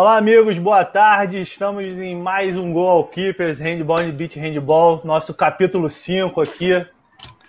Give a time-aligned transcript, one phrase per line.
[0.00, 1.40] Olá, amigos, boa tarde.
[1.40, 6.86] Estamos em mais um Goal Keepers Handball and Beach Handball, nosso capítulo 5 aqui.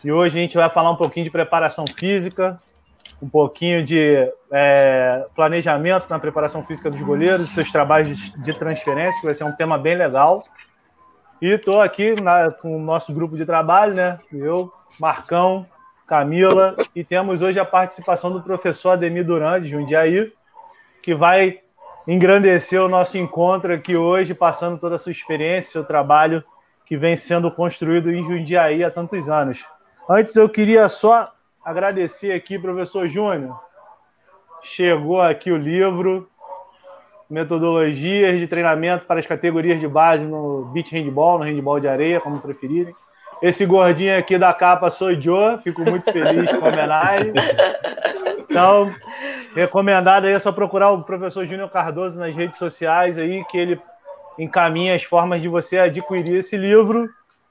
[0.04, 2.60] E hoje a gente vai falar um pouquinho de preparação física,
[3.22, 9.28] um pouquinho de é, planejamento na preparação física dos goleiros, seus trabalhos de transferência, que
[9.28, 10.44] vai ser um tema bem legal.
[11.40, 14.20] E estou aqui na, com o nosso grupo de trabalho, né?
[14.34, 15.68] Eu, Marcão,
[16.08, 20.34] Camila, e temos hoje a participação do professor Ademir Duran, de Jundiaí,
[21.04, 21.60] que vai
[22.12, 26.44] engrandecer o nosso encontro aqui hoje, passando toda a sua experiência, seu trabalho
[26.84, 29.64] que vem sendo construído em Jundiaí há tantos anos.
[30.10, 31.32] Antes, eu queria só
[31.64, 33.60] agradecer aqui, professor Júnior.
[34.64, 36.28] Chegou aqui o livro
[37.30, 42.20] Metodologias de Treinamento para as Categorias de Base no Beach Handball, no Handball de Areia,
[42.20, 42.96] como preferirem.
[43.42, 47.34] Esse gordinho aqui da capa sou eu, fico muito feliz com a homenagem.
[48.40, 48.94] Então,
[49.56, 53.82] recomendado aí é só procurar o professor Júnior Cardoso nas redes sociais aí, que ele
[54.38, 57.10] encaminha as formas de você adquirir esse livro,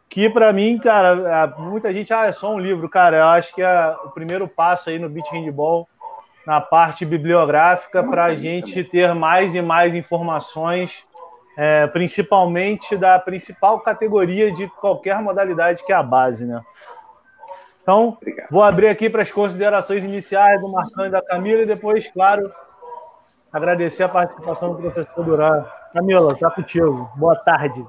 [0.09, 3.63] que para mim, cara, muita gente, ah, é só um livro, cara, eu acho que
[3.63, 5.89] é o primeiro passo aí no Beach Handball,
[6.47, 11.05] na parte bibliográfica, para a gente ter mais e mais informações
[11.61, 16.63] é, principalmente da principal categoria de qualquer modalidade, que é a base, né?
[17.83, 18.47] Então, Obrigado.
[18.49, 22.49] vou abrir aqui para as considerações iniciais do Marcão e da Camila e depois, claro,
[23.53, 25.65] agradecer a participação do professor Duran.
[25.93, 27.11] Camila, está contigo.
[27.17, 27.85] Boa tarde.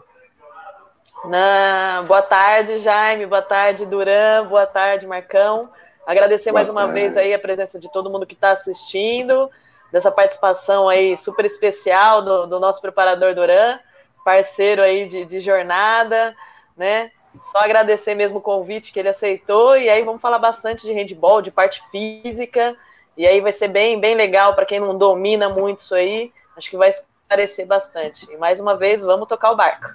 [1.25, 3.27] Não, boa tarde, Jaime.
[3.27, 4.47] Boa tarde, Duran.
[4.47, 5.69] Boa tarde, Marcão.
[6.07, 6.93] Agradecer boa mais uma tarde.
[6.93, 9.47] vez aí a presença de todo mundo que está assistindo
[9.91, 13.79] dessa participação aí super especial do, do nosso preparador Duran,
[14.23, 16.35] parceiro aí de, de jornada,
[16.75, 17.11] né?
[17.43, 21.41] Só agradecer mesmo o convite que ele aceitou e aí vamos falar bastante de handball,
[21.41, 22.75] de parte física,
[23.15, 26.69] e aí vai ser bem, bem legal para quem não domina muito isso aí, acho
[26.69, 28.31] que vai esclarecer bastante.
[28.31, 29.87] E mais uma vez, vamos tocar o barco.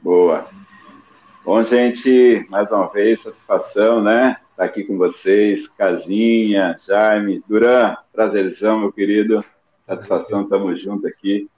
[0.00, 0.46] Boa.
[1.44, 4.36] Bom, gente, mais uma vez, satisfação, né?
[4.52, 9.44] Estar aqui com vocês, Casinha, Jaime, Duran, prazerzão, meu querido,
[9.86, 11.48] satisfação, estamos juntos aqui.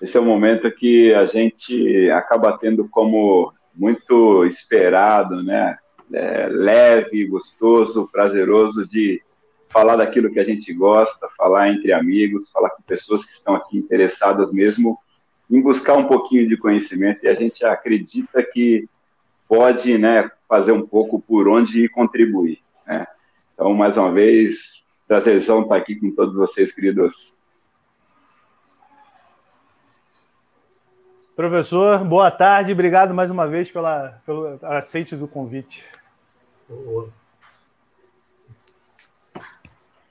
[0.00, 5.78] Esse é um momento que a gente acaba tendo como muito esperado, né?
[6.12, 9.22] É, leve, gostoso, prazeroso de
[9.70, 13.78] falar daquilo que a gente gosta, falar entre amigos, falar com pessoas que estão aqui
[13.78, 14.98] interessadas mesmo
[15.50, 18.86] em buscar um pouquinho de conhecimento e a gente acredita que
[19.48, 22.58] pode, né, fazer um pouco por onde contribuir.
[22.86, 23.06] Né?
[23.54, 27.34] Então, mais uma vez, prazerzão estar aqui com todos vocês, queridos.
[31.34, 35.86] Professor, boa tarde, obrigado mais uma vez pela, pelo aceite do convite.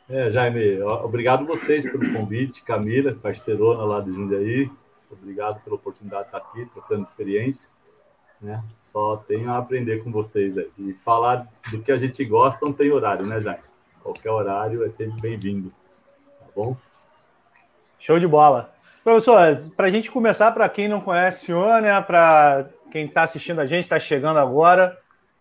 [0.10, 4.72] É, Jaime, obrigado vocês pelo convite, Camila, parceirona lá de Jundiaí,
[5.12, 7.70] obrigado pela oportunidade de estar aqui, trocando experiência.
[8.42, 8.62] Né?
[8.84, 10.70] Só tenho a aprender com vocês aí.
[10.78, 13.64] E falar do que a gente gosta não tem horário, né, Jaime?
[14.02, 15.72] Qualquer horário é sempre bem-vindo.
[16.40, 16.76] Tá bom?
[18.00, 18.74] Show de bola.
[19.04, 19.38] Professor,
[19.76, 23.60] para a gente começar, para quem não conhece o senhor, né, para quem está assistindo
[23.60, 24.98] a gente, está chegando agora,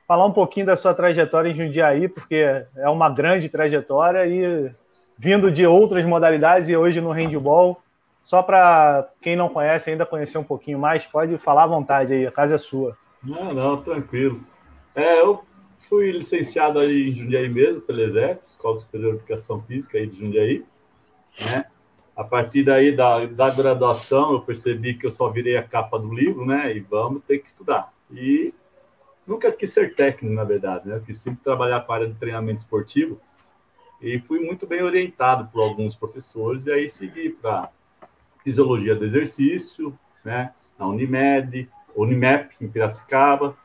[0.07, 4.75] falar um pouquinho da sua trajetória em Jundiaí, porque é uma grande trajetória e
[5.17, 7.83] vindo de outras modalidades e hoje no handball,
[8.23, 12.27] só para quem não conhece ainda conhecer um pouquinho mais, pode falar à vontade aí,
[12.27, 12.97] a casa é sua.
[13.23, 14.41] Não, não, tranquilo.
[14.95, 15.45] É, eu
[15.79, 20.19] fui licenciado aí em Jundiaí mesmo, pela ESEC, Escola Superior de Educação Física aí de
[20.19, 20.65] Jundiaí,
[21.41, 21.65] né?
[22.15, 26.13] A partir daí da, da graduação, eu percebi que eu só virei a capa do
[26.13, 26.77] livro, né?
[26.77, 27.93] E vamos ter que estudar.
[28.11, 28.53] E
[29.27, 30.97] nunca quis ser técnico, na verdade, né?
[30.97, 33.19] Eu quis sempre trabalhar com a área de treinamento esportivo
[34.03, 37.71] e fui muito bem orientado por alguns professores e aí segui para
[38.43, 43.57] Fisiologia do Exercício, né, na Unimed, Unimap, em Piracicaba,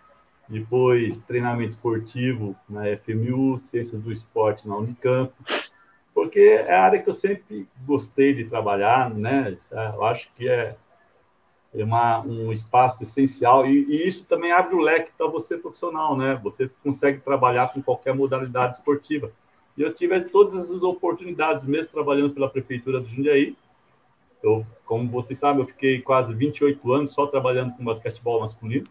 [0.48, 5.34] depois treinamento esportivo na FMU, Ciências do Esporte na Unicamp,
[6.14, 9.58] porque é a área que eu sempre gostei de trabalhar, né?
[9.72, 10.76] Eu acho que é
[11.74, 16.40] uma, um espaço essencial e, e isso também abre o leque para você profissional, né?
[16.44, 19.32] Você consegue trabalhar com qualquer modalidade esportiva.
[19.78, 23.58] E eu tive todas essas oportunidades, mesmo trabalhando pela prefeitura do Jundiaí,
[24.46, 28.88] eu, como vocês sabem, eu fiquei quase 28 anos só trabalhando com basquetebol masculino.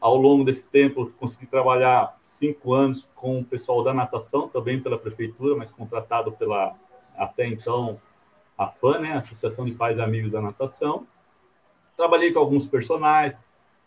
[0.00, 4.80] Ao longo desse tempo, eu consegui trabalhar cinco anos com o pessoal da natação, também
[4.80, 6.74] pela prefeitura, mas contratado pela,
[7.16, 8.00] até então,
[8.58, 11.06] a PAN, né, Associação de Pais e Amigos da Natação.
[11.96, 13.38] Trabalhei com alguns personagens,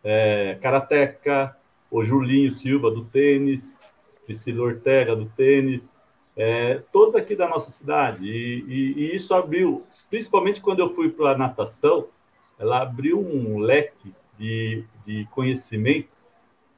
[0.03, 1.55] é, Karateca,
[1.91, 3.77] o Julinho Silva do tênis,
[4.25, 5.87] Priscila Ortega do tênis,
[6.35, 8.25] é, todos aqui da nossa cidade.
[8.25, 9.83] E, e, e isso abriu,
[10.13, 12.07] principalmente quando eu fui para a natação,
[12.59, 16.09] ela abriu um leque de, de conhecimento,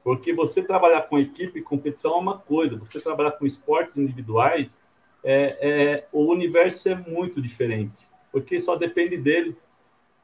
[0.01, 4.79] porque você trabalhar com equipe e competição é uma coisa, você trabalhar com esportes individuais,
[5.21, 9.57] é, é, o universo é muito diferente, porque só depende dele.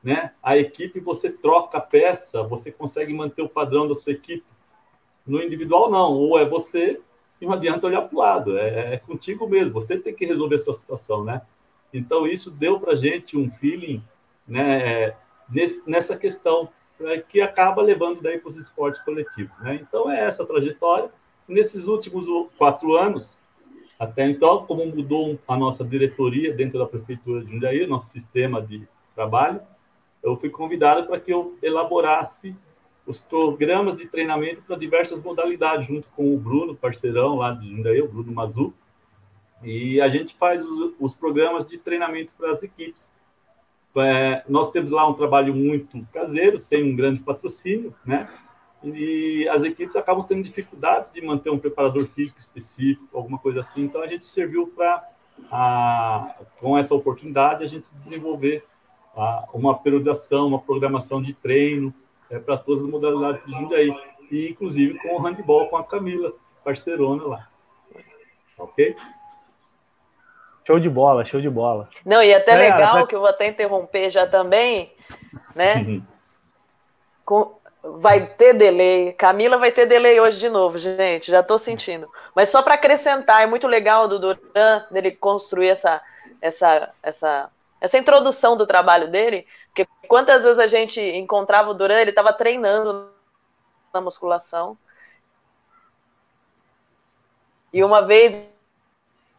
[0.01, 0.31] Né?
[0.41, 4.45] A equipe você troca a peça, você consegue manter o padrão da sua equipe.
[5.27, 6.13] No individual, não.
[6.13, 7.01] Ou é você
[7.41, 8.57] e não adianta olhar para o lado.
[8.57, 9.73] É, é, contigo mesmo.
[9.73, 11.41] Você tem que resolver a sua situação, né?
[11.93, 14.03] Então, isso deu para a gente um feeling
[14.47, 15.15] né,
[15.49, 19.57] nesse, nessa questão né, que acaba levando daí para os esportes coletivos.
[19.59, 19.79] Né?
[19.81, 21.09] Então, é essa trajetória.
[21.47, 22.25] Nesses últimos
[22.57, 23.35] quatro anos,
[23.99, 28.87] até então, como mudou a nossa diretoria dentro da Prefeitura de Jundiaí, nosso sistema de
[29.13, 29.61] trabalho,
[30.23, 32.55] eu fui convidado para que eu elaborasse
[33.05, 38.01] os programas de treinamento para diversas modalidades, junto com o Bruno, parceirão lá de Jundiaí,
[38.01, 38.73] o Bruno Mazu.
[39.63, 43.09] E a gente faz os, os programas de treinamento para as equipes.
[43.95, 48.29] É, nós temos lá um trabalho muito caseiro, sem um grande patrocínio, né?
[48.83, 53.83] E as equipes acabam tendo dificuldades de manter um preparador físico específico, alguma coisa assim.
[53.83, 55.07] Então a gente serviu para,
[56.59, 58.65] com essa oportunidade, a gente desenvolver
[59.15, 61.93] a, uma periodização, uma programação de treino
[62.29, 63.93] é, para todas as modalidades de Jundiaí,
[64.31, 67.47] e inclusive com o handball com a Camila, parceirona lá.
[68.57, 68.95] Ok?
[70.65, 71.89] Show de bola, show de bola.
[72.05, 73.07] Não, e até é, legal, pra...
[73.07, 74.93] que eu vou até interromper já também,
[75.55, 75.75] né?
[75.75, 76.03] Uhum.
[77.25, 79.13] Com, vai ter delay.
[79.13, 81.31] Camila vai ter delay hoje de novo, gente.
[81.31, 82.07] Já estou sentindo.
[82.35, 86.01] Mas só para acrescentar, é muito legal do Duran dele construir essa,
[86.41, 87.49] essa, essa
[87.81, 92.31] essa introdução do trabalho dele, porque quantas vezes a gente encontrava o Duran, ele estava
[92.31, 93.09] treinando
[93.91, 94.77] na musculação.
[97.73, 98.50] E uma vez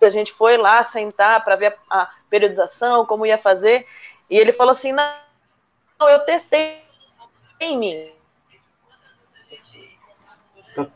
[0.05, 3.87] a gente foi lá sentar para ver a, periodização, como ia fazer,
[4.31, 6.83] e ele falou assim: não, eu testei
[7.61, 8.13] em mim.
[10.75, 10.87] Tá,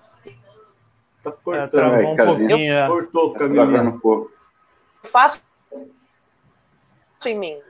[1.23, 2.75] tá cortando é, um pouquinho.
[2.75, 4.01] Eu, cortou o caminho.
[4.03, 4.31] Eu
[5.03, 5.41] faço
[7.27, 7.61] em mim.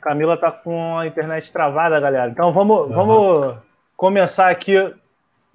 [0.00, 2.30] Camila tá com a internet travada, galera.
[2.30, 2.92] Então vamos, uhum.
[2.92, 3.58] vamos
[3.96, 4.94] começar aqui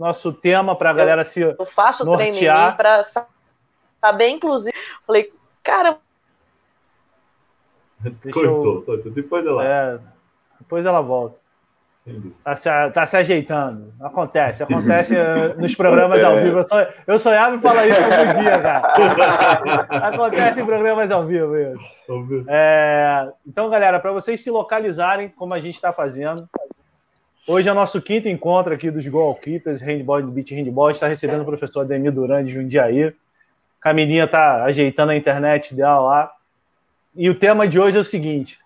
[0.02, 2.76] nosso tema para a galera se Eu faço nortear.
[2.76, 4.76] para saber, inclusive.
[5.04, 5.32] Falei,
[5.64, 6.00] cara.
[8.34, 9.12] Cortou, eu...
[9.12, 9.64] Depois ela.
[9.64, 10.00] É,
[10.60, 11.40] depois ela volta.
[12.44, 13.94] Tá se, tá se ajeitando.
[14.02, 16.58] Acontece, acontece eh, nos programas ao vivo.
[16.58, 18.94] Eu, só, eu sonhava em falar isso algum dia, cara.
[20.08, 21.88] Acontece em programas ao vivo isso.
[22.48, 26.50] É, então, galera, para vocês se localizarem, como a gente está fazendo,
[27.48, 30.92] hoje é o nosso quinto encontro aqui dos Goalkeepers, Handball do Beach Handball.
[30.92, 33.14] Está recebendo o professor Ademir Duran de Jundiaí.
[33.80, 36.32] Camininha tá ajeitando a internet dela lá.
[37.16, 38.60] E o tema de hoje é o seguinte: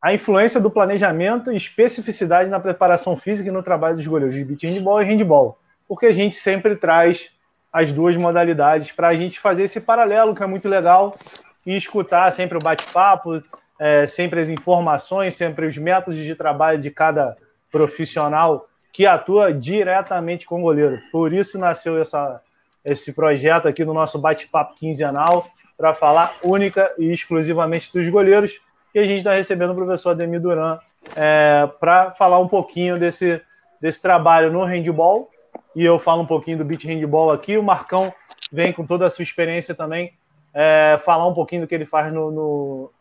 [0.00, 4.44] a influência do planejamento e especificidade na preparação física e no trabalho dos goleiros de
[4.44, 7.30] beat handball e handball, porque a gente sempre traz
[7.72, 11.16] as duas modalidades para a gente fazer esse paralelo que é muito legal
[11.64, 13.42] e escutar sempre o bate-papo,
[13.78, 17.36] é, sempre as informações, sempre os métodos de trabalho de cada
[17.72, 21.00] profissional que atua diretamente com o goleiro.
[21.10, 22.40] Por isso nasceu essa,
[22.84, 28.60] esse projeto aqui no nosso bate-papo quinzenal para falar única e exclusivamente dos goleiros
[28.94, 30.78] e a gente está recebendo o professor Ademir Duran
[31.16, 33.40] é, para falar um pouquinho desse,
[33.80, 35.30] desse trabalho no handball.
[35.74, 37.56] E eu falo um pouquinho do beat handball aqui.
[37.56, 38.12] O Marcão
[38.52, 40.12] vem com toda a sua experiência também
[40.52, 42.92] é, falar um pouquinho do que ele faz no, no,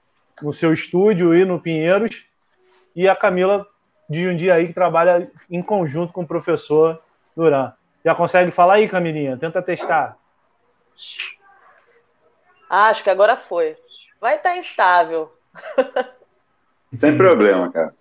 [0.42, 2.26] no, seu estúdio e no Pinheiros.
[2.96, 3.68] E a Camila
[4.12, 7.02] de um dia aí que trabalha em conjunto com o professor
[7.36, 7.72] Duran.
[8.04, 9.38] Já consegue falar aí, Camilinha?
[9.38, 10.18] Tenta testar.
[12.70, 13.78] Acho que agora foi.
[14.20, 15.34] Vai estar instável.
[17.00, 17.96] Sem problema, cara.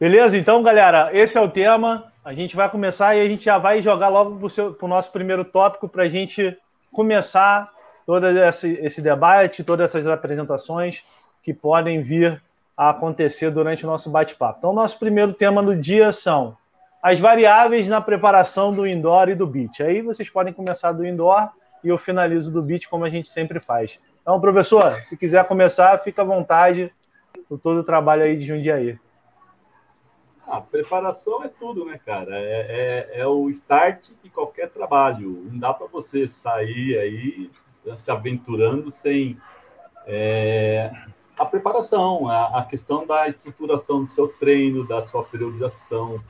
[0.00, 0.38] Beleza?
[0.38, 2.10] Então, galera, esse é o tema.
[2.24, 5.44] A gente vai começar e a gente já vai jogar logo para o nosso primeiro
[5.44, 6.56] tópico para a gente
[6.90, 7.70] começar
[8.06, 11.04] todo esse, esse debate, todas essas apresentações
[11.42, 12.42] que podem vir
[12.76, 14.58] a acontecer durante o nosso bate-papo.
[14.58, 16.56] Então, nosso primeiro tema do dia são
[17.02, 19.82] as variáveis na preparação do indoor e do beach.
[19.82, 21.50] Aí vocês podem começar do indoor
[21.82, 24.00] e eu finalizo do beach, como a gente sempre faz.
[24.22, 26.92] Então, professor, se quiser começar, fica à vontade
[27.48, 28.98] por todo o trabalho aí de Jundiaí.
[30.46, 32.36] A preparação é tudo, né, cara?
[32.38, 35.48] É, é, é o start de qualquer trabalho.
[35.50, 37.50] Não dá para você sair aí
[37.96, 39.36] se aventurando sem
[40.06, 40.92] é,
[41.42, 46.22] a preparação, a, a, questão da estruturação do seu treino, da sua periodização,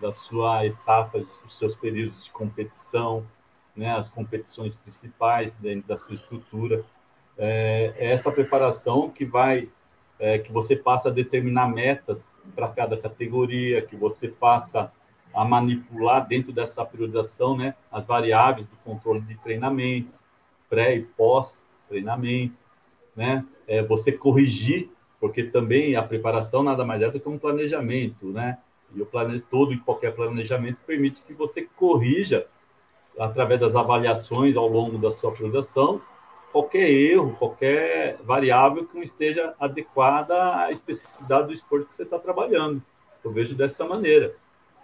[0.00, 3.26] da sua etapa, dos seus períodos de competição,
[3.74, 6.84] né, as competições principais dentro da sua estrutura.
[7.36, 9.68] É, é essa preparação que vai,
[10.16, 14.92] é, que você passa a determinar metas para cada categoria, que você passa
[15.34, 20.12] a manipular dentro dessa priorização, né, as variáveis do controle de treinamento,
[20.68, 22.61] pré e pós treinamento,
[23.14, 24.90] né, é, você corrigir,
[25.20, 28.58] porque também a preparação nada mais é do que um planejamento, né,
[28.94, 29.40] e o plane...
[29.40, 32.46] todo e qualquer planejamento permite que você corrija
[33.18, 36.00] através das avaliações ao longo da sua priorização
[36.50, 42.18] qualquer erro, qualquer variável que não esteja adequada à especificidade do esporte que você está
[42.18, 42.82] trabalhando.
[43.24, 44.36] Eu vejo dessa maneira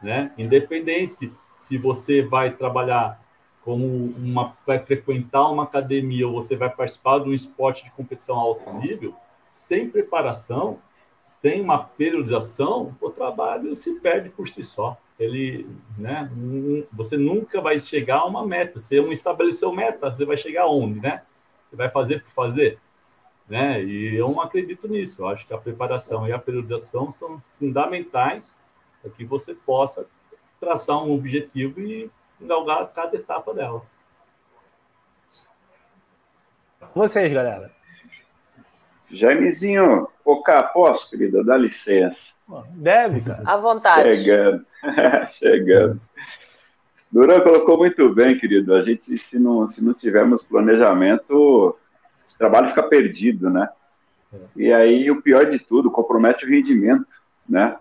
[0.02, 0.32] né?
[0.38, 3.20] Independente se você vai trabalhar
[3.68, 8.34] como uma vai frequentar uma academia ou você vai participar de um esporte de competição
[8.34, 9.14] alto nível,
[9.50, 10.78] sem preparação,
[11.20, 14.96] sem uma periodização, o trabalho se perde por si só.
[15.20, 16.30] Ele, né,
[16.90, 18.80] você nunca vai chegar a uma meta.
[18.80, 21.20] Você não estabeleceu meta, você vai chegar aonde, né?
[21.68, 22.78] Você vai fazer por fazer,
[23.46, 23.84] né?
[23.84, 25.20] E eu não acredito nisso.
[25.20, 28.56] Eu acho que a preparação e a periodização são fundamentais
[29.02, 30.06] para que você possa
[30.58, 32.10] traçar um objetivo e
[32.40, 33.82] galgar cada etapa dela.
[36.94, 37.70] Vocês, galera.
[39.10, 41.42] Jaimezinho, Oca, posso, querida?
[41.42, 42.34] Dá licença.
[42.70, 43.42] Deve, cara.
[43.44, 44.16] À vontade.
[44.16, 44.66] Chegando,
[45.30, 46.00] chegando.
[47.10, 48.74] Duran colocou muito bem, querido.
[48.74, 51.78] A gente, se não, se não tivermos planejamento, o
[52.38, 53.68] trabalho fica perdido, né?
[54.54, 57.06] E aí, o pior de tudo, compromete o rendimento,
[57.48, 57.78] né?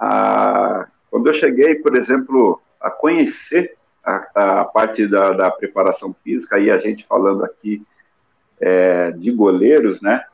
[0.00, 3.76] a, quando eu cheguei, por exemplo, a conhecer
[4.34, 7.82] a, a parte da, da, preparação física, e a gente falando aqui
[8.60, 10.24] é, de goleiros, né?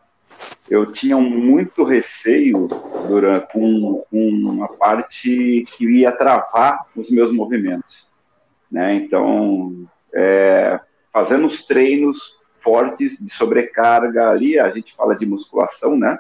[0.69, 2.67] Eu tinha muito receio
[3.09, 8.09] durante, com, com a parte que ia travar os meus movimentos,
[8.71, 8.95] né?
[8.95, 10.81] Então, é,
[11.13, 16.19] fazendo os treinos fortes de sobrecarga ali, a gente fala de musculação, né?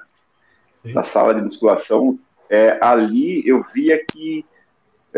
[0.84, 0.92] Sim.
[0.92, 4.44] Na sala de musculação, é, ali eu via que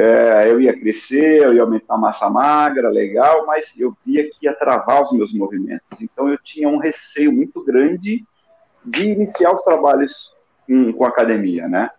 [0.00, 4.46] é, eu ia crescer, eu ia aumentar a massa magra, legal, mas eu via que
[4.46, 6.00] ia travar os meus movimentos.
[6.00, 8.24] Então eu tinha um receio muito grande
[8.84, 10.32] de iniciar os trabalhos
[10.64, 11.90] com, com academia, né?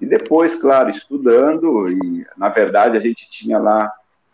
[0.00, 3.92] E depois, claro, estudando, e na verdade a gente tinha lá,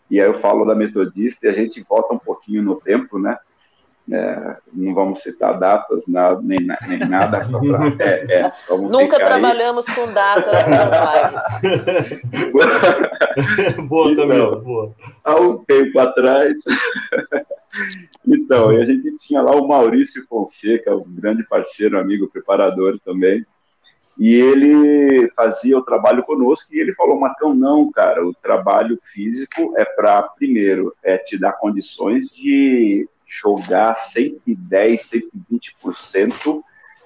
[0.09, 3.37] e aí eu falo da metodista, e a gente volta um pouquinho no tempo, né?
[4.11, 7.47] É, não vamos citar datas, nada, nem, nem nada.
[7.47, 9.95] Pra, é, é, Nunca trabalhamos aí.
[9.95, 12.21] com datas nas lives.
[13.87, 14.93] boa então, também, boa.
[15.23, 16.53] Há um tempo atrás.
[18.27, 23.45] então, a gente tinha lá o Maurício Fonseca, um grande parceiro, amigo, preparador também.
[24.19, 29.73] E ele fazia o trabalho conosco e ele falou, Marcão, não, cara, o trabalho físico
[29.77, 33.07] é para, primeiro, é te dar condições de
[33.41, 36.63] jogar 110, 120%,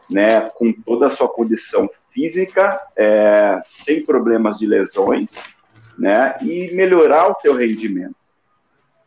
[0.10, 5.36] né, com toda a sua condição física, é, sem problemas de lesões,
[5.98, 8.16] né, e melhorar o teu rendimento.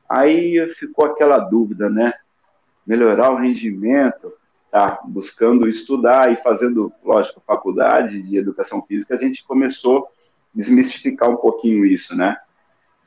[0.09, 2.13] Aí ficou aquela dúvida, né,
[2.87, 4.33] melhorar o rendimento,
[4.71, 10.09] tá, buscando estudar e fazendo, lógico, faculdade de educação física, a gente começou a
[10.55, 12.37] desmistificar um pouquinho isso, né,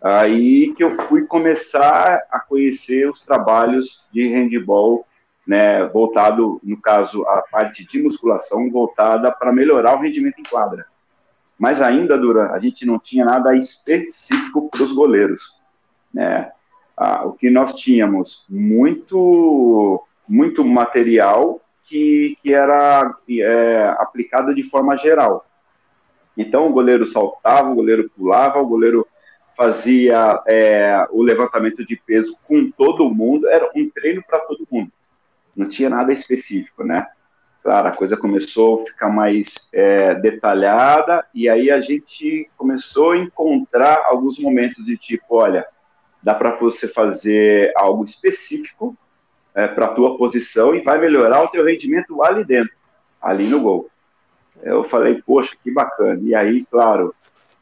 [0.03, 5.07] Aí que eu fui começar a conhecer os trabalhos de handball,
[5.47, 10.85] né, voltado, no caso, a parte de musculação, voltada para melhorar o rendimento em quadra.
[11.57, 15.57] Mas ainda, Dura, a gente não tinha nada específico para os goleiros.
[16.13, 16.51] Né?
[16.97, 24.97] Ah, o que nós tínhamos, muito, muito material que, que era é, aplicado de forma
[24.97, 25.45] geral.
[26.37, 29.07] Então, o goleiro saltava, o goleiro pulava, o goleiro
[29.55, 34.91] fazia é, o levantamento de peso com todo mundo, era um treino para todo mundo,
[35.55, 37.07] não tinha nada específico, né?
[37.61, 43.17] Claro, a coisa começou a ficar mais é, detalhada, e aí a gente começou a
[43.17, 45.65] encontrar alguns momentos de tipo, olha,
[46.21, 48.97] dá para você fazer algo específico
[49.55, 52.73] é, para a tua posição e vai melhorar o teu rendimento ali dentro,
[53.21, 53.89] ali no gol.
[54.61, 56.19] Eu falei, poxa, que bacana.
[56.21, 57.13] E aí, claro,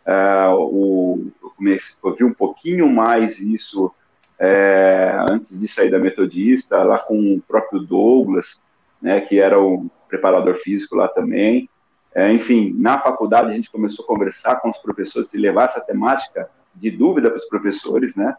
[0.06, 3.94] Uh, o, eu, comecei, eu vi um pouquinho mais isso
[4.40, 8.60] é, antes de sair da Metodista, lá com o próprio Douglas,
[9.00, 11.70] né, que era o preparador físico lá também.
[12.14, 15.80] É, enfim, na faculdade a gente começou a conversar com os professores e levar essa
[15.80, 18.36] temática de dúvida para os professores, né?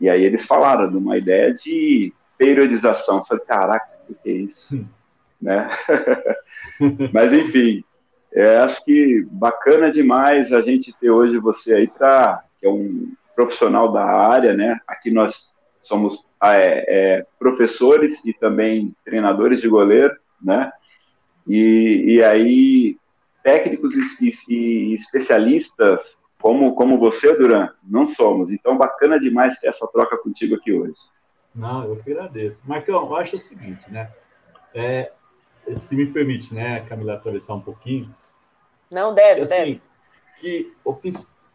[0.00, 3.18] E aí eles falaram de uma ideia de periodização.
[3.18, 4.76] Eu falei, caraca, o que é isso?
[4.76, 4.86] Hum.
[5.40, 5.68] Né?
[7.12, 7.84] Mas enfim,
[8.34, 13.12] É, acho que bacana demais a gente ter hoje você aí para que é um
[13.34, 14.80] profissional da área, né?
[14.88, 15.50] Aqui nós
[15.82, 16.84] somos é,
[17.18, 20.72] é, professores e também treinadores de goleiro, né?
[21.46, 22.98] E, e aí
[23.42, 28.50] técnicos e, e, especialistas como como você, Duran, não somos.
[28.50, 30.94] Então bacana demais ter essa troca contigo aqui hoje.
[31.54, 32.60] Não, eu que agradeço.
[32.66, 34.10] Marcão, eu acho o seguinte, né?
[34.74, 35.12] É,
[35.72, 38.10] se me permite, né, Camila, atravessar um pouquinho.
[38.94, 39.82] Não deve, assim, deve.
[40.40, 40.96] Que o,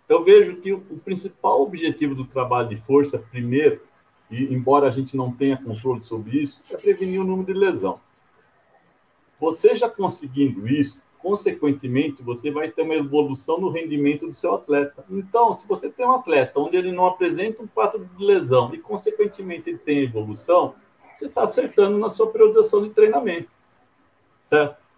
[0.09, 3.81] eu vejo que o, o, principal objetivo do trabalho de força, primeiro,
[4.29, 8.01] e embora a gente não tenha controle sobre isso, é prevenir o número de lesão.
[9.39, 15.05] Você já conseguindo isso, consequentemente, você vai ter uma evolução no rendimento do seu atleta.
[15.09, 18.79] Então, se você tem um atleta onde ele não apresenta um quadro de lesão e,
[18.79, 20.75] consequentemente, ele tem evolução,
[21.17, 23.49] você está acertando na sua periodização de treinamento.
[24.43, 24.88] Certo?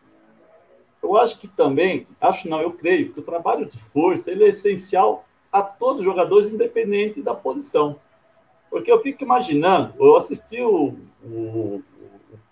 [1.01, 4.49] Eu acho que também, acho não, eu creio que o trabalho de força ele é
[4.49, 7.99] essencial a todos os jogadores, independente da posição.
[8.69, 11.83] Porque eu fico imaginando, eu assisti o, o,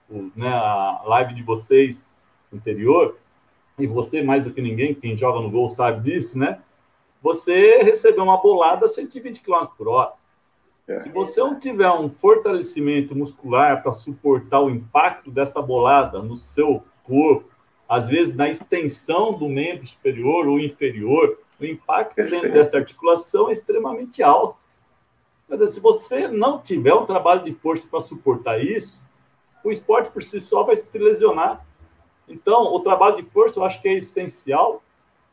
[0.09, 2.05] o né, a live de vocês
[2.53, 3.17] anterior,
[3.77, 6.59] e você mais do que ninguém, quem joga no gol sabe disso, né?
[7.21, 10.13] Você recebeu uma bolada a 120 km por hora.
[10.87, 10.99] É.
[10.99, 16.83] Se você não tiver um fortalecimento muscular para suportar o impacto dessa bolada no seu
[17.03, 17.49] corpo,
[17.89, 23.51] às vezes na extensão do membro superior ou inferior, o impacto dentro dessa articulação é
[23.51, 24.59] extremamente alto.
[25.47, 29.01] Mas se você não tiver um trabalho de força para suportar isso,
[29.63, 31.65] o esporte por si só vai se lesionar.
[32.27, 34.83] Então, o trabalho de força eu acho que é essencial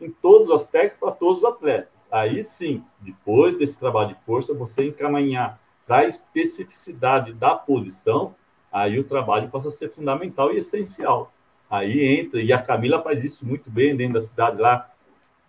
[0.01, 2.07] em todos os aspectos para todos os atletas.
[2.11, 8.35] Aí sim, depois desse trabalho de força, você encaminhar para a especificidade da posição,
[8.73, 11.31] aí o trabalho passa a ser fundamental e essencial.
[11.69, 14.89] Aí entra, e a Camila faz isso muito bem dentro da cidade lá.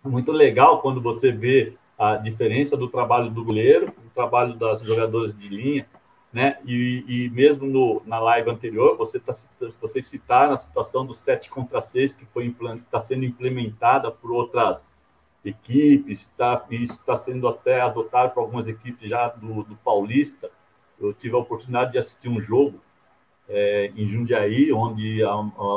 [0.04, 5.36] Muito legal quando você vê a diferença do trabalho do goleiro, do trabalho das jogadoras
[5.36, 5.86] de linha,
[6.32, 6.58] né?
[6.64, 9.32] E, e mesmo no, na live anterior, você tá,
[9.80, 12.26] vocês citaram a situação do 7 contra 6, que
[12.84, 14.88] está sendo implementada por outras
[15.44, 20.50] equipes, tá, isso está sendo até adotado por algumas equipes já do, do Paulista.
[21.00, 22.80] Eu tive a oportunidade de assistir um jogo
[23.48, 25.32] é, em Jundiaí, onde a,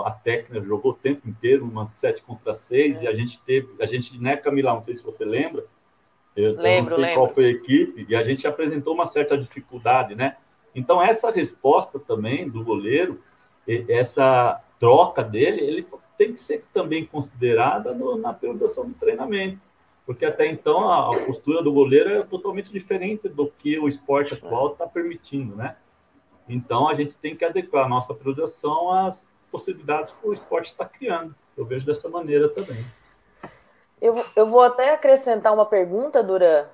[0.05, 3.03] a, técnica jogou o tempo inteiro, uma 7 contra 6, é.
[3.05, 5.65] e a gente teve, a gente, né, Camila, não sei se você lembra,
[6.35, 7.15] eu lembro, não sei lembro.
[7.15, 10.37] qual foi a equipe, e a gente apresentou uma certa dificuldade, né?
[10.73, 13.21] Então, essa resposta também do goleiro,
[13.87, 19.59] essa troca dele, ele tem que ser também considerada no, na periodização do treinamento.
[20.05, 24.33] Porque até então a, a, postura do goleiro é totalmente diferente do que o esporte
[24.33, 25.75] atual está permitindo, né?
[26.53, 30.85] Então a gente tem que adequar a nossa periodização às possibilidades que o esporte está
[30.85, 31.33] criando.
[31.57, 32.85] Eu vejo dessa maneira também.
[34.01, 36.65] Eu, eu vou até acrescentar uma pergunta, Duran,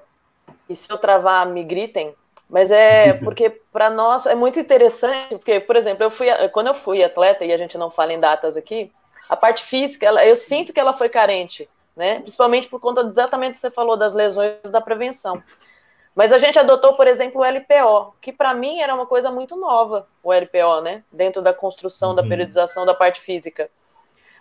[0.70, 2.16] e se eu travar, me gritem,
[2.50, 6.74] mas é porque para nós é muito interessante, porque, por exemplo, eu fui quando eu
[6.74, 8.92] fui atleta, e a gente não fala em datas aqui,
[9.30, 12.22] a parte física, ela, eu sinto que ela foi carente, né?
[12.22, 15.44] Principalmente por conta exatamente que você falou das lesões da prevenção.
[16.17, 19.56] Mas a gente adotou, por exemplo, o LPO, que para mim era uma coisa muito
[19.56, 21.03] nova, o LPO, né?
[21.12, 22.27] Dentro da construção, da uhum.
[22.27, 23.69] periodização da parte física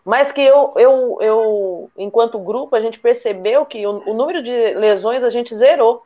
[0.06, 4.72] mas que eu, eu, eu, enquanto grupo, a gente percebeu que o, o número de
[4.74, 6.04] lesões a gente zerou.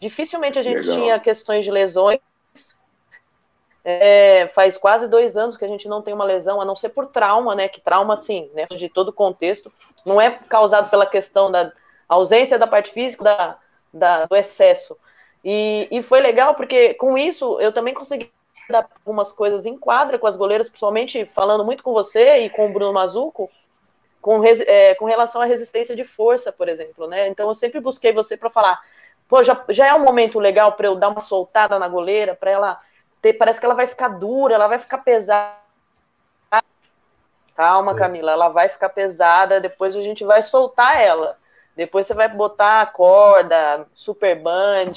[0.00, 0.94] Dificilmente a gente Legal.
[0.96, 2.18] tinha questões de lesões.
[3.84, 6.88] É, faz quase dois anos que a gente não tem uma lesão, a não ser
[6.88, 7.68] por trauma, né?
[7.68, 8.64] Que trauma, sim, né?
[8.64, 9.72] De todo o contexto,
[10.04, 11.70] não é causado pela questão da
[12.08, 13.56] ausência da parte física, da,
[13.94, 14.98] da do excesso.
[15.44, 18.30] E, e foi legal porque com isso eu também consegui
[18.72, 22.72] algumas coisas em quadra com as goleiras, principalmente falando muito com você e com o
[22.72, 23.50] Bruno Mazuco,
[24.22, 27.28] com, é, com relação à resistência de força, por exemplo, né?
[27.28, 28.80] Então eu sempre busquei você para falar,
[29.28, 32.50] pô, já, já é um momento legal para eu dar uma soltada na goleira, para
[32.50, 32.80] ela
[33.20, 35.62] ter, parece que ela vai ficar dura, ela vai ficar pesada.
[37.54, 37.94] Calma, é.
[37.94, 41.36] Camila, ela vai ficar pesada, depois a gente vai soltar ela.
[41.76, 44.92] Depois você vai botar a corda, super band,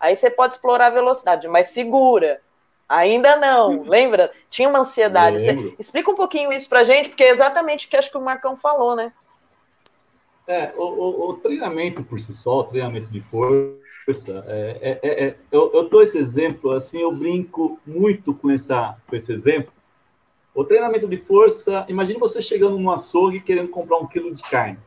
[0.00, 2.40] aí você pode explorar a velocidade, mas segura.
[2.88, 4.30] Ainda não, lembra?
[4.50, 5.40] Tinha uma ansiedade.
[5.40, 8.24] Você explica um pouquinho isso pra gente, porque é exatamente o que acho que o
[8.24, 9.12] Marcão falou, né?
[10.46, 15.24] É, o, o, o treinamento por si só, o treinamento de força, é, é, é,
[15.24, 19.72] é eu, eu dou esse exemplo, assim, eu brinco muito com, essa, com esse exemplo.
[20.54, 24.78] O treinamento de força, imagine você chegando no açougue querendo comprar um quilo de carne.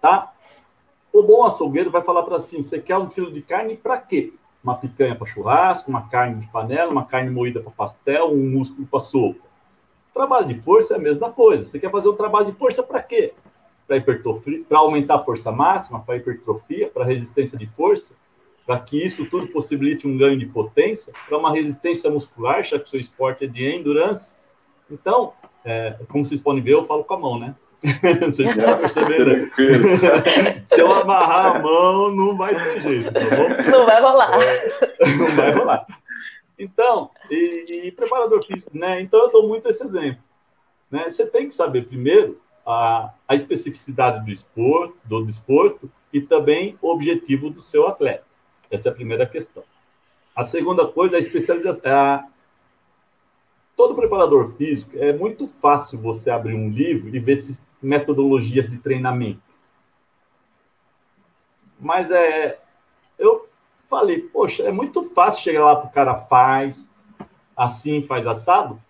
[0.00, 0.32] Tá?
[1.12, 4.32] O bom açougueiro vai falar para assim, você quer um quilo de carne para quê?
[4.62, 8.86] uma picanha para churrasco, uma carne de panela, uma carne moída para pastel, um músculo
[8.86, 9.40] para sopa.
[10.12, 11.64] Trabalho de força é a mesma coisa.
[11.64, 13.32] Você quer fazer um trabalho de força para quê?
[13.86, 18.14] Para hipertrofia, para aumentar a força máxima, para hipertrofia, para resistência de força,
[18.66, 22.84] para que isso tudo possibilite um ganho de potência, para uma resistência muscular, já que
[22.84, 24.34] o seu esporte é de endurance.
[24.90, 25.32] Então,
[25.64, 27.54] é, como vocês podem ver, eu falo com a mão, né?
[28.20, 29.50] Vocês estão percebendo?
[30.66, 33.70] Se eu amarrar a mão, não vai ter jeito, tá bom?
[33.70, 34.30] Não vai rolar.
[35.18, 35.86] Não vai rolar.
[36.58, 39.00] Então, e, e, preparador físico, né?
[39.00, 40.20] Então eu dou muito esse exemplo.
[40.90, 41.08] Né?
[41.08, 46.90] Você tem que saber primeiro a, a especificidade do esporte, do desporto e também o
[46.90, 48.24] objetivo do seu atleta.
[48.70, 49.62] Essa é a primeira questão.
[50.34, 51.92] A segunda coisa é a especialização.
[51.92, 52.26] A,
[53.76, 58.78] todo preparador físico é muito fácil você abrir um livro e ver se metodologias de
[58.78, 59.42] treinamento.
[61.80, 62.58] Mas é,
[63.18, 63.48] eu
[63.88, 66.88] falei, poxa, é muito fácil chegar lá para o cara faz,
[67.56, 68.80] assim, faz assado,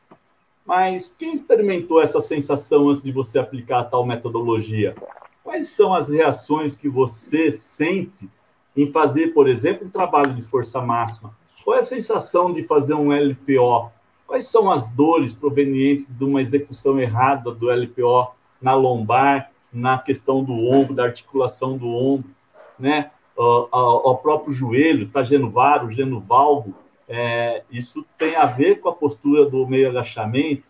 [0.65, 4.95] mas quem experimentou essa sensação antes de você aplicar tal metodologia?
[5.43, 8.29] Quais são as reações que você sente
[8.77, 11.35] em fazer, por exemplo, um trabalho de força máxima?
[11.65, 13.91] Qual é a sensação de fazer um LPO?
[14.27, 20.43] Quais são as dores provenientes de uma execução errada do LPO na lombar, na questão
[20.43, 22.31] do ombro, da articulação do ombro,
[22.79, 23.11] né?
[23.37, 26.75] O, próprio joelho, tá genovaro, genovalgo,
[27.09, 30.65] é, isso tem a ver com a postura do meio agachamento.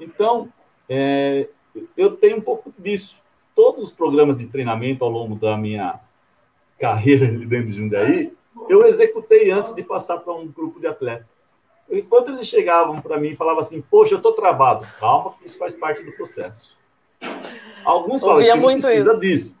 [0.00, 0.48] Então,
[0.88, 1.46] é,
[1.96, 3.20] eu tenho um pouco disso.
[3.54, 6.00] Todos os programas de treinamento ao longo da minha
[6.78, 8.32] carreira dentro de Jundiaí,
[8.68, 11.26] eu executei antes de passar para um grupo de atletas.
[11.90, 14.86] Enquanto eles chegavam para mim e falavam assim, poxa, eu estou travado.
[14.98, 16.76] Calma, isso faz parte do processo.
[17.84, 19.20] Alguns falam que não precisa isso.
[19.20, 19.56] disso.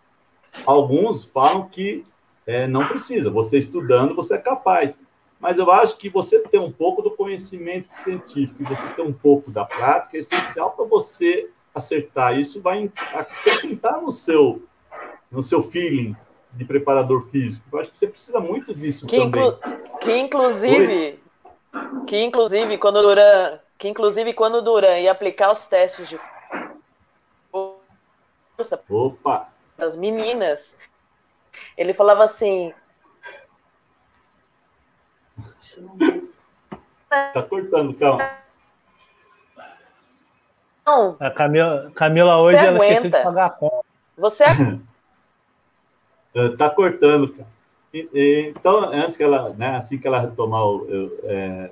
[0.64, 2.04] Alguns falam que
[2.46, 3.30] é, não precisa.
[3.30, 4.96] Você estudando, você é capaz.
[5.40, 9.12] Mas eu acho que você ter um pouco do conhecimento científico e você ter um
[9.12, 12.38] pouco da prática é essencial para você acertar.
[12.38, 14.62] Isso vai acrescentar no seu,
[15.30, 16.16] no seu feeling
[16.52, 17.64] de preparador físico.
[17.72, 19.48] Eu acho que você precisa muito disso que também.
[19.48, 19.58] Inclu
[20.00, 21.18] que inclusive,
[22.06, 26.18] que inclusive quando Duran, que inclusive quando o Duran ia aplicar os testes de
[28.88, 29.54] Opa!
[29.76, 30.78] das meninas,
[31.76, 32.72] ele falava assim.
[37.08, 38.30] Tá cortando, calma.
[40.86, 41.16] Não.
[41.18, 43.84] A Camila, Camila hoje ela esqueceu de pagar a conta.
[44.16, 44.44] Você
[46.34, 47.48] é, tá cortando, cara.
[47.92, 50.86] E, e, então, antes que ela, né, assim que ela retomar o.
[50.88, 51.70] Eu, é...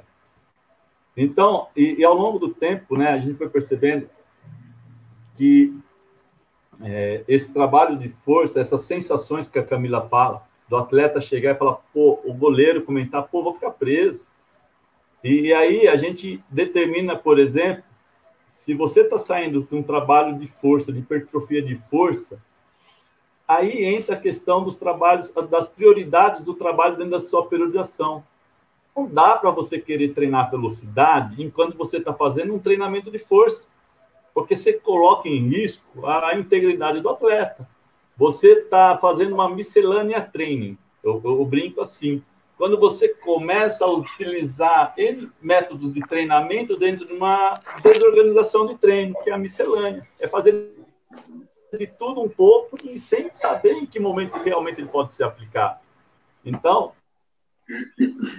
[1.16, 4.08] Então, e, e, ao longo do tempo, né, a gente foi percebendo
[5.36, 5.78] que
[6.84, 11.58] é, esse trabalho de força, essas sensações que a Camila fala, do atleta chegar e
[11.58, 14.24] falar, pô, o goleiro comentar, pô, vou ficar preso.
[15.22, 17.84] E, aí a gente determina, por exemplo,
[18.46, 22.42] se você está saindo de um trabalho de força, de hipertrofia de força,
[23.46, 28.24] aí entra a questão dos trabalhos, das prioridades do trabalho dentro da sua periodização.
[28.96, 33.68] Não dá para você querer treinar velocidade enquanto você está fazendo um treinamento de força
[34.34, 37.68] porque você coloca em risco a integridade do atleta.
[38.16, 40.76] Você está fazendo uma miscelânea training.
[41.02, 42.22] Eu, eu, brinco assim.
[42.56, 44.94] Quando você começa a utilizar
[45.40, 50.70] métodos de treinamento dentro de uma desorganização de treino, que é a miscelânea, é fazer
[51.72, 55.80] de tudo um pouco e sem saber em que momento realmente ele pode ser aplicado.
[56.44, 56.92] Então,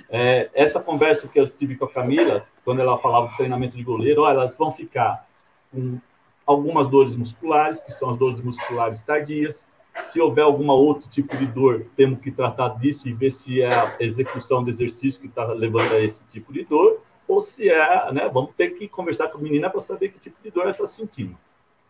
[0.10, 3.84] é, essa conversa que eu tive com a Camila, quando ela falava do treinamento de
[3.84, 5.28] goleiro, olha, elas vão ficar
[5.74, 6.00] com
[6.46, 9.68] algumas dores musculares, que são as dores musculares tardias.
[10.08, 13.74] Se houver alguma outro tipo de dor, temos que tratar disso e ver se é
[13.74, 18.12] a execução do exercício que está levando a esse tipo de dor, ou se é,
[18.12, 20.72] né, vamos ter que conversar com a menina para saber que tipo de dor ela
[20.72, 21.38] está sentindo.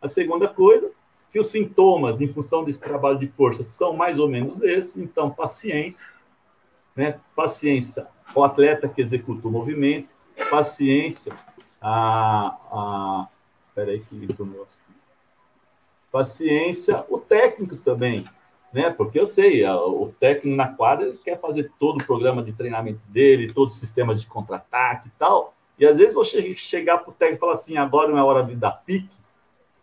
[0.01, 0.91] A segunda coisa,
[1.31, 5.29] que os sintomas, em função desse trabalho de força, são mais ou menos esses, então,
[5.29, 6.07] paciência,
[6.95, 10.09] né, paciência, o atleta que executa o movimento,
[10.49, 11.33] paciência,
[11.81, 13.27] a, a,
[13.73, 14.77] Espera aí que nosso.
[16.11, 18.23] Paciência, o técnico também,
[18.71, 18.91] né?
[18.91, 23.51] Porque eu sei, o técnico na quadra quer fazer todo o programa de treinamento dele,
[23.51, 25.55] todos os sistemas de contra-ataque e tal.
[25.79, 28.43] E às vezes você chegar para o técnico e falar assim, agora não é hora
[28.43, 29.09] de dar pique,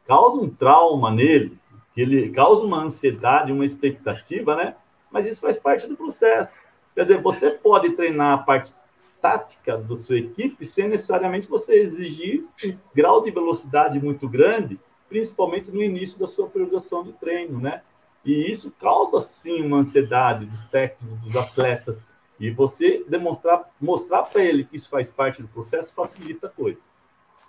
[0.06, 1.58] causa um trauma nele,
[1.92, 4.76] que ele causa uma ansiedade, uma expectativa, né?
[5.10, 6.56] Mas isso faz parte do processo.
[6.94, 8.72] Quer dizer, você pode treinar a parte
[9.20, 14.78] tática da sua equipe sem necessariamente você exigir um grau de velocidade muito grande,
[15.08, 17.82] principalmente no início da sua priorização de treino, né?
[18.24, 22.04] E isso causa, sim, uma ansiedade dos técnicos, dos atletas.
[22.38, 26.78] E você demonstrar, mostrar para ele que isso faz parte do processo facilita a coisa.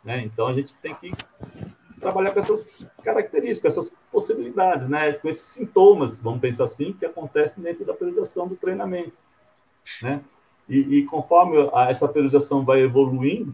[0.04, 0.24] Né?
[0.26, 1.12] Então a gente tem que
[2.00, 5.14] trabalhar com essas características, essas possibilidades, né?
[5.14, 9.14] com esses sintomas, vamos pensar assim, que acontecem dentro da periodização do treinamento.
[10.02, 10.22] Né?
[10.72, 13.54] E, e conforme a, essa periodização vai evoluindo,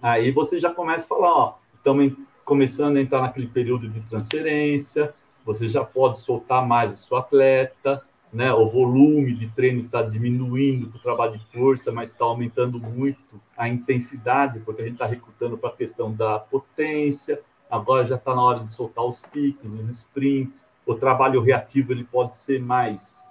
[0.00, 2.14] aí você já começa a falar, ó, estamos
[2.46, 8.02] começando a entrar naquele período de transferência, você já pode soltar mais o seu atleta,
[8.32, 8.54] né?
[8.54, 13.38] O volume de treino está diminuindo para o trabalho de força, mas está aumentando muito
[13.54, 17.40] a intensidade, porque a gente está recrutando para a questão da potência.
[17.70, 20.64] Agora já está na hora de soltar os piques, os sprints.
[20.86, 23.23] O trabalho reativo ele pode ser mais,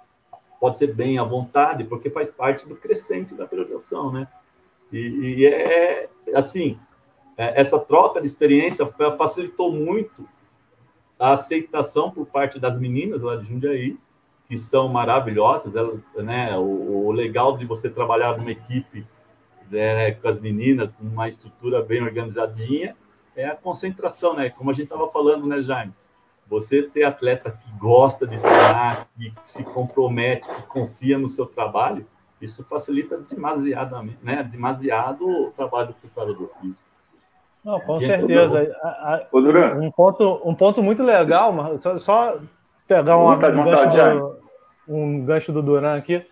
[0.64, 4.26] pode ser bem à vontade, porque faz parte do crescente da periodização, né?
[4.90, 6.78] E, e é assim,
[7.36, 8.86] é, essa troca de experiência
[9.18, 10.26] facilitou muito
[11.18, 13.98] a aceitação por parte das meninas lá de Jundiaí
[14.48, 15.76] que são maravilhosas.
[15.76, 19.06] Ela, né, o, o, legal de você trabalhar numa equipe
[19.70, 22.96] né, com as meninas, numa estrutura bem organizadinha,
[23.36, 24.48] é a concentração, né?
[24.48, 25.92] Como a gente estava falando, né, Jaime?
[26.54, 32.06] Você ter atleta que gosta de treinar, que se compromete, que confia no seu trabalho,
[32.40, 34.42] isso facilita demasiadamente, né?
[34.44, 36.80] Demasiado o trabalho do preparador físico.
[37.64, 38.70] Não, com certeza.
[39.80, 42.38] um, ponto, um ponto muito legal, só, só
[42.86, 44.38] pegar uma, um, gancho do,
[44.86, 46.24] um gancho do Duran aqui,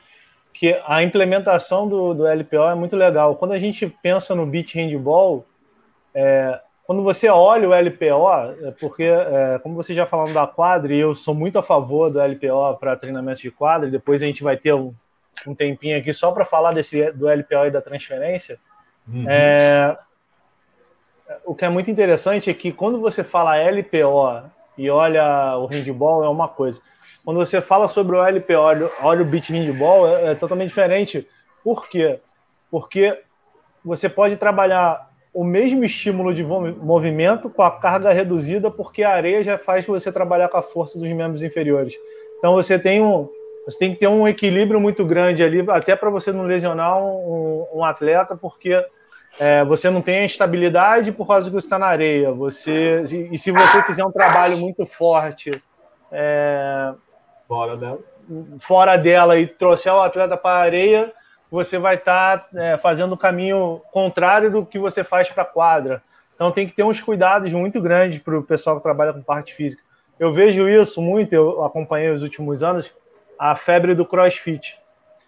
[0.53, 3.35] que a implementação do, do LPO é muito legal.
[3.35, 5.45] Quando a gente pensa no beach handball,
[6.15, 10.93] é, quando você olha o LPO, é porque, é, como vocês já falaram da quadra,
[10.93, 14.43] e eu sou muito a favor do LPO para treinamento de quadra, depois a gente
[14.43, 14.93] vai ter um,
[15.47, 18.59] um tempinho aqui só para falar desse, do LPO e da transferência.
[19.07, 19.25] Uhum.
[19.29, 19.97] É,
[21.45, 26.25] o que é muito interessante é que quando você fala LPO e olha o handball,
[26.25, 26.81] é uma coisa.
[27.25, 31.29] Quando você fala sobre o LP, olha, olha o beat handball, é, é totalmente diferente.
[31.63, 32.21] Por quê?
[32.71, 33.23] Porque
[33.85, 39.43] você pode trabalhar o mesmo estímulo de movimento com a carga reduzida, porque a areia
[39.43, 41.95] já faz você trabalhar com a força dos membros inferiores.
[42.39, 43.29] Então você tem um,
[43.65, 47.67] você tem que ter um equilíbrio muito grande ali, até para você não lesionar um,
[47.73, 48.85] um atleta, porque
[49.41, 52.33] é, você não tem a estabilidade por causa que você está na areia.
[52.33, 55.51] Você, e se você fizer um trabalho muito forte
[56.11, 56.93] é,
[57.49, 57.99] fora dela,
[58.59, 61.13] fora dela e trouxer o atleta para a areia,
[61.53, 65.47] você vai estar tá, é, fazendo o caminho contrário do que você faz para a
[65.47, 66.03] quadra.
[66.35, 69.53] Então tem que ter uns cuidados muito grandes para o pessoal que trabalha com parte
[69.53, 69.83] física.
[70.19, 72.91] Eu vejo isso muito, eu acompanhei os últimos anos,
[73.39, 74.79] a febre do crossfit.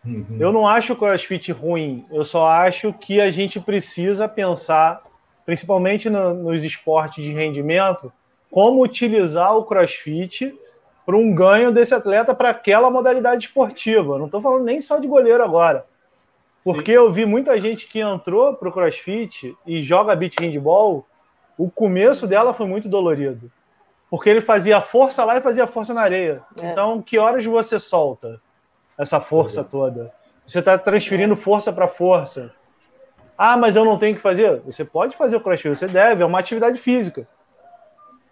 [0.02, 0.38] Uhum.
[0.40, 5.02] Eu não acho o crossfit ruim, eu só acho que a gente precisa pensar,
[5.44, 8.10] principalmente no, nos esportes de rendimento,
[8.50, 10.58] como utilizar o crossfit
[11.04, 14.16] para um ganho desse atleta para aquela modalidade esportiva.
[14.18, 15.84] Não estou falando nem só de goleiro agora.
[16.64, 16.96] Porque Sim.
[16.96, 21.06] eu vi muita gente que entrou para o crossfit e joga beat handball,
[21.58, 23.52] o começo dela foi muito dolorido.
[24.10, 26.42] Porque ele fazia força lá e fazia força na areia.
[26.56, 26.72] É.
[26.72, 28.40] Então, que horas você solta?
[28.98, 29.66] essa força uhum.
[29.68, 30.12] toda.
[30.46, 32.52] Você está transferindo força para força.
[33.36, 34.60] Ah, mas eu não tenho que fazer?
[34.60, 37.26] Você pode fazer o crossfit, você deve, é uma atividade física.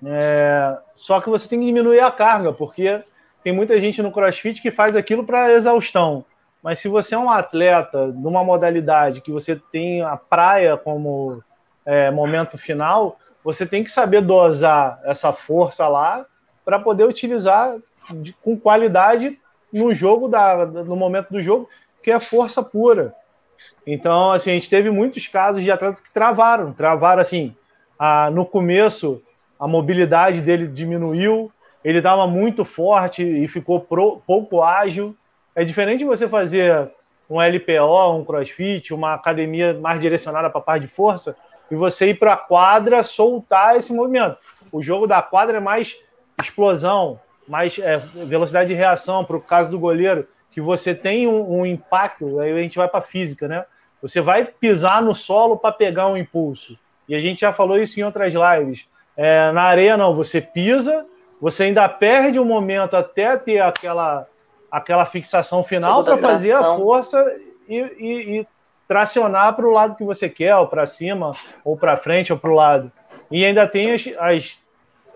[0.05, 0.77] É...
[0.95, 3.03] Só que você tem que diminuir a carga, porque
[3.43, 6.25] tem muita gente no crossfit que faz aquilo para exaustão.
[6.63, 11.43] Mas se você é um atleta numa modalidade que você tem a praia como
[11.85, 16.25] é, momento final, você tem que saber dosar essa força lá
[16.65, 17.77] para poder utilizar
[18.11, 19.39] de, com qualidade
[19.73, 21.69] no jogo da, no momento do jogo,
[22.03, 23.15] que é força pura.
[23.87, 27.55] Então, assim, a gente teve muitos casos de atletas que travaram, travaram assim,
[27.99, 29.21] a, no começo
[29.59, 31.51] a mobilidade dele diminuiu,
[31.85, 35.17] ele estava muito forte e ficou pro, pouco ágil.
[35.55, 36.91] É diferente você fazer
[37.29, 41.37] um LPO, um crossfit, uma academia mais direcionada para a parte de força,
[41.71, 44.39] e você ir para a quadra soltar esse movimento.
[44.71, 45.97] O jogo da quadra é mais
[46.41, 51.61] explosão, mais é, velocidade de reação para o caso do goleiro, que você tem um,
[51.61, 53.65] um impacto, aí a gente vai para a física, né?
[54.03, 56.77] Você vai pisar no solo para pegar um impulso.
[57.09, 58.87] E a gente já falou isso em outras lives.
[59.17, 61.07] É, na areia, não, você pisa,
[61.41, 64.27] você ainda perde um momento até ter aquela,
[64.73, 67.37] aquela fixação final para fazer a força
[67.69, 68.49] e, e, e
[68.89, 71.33] tracionar para o lado que você quer, ou para cima,
[71.63, 72.91] ou para frente, ou para o lado.
[73.31, 74.63] E ainda tem as, as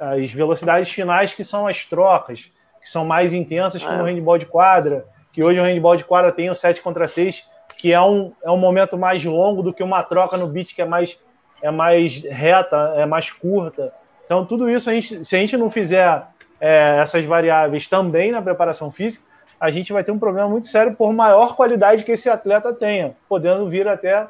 [0.01, 4.11] as velocidades finais que são as trocas, que são mais intensas que no é.
[4.11, 7.45] handball de quadra, que hoje o handball de quadra tem o 7 contra 6,
[7.77, 10.83] que é um, é um momento mais longo do que uma troca no beat que
[10.83, 11.19] é mais,
[11.61, 13.93] é mais reta, é mais curta.
[14.25, 16.23] Então, tudo isso, a gente, se a gente não fizer
[16.61, 19.25] é, essas variáveis também na preparação física,
[19.61, 23.17] a gente vai ter um problema muito sério por maior qualidade que esse atleta tenha,
[23.29, 24.27] podendo vir até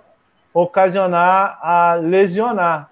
[0.53, 2.89] ocasionar a lesionar.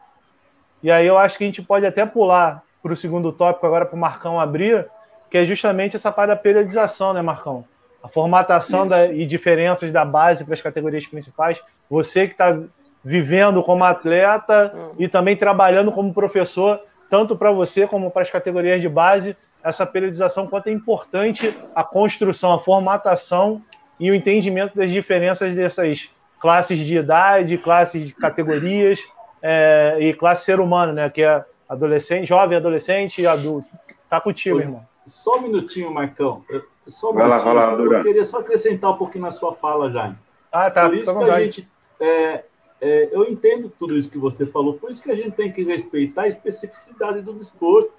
[0.82, 3.86] E aí eu acho que a gente pode até pular para o segundo tópico agora
[3.86, 4.86] para o Marcão abrir,
[5.30, 7.64] que é justamente essa parte da periodização, né, Marcão?
[8.02, 11.62] A formatação da, e diferenças da base para as categorias principais.
[11.88, 12.58] Você que está
[13.02, 18.80] vivendo como atleta e também trabalhando como professor, tanto para você como para as categorias
[18.82, 23.62] de base, essa periodização, quanto é importante a construção, a formatação
[23.98, 29.00] e o entendimento das diferenças dessas classes de idade, classes de categorias
[29.40, 31.08] é, e classe ser humano, né?
[31.08, 33.68] Que é adolescente, jovem, adolescente e adulto.
[34.08, 34.62] Tá contigo, Oi.
[34.62, 34.86] irmão.
[35.06, 36.44] Só um minutinho, Marcão.
[36.86, 37.54] Só um vai minutinho.
[37.54, 40.16] Lá, vai lá, Eu queria só acrescentar um pouquinho na sua fala, Jaime.
[40.52, 40.86] Ah, tá.
[40.86, 41.68] Por isso que a gente.
[41.98, 42.44] É,
[42.80, 45.62] é, eu entendo tudo isso que você falou, por isso que a gente tem que
[45.64, 47.90] respeitar a especificidade do desporto.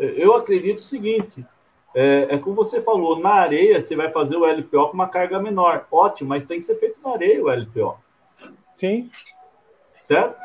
[0.00, 1.44] Eu acredito o seguinte:
[1.94, 5.40] é, é, como você falou, na areia você vai fazer o LPO com uma carga
[5.40, 5.86] menor.
[5.90, 7.96] Ótimo, mas tem que ser feito na areia o LPO.
[8.74, 9.10] Sim.
[10.00, 10.38] Certo?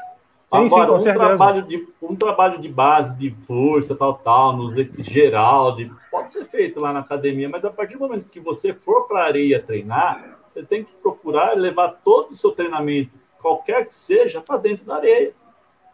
[0.47, 4.71] Sim, Agora, sim, um, trabalho de, um trabalho de base, de força, tal, tal, no
[5.03, 8.71] geral, de, pode ser feito lá na academia, mas a partir do momento que você
[8.71, 13.87] for para a areia treinar, você tem que procurar levar todo o seu treinamento, qualquer
[13.87, 15.33] que seja, para dentro da areia.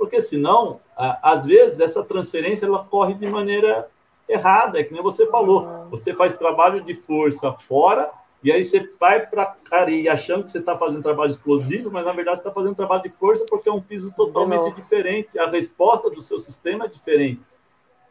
[0.02, 3.88] Porque senão, às vezes, essa transferência ela corre de maneira
[4.28, 5.62] errada, é que nem você falou.
[5.62, 5.90] Uhum.
[5.92, 8.10] Você faz trabalho de força fora,
[8.44, 12.14] e aí você vai para areia achando que você está fazendo trabalho explosivo, mas na
[12.14, 15.38] verdade você está fazendo trabalho de força porque é um piso totalmente diferente.
[15.38, 17.44] A resposta do seu sistema é diferente.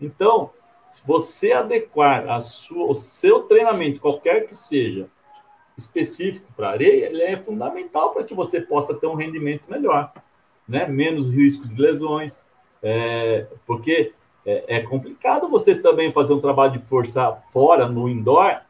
[0.01, 0.51] Então,
[0.87, 5.09] se você adequar a sua, o seu treinamento, qualquer que seja,
[5.77, 10.13] específico para areia, ele é fundamental para que você possa ter um rendimento melhor,
[10.71, 10.87] né?
[10.87, 12.41] Menos risco de lesões,
[12.81, 14.13] é, porque
[14.47, 18.61] é, é, complicado você também fazer um trabalho de força fora, no indoor,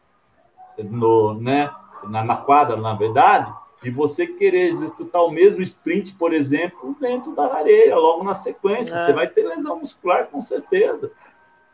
[0.78, 1.70] no, né,
[2.04, 3.52] na, na quadra, na verdade,
[3.84, 8.94] e você querer executar o mesmo sprint, por exemplo, dentro da areia, logo na sequência.
[8.94, 9.04] É.
[9.04, 11.12] Você vai ter lesão muscular, com certeza.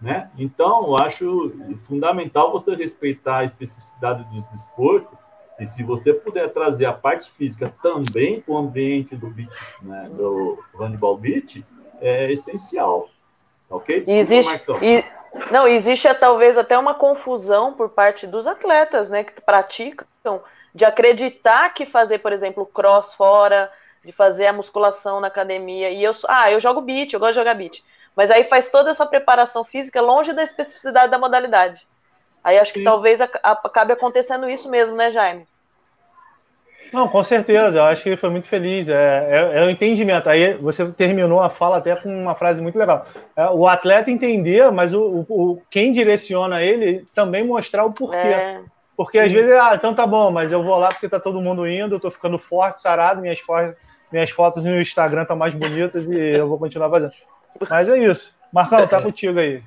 [0.00, 0.28] Né?
[0.36, 5.16] Então, eu acho fundamental você respeitar a especificidade do desporto
[5.58, 9.50] e se você puder trazer a parte física também para o ambiente do beat,
[9.82, 11.64] né, do handball beat,
[12.00, 13.08] é essencial.
[13.68, 14.00] Ok?
[14.00, 15.04] Desculpa, existe, e,
[15.50, 20.06] não, existe talvez até uma confusão por parte dos atletas, né, que praticam,
[20.74, 23.70] de acreditar que fazer, por exemplo, cross fora,
[24.04, 27.40] de fazer a musculação na academia, e eu, ah, eu jogo beat, eu gosto de
[27.40, 27.82] jogar beat,
[28.14, 31.88] mas aí faz toda essa preparação física longe da especificidade da modalidade.
[32.46, 32.84] Aí acho que Sim.
[32.84, 35.48] talvez acabe acontecendo isso mesmo, né, Jaime?
[36.92, 37.80] Não, com certeza.
[37.80, 38.88] Eu acho que ele foi muito feliz.
[38.88, 38.94] É,
[39.28, 40.28] é, é, o entendimento.
[40.28, 43.04] Aí você terminou a fala até com uma frase muito legal.
[43.34, 48.16] É, o atleta entender, mas o, o, quem direciona ele também mostrar o porquê.
[48.16, 48.60] É.
[48.96, 51.66] Porque às vezes, ah, então tá bom, mas eu vou lá porque tá todo mundo
[51.66, 53.74] indo, eu tô ficando forte, sarado, minhas, fotos,
[54.12, 57.12] minhas fotos no Instagram estão mais bonitas e eu vou continuar fazendo.
[57.68, 58.32] Mas é isso.
[58.52, 59.60] Marcão, tá contigo aí.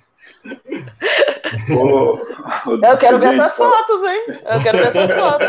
[2.84, 4.24] Eu quero ver essas fotos, hein?
[4.28, 5.48] Eu quero ver essas fotos.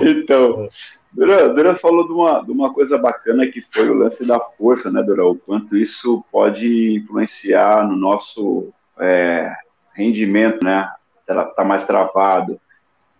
[0.00, 0.68] Então,
[1.12, 4.90] Duran, Duran falou de uma, de uma coisa bacana que foi o lance da força,
[4.90, 5.30] né, Duran?
[5.30, 9.52] O quanto isso pode influenciar no nosso é,
[9.94, 10.88] rendimento, né?
[11.56, 12.60] Tá mais travado.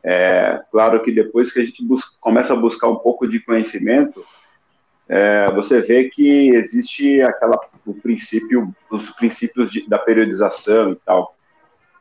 [0.05, 4.25] É, claro que depois que a gente busca, começa a buscar um pouco de conhecimento,
[5.09, 11.35] é, você vê que existe aquela o princípio, os princípios de, da periodização e tal.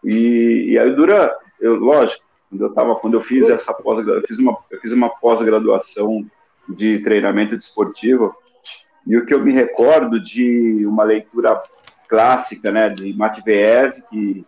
[0.04, 4.22] E, e aí dura, eu, lógico, quando eu tava, quando eu fiz essa pós, eu
[4.28, 6.26] fiz uma, eu fiz uma pós-graduação
[6.68, 8.36] de treinamento desportivo
[9.06, 11.62] e o que eu me recordo de uma leitura
[12.08, 14.46] clássica, né, de Matveev que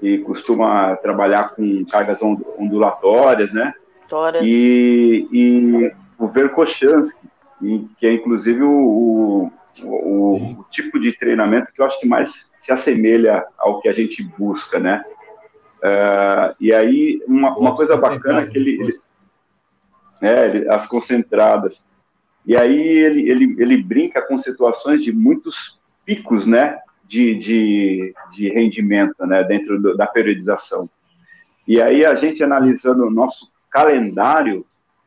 [0.00, 3.74] que costuma trabalhar com cargas ondulatórias, né?
[4.44, 7.26] E, e o Verkhochansky,
[7.98, 9.50] que é inclusive o,
[9.82, 13.92] o, o, tipo de treinamento que eu acho que mais se assemelha ao que a
[13.92, 15.04] gente busca, né?
[15.78, 18.92] Uh, e aí, uma, uma coisa bacana é que ele, ele,
[20.22, 21.82] é, ele, as concentradas.
[22.44, 26.78] E aí ele, ele, ele brinca com situações de muitos picos, né?
[27.04, 29.44] De, de, de rendimento, né?
[29.44, 30.88] Dentro do, da periodização.
[31.66, 34.64] E aí a gente analisando o nosso calendário,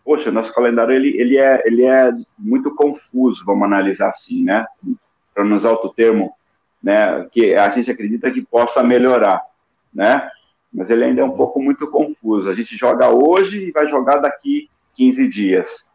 [0.10, 4.66] poxa, nosso calendário ele, ele, é, ele é muito confuso, vamos analisar assim, né?
[5.36, 6.34] Para não usar outro termo,
[6.82, 7.28] né?
[7.32, 9.40] Que a gente acredita que possa melhorar,
[9.94, 10.28] né?
[10.74, 12.50] mas ele ainda é um pouco muito confuso.
[12.50, 15.88] A gente joga hoje e vai jogar daqui 15 dias,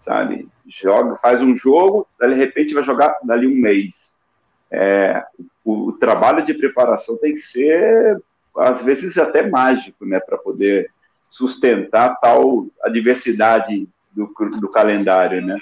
[0.00, 0.48] sabe?
[0.66, 4.10] Joga, faz um jogo, de repente vai jogar dali um mês.
[4.72, 5.22] É,
[5.64, 8.20] o, o, trabalho de preparação tem que ser,
[8.56, 10.90] às vezes, até mágico, né, para poder
[11.32, 14.26] sustentar tal a diversidade do,
[14.60, 15.58] do calendário, né?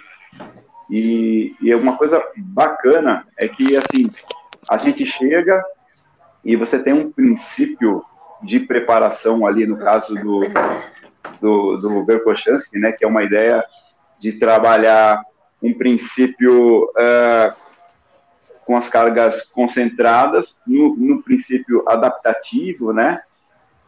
[0.90, 4.10] E, e uma coisa bacana é que assim
[4.68, 5.62] a gente chega
[6.44, 8.02] e você tem um princípio
[8.42, 10.40] de preparação ali no caso do
[11.40, 12.06] do, do
[12.74, 12.90] né?
[12.90, 13.64] Que é uma ideia
[14.18, 15.22] de trabalhar
[15.62, 17.54] um princípio uh,
[18.66, 23.22] com as cargas concentradas, no, no, princípio adaptativo, né?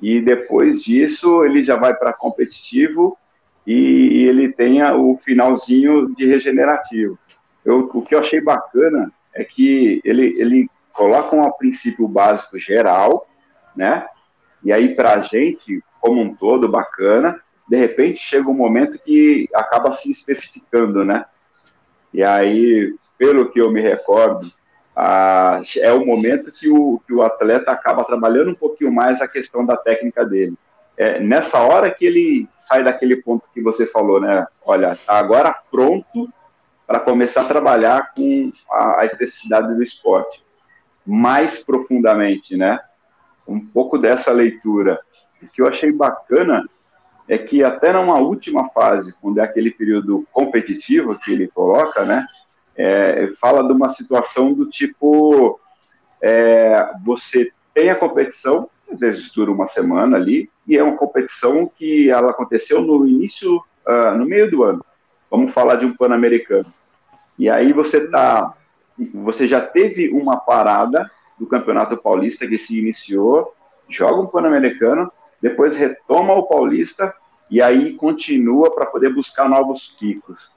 [0.03, 3.16] E depois disso ele já vai para competitivo
[3.64, 7.16] e ele tenha o finalzinho de regenerativo.
[7.64, 13.28] Eu, o que eu achei bacana é que ele, ele coloca um princípio básico geral,
[13.76, 14.05] né?
[14.64, 17.40] E aí para a gente, como um todo, bacana.
[17.68, 21.24] De repente chega um momento que acaba se especificando, né?
[22.12, 24.50] E aí, pelo que eu me recordo,
[24.97, 29.64] é o momento que o, que o atleta acaba trabalhando um pouquinho mais a questão
[29.64, 30.55] da técnica dele.
[30.97, 34.47] É nessa hora que ele sai daquele ponto que você falou, né?
[34.66, 36.28] Olha, tá agora pronto
[36.86, 40.43] para começar a trabalhar com a, a do esporte
[41.07, 42.78] mais profundamente, né?
[43.47, 45.01] Um pouco dessa leitura.
[45.43, 46.64] O que eu achei bacana
[47.28, 52.26] é que até numa última fase, quando é aquele período competitivo que ele coloca, né,
[52.76, 55.60] é, fala de uma situação do tipo,
[56.20, 61.70] é, você tem a competição, às vezes dura uma semana ali, e é uma competição
[61.76, 64.84] que ela aconteceu no início, uh, no meio do ano.
[65.30, 66.66] Vamos falar de um Pan-Americano.
[67.38, 68.54] E aí você tá,
[69.14, 73.54] você já teve uma parada do Campeonato Paulista que se iniciou,
[73.88, 75.10] joga um Pan-Americano,
[75.40, 77.12] depois retoma o Paulista
[77.50, 80.52] e aí continua para poder buscar novos picos.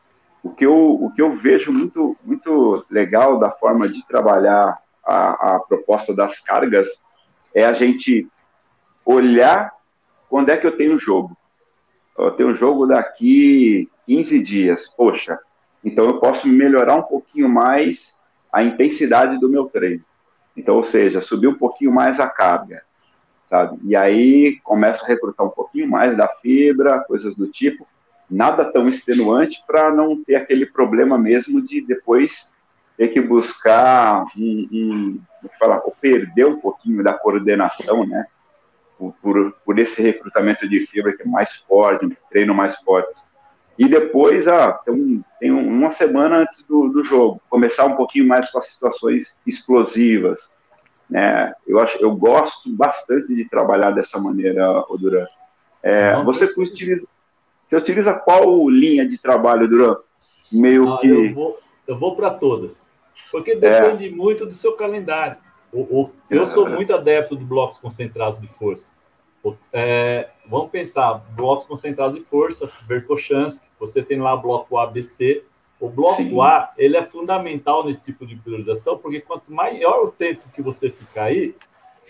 [0.46, 5.56] O que eu, o que eu vejo muito, muito legal da forma de trabalhar a,
[5.56, 7.04] a proposta das cargas
[7.52, 8.28] é a gente
[9.04, 9.74] olhar
[10.30, 11.36] quando é que eu tenho jogo.
[12.16, 14.88] Eu tenho jogo daqui 15 dias.
[14.96, 15.40] Poxa,
[15.84, 18.16] então eu posso melhorar um pouquinho mais
[18.54, 20.06] a intensidade do meu treino.
[20.56, 22.84] Então, ou seja, subir um pouquinho mais a carga
[23.50, 23.80] sabe?
[23.84, 27.88] E aí começo a recrutar um pouquinho mais da fibra, coisas do tipo,
[28.30, 32.50] nada tão extenuante para não ter aquele problema mesmo de depois
[32.98, 34.68] ter que buscar um,
[35.44, 38.26] um falar, ou perder um pouquinho da coordenação, né?
[38.98, 43.14] Por, por, por, esse recrutamento de fibra que é mais forte, um treino mais forte.
[43.78, 48.50] E depois, ah, tem, tem uma semana antes do, do jogo, começar um pouquinho mais
[48.50, 50.50] com as situações explosivas,
[51.10, 51.54] né?
[51.68, 55.28] Eu, acho, eu gosto bastante de trabalhar dessa maneira, Duran.
[55.84, 57.08] É, você, utiliza,
[57.66, 59.98] você utiliza qual linha de trabalho, Duran?
[60.52, 61.08] Meio ah, que.
[61.08, 62.88] Eu vou, eu vou para todas.
[63.32, 64.12] Porque depende é.
[64.12, 65.38] muito do seu calendário.
[65.74, 68.90] O, o, eu sou muito adepto de blocos concentrados de força.
[69.74, 75.44] É, vamos pensar, blocos concentrados de força, Verkhochansky, você tem lá bloco ABC,
[75.80, 76.40] o bloco Sim.
[76.42, 80.90] A, ele é fundamental nesse tipo de priorização, porque quanto maior o tempo que você
[80.90, 81.56] ficar aí,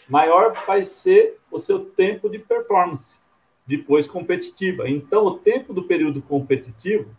[0.07, 3.17] maior vai ser o seu tempo de performance,
[3.65, 4.89] depois competitiva.
[4.89, 7.09] Então, o tempo do período competitivo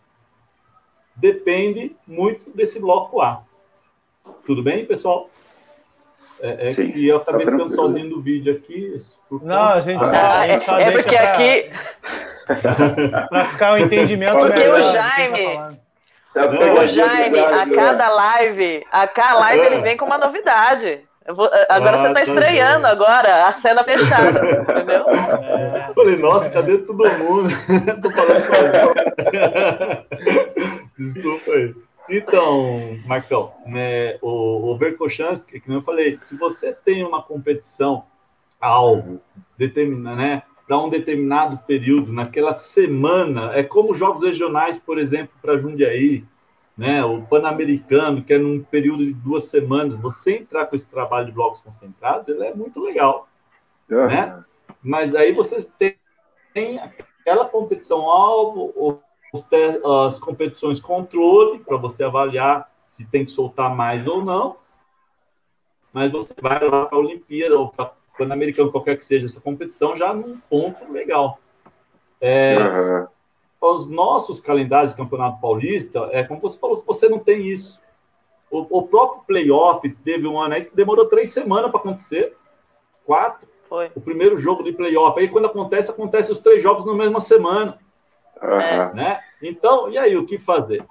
[1.15, 3.43] depende muito desse bloco A.
[4.45, 5.29] Tudo bem, pessoal?
[6.39, 8.95] É, é que eu acabei tá ficando sozinho no vídeo aqui.
[9.41, 11.31] Não, a gente só, ah, a gente só é, é porque pra...
[11.33, 11.71] aqui.
[13.29, 14.75] para ficar o um entendimento porque melhor.
[14.75, 15.77] Porque o Jaime.
[16.33, 21.03] Tá Ô, Jaime, a cada live, a cada live ele vem com uma novidade.
[21.27, 25.05] Vou, agora ah, você está tá estreando tá agora, a cena fechada, entendeu?
[25.09, 25.91] É.
[25.95, 27.49] Falei, nossa, cadê todo mundo?
[28.01, 28.53] Tô falando só
[30.97, 31.75] Desculpa aí.
[32.09, 38.05] Então, Marcão, né, o, o Verkhochansky, que eu falei, se você tem uma competição
[38.61, 39.19] alvo,
[39.57, 43.51] determina, né, para um determinado período, naquela semana.
[43.53, 46.23] É como jogos regionais, por exemplo, para Jundiaí,
[46.77, 47.03] né?
[47.03, 49.95] o Pan-Americano, que é num período de duas semanas.
[49.99, 53.27] Você entrar com esse trabalho de blocos concentrados, ele é muito legal.
[53.89, 54.07] Uhum.
[54.07, 54.43] Né?
[54.83, 55.95] Mas aí você tem,
[56.53, 59.01] tem aquela competição alvo,
[60.05, 64.57] as competições controle, para você avaliar se tem que soltar mais ou não.
[65.91, 69.97] Mas você vai lá para a Olimpíada ou para Pan-Americano, qualquer que seja essa competição,
[69.97, 71.39] já num ponto legal.
[72.19, 73.07] É, uhum.
[73.59, 77.81] Os nossos calendários de Campeonato Paulista, é como você falou, você não tem isso.
[78.51, 82.35] O, o próprio playoff teve um ano aí que demorou três semanas para acontecer.
[83.05, 83.47] Quatro.
[83.67, 83.91] Foi.
[83.95, 85.19] O primeiro jogo de playoff.
[85.19, 87.77] Aí quando acontece, acontece os três jogos na mesma semana.
[88.41, 88.95] Uhum.
[88.95, 89.19] Né?
[89.41, 90.85] Então, e aí, o que fazer?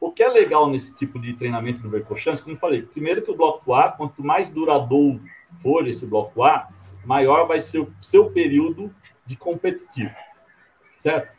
[0.00, 3.30] O que é legal nesse tipo de treinamento do Vercochance, como eu falei, primeiro que
[3.30, 5.20] o bloco A, quanto mais duradouro
[5.62, 6.68] for esse bloco A,
[7.04, 8.92] maior vai ser o seu período
[9.24, 10.14] de competitivo.
[10.94, 11.35] certo?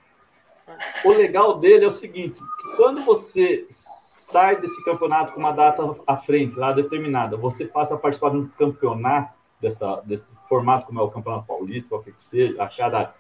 [1.04, 2.42] O legal dele é o seguinte:
[2.76, 7.98] quando você sai desse campeonato com uma data à frente, lá determinada, você passa a
[7.98, 12.62] participar de um campeonato dessa, desse formato, como é o Campeonato Paulista, qualquer que seja,
[12.62, 13.14] a cada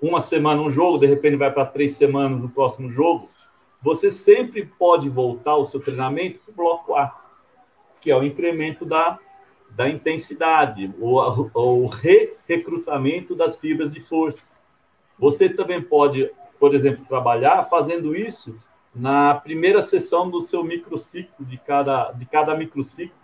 [0.00, 3.30] uma semana um jogo, de repente vai para três semanas no próximo jogo,
[3.82, 7.14] você sempre pode voltar o seu treinamento para o bloco A,
[8.00, 9.18] que é o incremento da,
[9.70, 11.18] da intensidade, o,
[11.54, 14.52] o re-recrutamento das fibras de força.
[15.18, 16.30] Você também pode,
[16.64, 18.58] por exemplo, trabalhar fazendo isso
[18.94, 23.14] na primeira sessão do seu microciclo, de cada, de cada microciclo.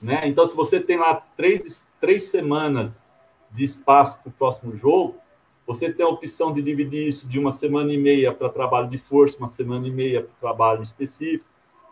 [0.00, 0.26] Né?
[0.26, 3.02] Então, se você tem lá três, três semanas
[3.50, 5.16] de espaço para o próximo jogo,
[5.66, 8.96] você tem a opção de dividir isso de uma semana e meia para trabalho de
[8.96, 11.44] força, uma semana e meia para trabalho específico.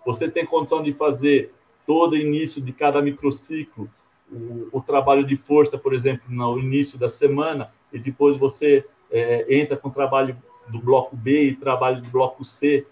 [0.07, 1.52] Você tem condição de fazer
[1.86, 3.90] todo início de cada microciclo,
[4.32, 9.46] o, o trabalho de força, por exemplo, no início da semana, e depois você é,
[9.54, 10.36] entra com trabalho
[10.68, 12.86] do bloco B e trabalho do bloco C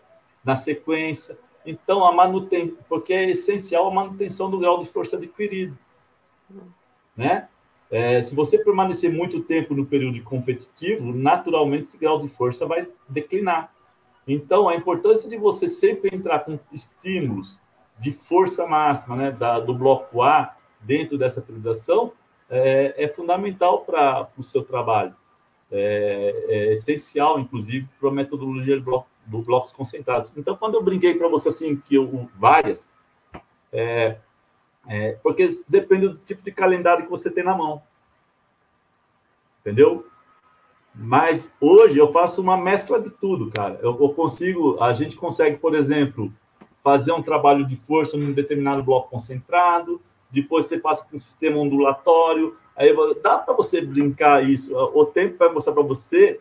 [0.44, 1.38] na sequência.
[1.64, 5.76] Então, a manutenção, porque é essencial a manutenção do grau de força adquirido.
[7.16, 7.48] Né?
[7.90, 12.86] É, se você permanecer muito tempo no período competitivo, naturalmente esse grau de força vai
[13.08, 13.72] declinar.
[14.26, 17.58] Então, a importância de você sempre entrar com estímulos
[17.98, 22.12] de força máxima, né, da, do bloco A, dentro dessa periodização,
[22.50, 25.14] é, é fundamental para o seu trabalho.
[25.70, 30.30] É, é, essencial, inclusive, para a metodologia do, bloco, do blocos concentrados.
[30.36, 32.92] Então, quando eu brinquei para você assim, que eu, várias,
[33.72, 34.18] é,
[34.86, 37.82] é, porque depende do tipo de calendário que você tem na mão.
[39.60, 40.06] Entendeu?
[40.94, 43.78] Mas hoje eu faço uma mescla de tudo, cara.
[43.82, 46.32] Eu, eu, consigo, a gente consegue, por exemplo,
[46.84, 50.00] fazer um trabalho de força num determinado bloco concentrado,
[50.30, 54.76] depois você passa para um sistema ondulatório, aí dá para você brincar isso.
[54.76, 56.40] O tempo vai mostrar para você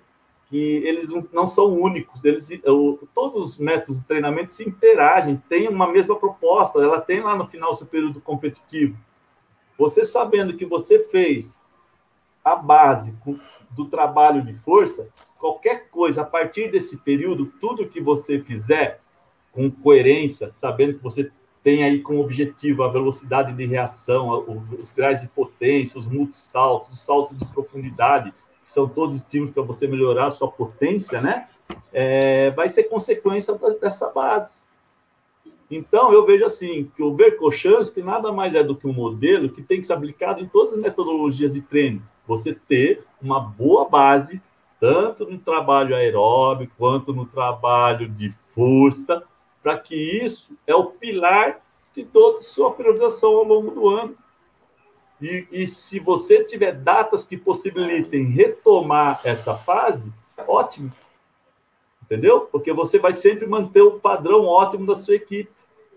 [0.49, 2.47] que eles não são únicos, eles,
[3.13, 7.47] todos os métodos de treinamento se interagem, têm uma mesma proposta, ela tem lá no
[7.47, 8.95] final seu período competitivo.
[9.77, 11.59] Você sabendo que você fez
[12.43, 13.15] a base
[13.71, 15.09] do trabalho de força,
[15.39, 18.99] qualquer coisa a partir desse período, tudo que você fizer
[19.51, 21.31] com coerência, sabendo que você
[21.63, 27.01] tem aí como objetivo a velocidade de reação, os graus de potência, os multissaltos, os
[27.01, 28.33] saltos de profundidade,
[28.63, 31.47] que são todos estímulos para você melhorar a sua potência, né?
[31.91, 34.61] É, vai ser consequência dessa base.
[35.71, 37.15] Então, eu vejo assim, que o
[37.93, 40.73] que nada mais é do que um modelo que tem que ser aplicado em todas
[40.73, 42.01] as metodologias de treino.
[42.27, 44.41] Você ter uma boa base,
[44.79, 49.23] tanto no trabalho aeróbico, quanto no trabalho de força,
[49.63, 51.61] para que isso é o pilar
[51.95, 54.15] de toda a sua priorização ao longo do ano.
[55.21, 60.11] E, e se você tiver datas que possibilitem retomar essa fase,
[60.45, 60.91] ótimo.
[62.03, 62.41] Entendeu?
[62.41, 65.49] Porque você vai sempre manter o padrão ótimo da sua equipe,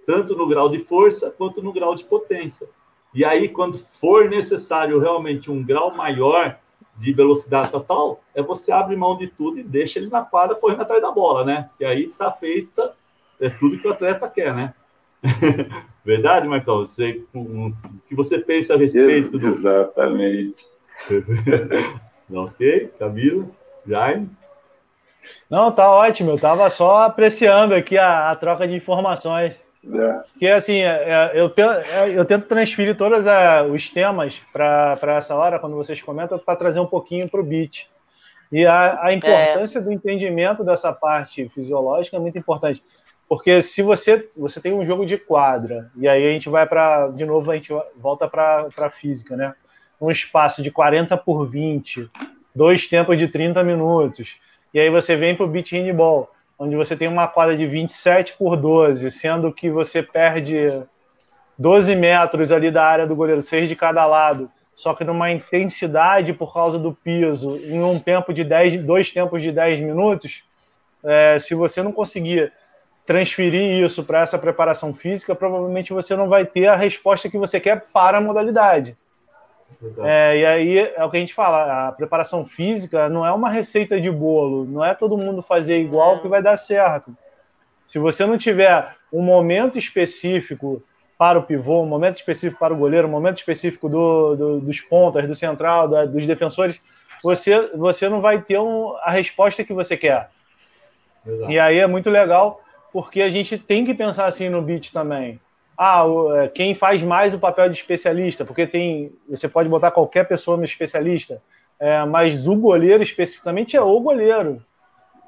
[0.06, 2.68] tanto no grau de força quanto no grau de potência.
[3.12, 6.58] E aí, quando for necessário realmente um grau maior
[6.96, 10.82] de velocidade total, é você abre mão de tudo e deixa ele na quadra correndo
[10.82, 11.70] atrás da bola, né?
[11.80, 12.94] E aí está feita
[13.40, 14.74] é tudo que o atleta quer, né?
[16.04, 16.78] Verdade, Marcão?
[16.78, 17.70] Você, o
[18.08, 19.48] que você pensa a respeito do.
[19.48, 20.64] Exatamente.
[22.32, 23.54] ok, Camilo,
[23.86, 24.30] Jaime.
[25.50, 26.30] Não, tá ótimo.
[26.30, 29.54] Eu estava só apreciando aqui a, a troca de informações.
[29.84, 30.38] É.
[30.38, 33.24] Que assim, é, é, eu, é, eu tento transferir todos
[33.72, 37.88] os temas para essa hora, quando vocês comentam, para trazer um pouquinho para o beat.
[38.50, 39.82] E a, a importância é.
[39.82, 42.82] do entendimento dessa parte fisiológica é muito importante.
[43.28, 47.08] Porque se você você tem um jogo de quadra, e aí a gente vai para.
[47.08, 49.54] De novo, a gente volta para a física, né?
[50.00, 52.08] Um espaço de 40 por 20,
[52.54, 54.36] dois tempos de 30 minutos.
[54.72, 58.34] E aí você vem para o beat handball, onde você tem uma quadra de 27
[58.34, 60.70] por 12, sendo que você perde
[61.58, 66.34] 12 metros ali da área do goleiro, seis de cada lado, só que numa intensidade
[66.34, 70.44] por causa do piso, em um tempo de 10, dois tempos de 10 minutos,
[71.02, 72.52] é, se você não conseguir
[73.06, 77.60] transferir isso para essa preparação física, provavelmente você não vai ter a resposta que você
[77.60, 78.96] quer para a modalidade.
[79.98, 83.48] É, e aí é o que a gente fala, a preparação física não é uma
[83.48, 87.16] receita de bolo, não é todo mundo fazer igual que vai dar certo.
[87.84, 90.82] Se você não tiver um momento específico
[91.16, 94.80] para o pivô, um momento específico para o goleiro, um momento específico do, do, dos
[94.80, 96.80] pontas, do central, da, dos defensores,
[97.22, 100.30] você, você não vai ter um, a resposta que você quer.
[101.24, 101.50] Exato.
[101.50, 102.60] E aí é muito legal
[102.96, 105.38] porque a gente tem que pensar assim no beat também.
[105.76, 106.02] Ah,
[106.36, 110.56] é, quem faz mais o papel de especialista, porque tem, você pode botar qualquer pessoa
[110.56, 111.42] no especialista.
[111.78, 114.64] é, mas o goleiro especificamente é o goleiro.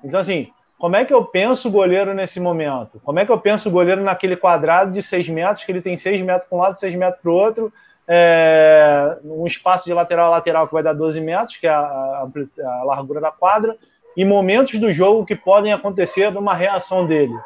[0.02, 0.48] Então, assim,
[0.78, 2.98] como é que eu penso o goleiro nesse momento?
[3.04, 5.94] Como é que eu penso o goleiro naquele quadrado de 6 metros, que ele tem
[5.94, 7.70] 6 metros para um lado, 6 metros para o outro,
[8.08, 11.80] é, um espaço de lateral a lateral que vai dar 12 metros, que é a,
[11.80, 12.28] a,
[12.64, 13.76] a largura da quadra,
[14.16, 17.38] e momentos do jogo que podem acontecer numa reação dele.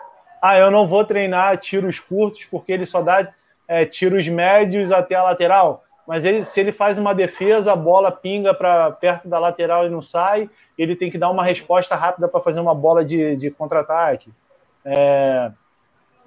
[0.43, 3.33] Ah, eu não vou treinar tiros curtos porque ele só dá
[3.69, 5.85] é, tiros médios até a lateral.
[6.05, 9.89] Mas ele, se ele faz uma defesa, a bola pinga para perto da lateral e
[9.89, 13.53] não sai, ele tem que dar uma resposta rápida para fazer uma bola de, de
[13.53, 14.33] contra-ataque.
[14.85, 15.53] É,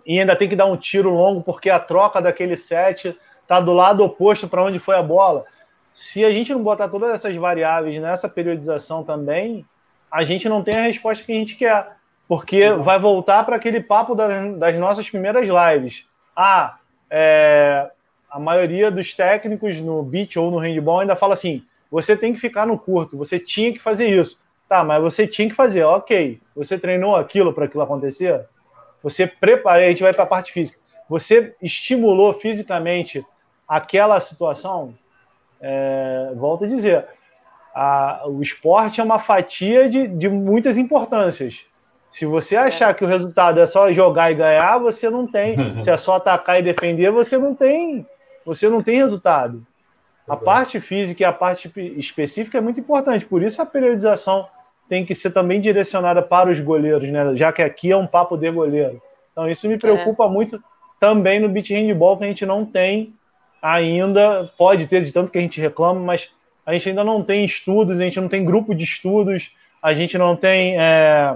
[0.05, 3.73] e ainda tem que dar um tiro longo porque a troca daquele set está do
[3.73, 5.43] lado oposto para onde foi a bola.
[5.91, 9.65] Se a gente não botar todas essas variáveis nessa periodização também,
[10.09, 11.97] a gente não tem a resposta que a gente quer,
[12.27, 16.05] porque vai voltar para aquele papo das, nossas primeiras lives.
[16.35, 16.77] Ah,
[17.09, 17.89] é,
[18.29, 22.39] a maioria dos técnicos no beach ou no handball ainda fala assim: você tem que
[22.39, 24.43] ficar no curto, você tinha que fazer isso.
[24.67, 26.41] Tá, mas você tinha que fazer, ok.
[26.55, 28.47] Você treinou aquilo para aquilo acontecer?
[29.03, 30.79] Você preparou, a gente vai para a parte física.
[31.07, 33.23] Você estimulou fisicamente
[33.67, 34.95] aquela situação?
[35.61, 37.05] É, volto a dizer,
[37.75, 41.65] a, o esporte é uma fatia de, de muitas importâncias.
[42.09, 45.57] Se você achar que o resultado é só jogar e ganhar, você não tem.
[45.81, 48.05] Se é só atacar e defender, você não tem.
[48.45, 49.65] Você não tem resultado.
[50.27, 53.25] A parte física e a parte específica é muito importante.
[53.25, 54.47] Por isso a periodização
[54.89, 57.35] tem que ser também direcionada para os goleiros, né?
[57.35, 59.01] Já que aqui é um papo de goleiro.
[59.31, 60.29] Então isso me preocupa é.
[60.29, 60.63] muito
[60.99, 63.13] também no beat handball que a gente não tem
[63.61, 64.49] ainda.
[64.57, 66.29] Pode ter de tanto que a gente reclama, mas
[66.65, 69.51] a gente ainda não tem estudos, a gente não tem grupo de estudos,
[69.81, 71.35] a gente não tem é,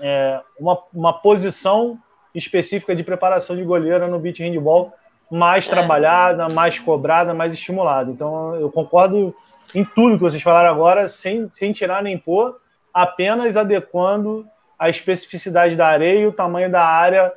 [0.00, 1.98] é, uma, uma posição
[2.34, 4.92] específica de preparação de goleiro no beat handball
[5.30, 5.70] mais é.
[5.70, 8.10] trabalhada, mais cobrada, mais estimulada.
[8.10, 9.34] Então, eu concordo
[9.74, 12.58] em tudo que vocês falaram agora, sem, sem tirar nem pôr,
[12.92, 14.46] apenas adequando
[14.78, 17.32] a especificidade da areia e o tamanho da área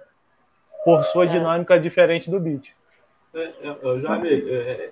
[0.83, 1.27] por sua é.
[1.27, 2.73] dinâmica diferente do beat.
[3.33, 4.91] É, é, já é,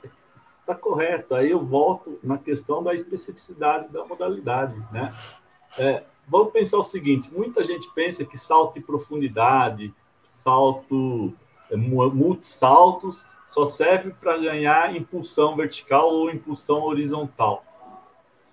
[0.60, 1.34] está correto.
[1.34, 5.14] Aí eu volto na questão da especificidade da modalidade, né?
[5.78, 9.94] É, vamos pensar o seguinte: muita gente pensa que salto de profundidade,
[10.30, 11.34] salto,
[11.70, 17.66] é, multisaltos, só serve para ganhar impulsão vertical ou impulsão horizontal.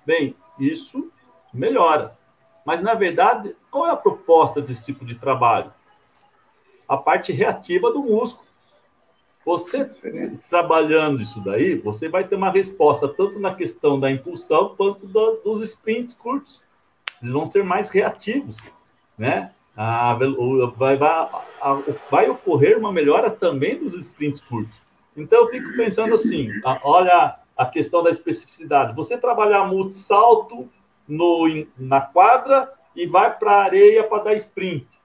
[0.04, 1.10] Bem, isso
[1.54, 2.18] melhora.
[2.64, 5.72] Mas, na verdade, qual é a proposta desse tipo de trabalho?
[6.86, 8.48] A parte reativa do músculo.
[9.44, 9.84] Você
[10.50, 15.36] trabalhando isso daí, você vai ter uma resposta tanto na questão da impulsão quanto do,
[15.36, 16.62] dos sprints curtos.
[17.22, 18.56] Eles vão ser mais reativos,
[19.16, 19.52] né?
[19.76, 20.14] A,
[20.76, 21.28] vai, vai,
[21.60, 24.76] a, vai ocorrer uma melhora também dos sprints curtos.
[25.16, 28.94] Então, eu fico pensando assim: a, olha a questão da especificidade.
[28.94, 30.68] Você trabalhar multi-salto
[31.06, 31.46] no,
[31.76, 34.98] na quadra e vai para a areia para dar sprint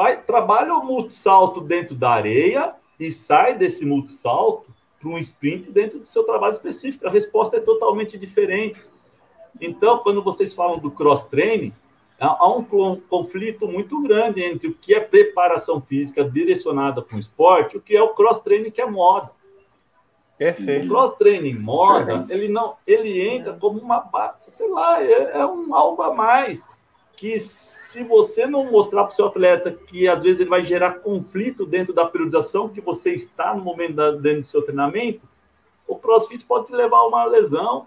[0.00, 5.98] vai, trabalha o multisalto dentro da areia e sai desse multisalto para um sprint dentro
[5.98, 7.06] do seu trabalho específico.
[7.06, 8.80] A resposta é totalmente diferente.
[9.60, 11.72] Então, quando vocês falam do cross-training,
[12.18, 12.64] há um
[13.08, 17.80] conflito muito grande entre o que é preparação física direcionada para o esporte e o
[17.80, 19.32] que é o cross-training que é moda.
[20.36, 20.86] Perfeito.
[20.86, 24.08] O cross-training moda, ele não, ele entra como uma,
[24.48, 26.66] sei lá, é, é um algo a mais
[27.20, 31.00] que se você não mostrar para o seu atleta que às vezes ele vai gerar
[31.00, 35.20] conflito dentro da periodização que você está no momento da, dentro do seu treinamento,
[35.86, 37.86] o CrossFit pode te levar a uma lesão.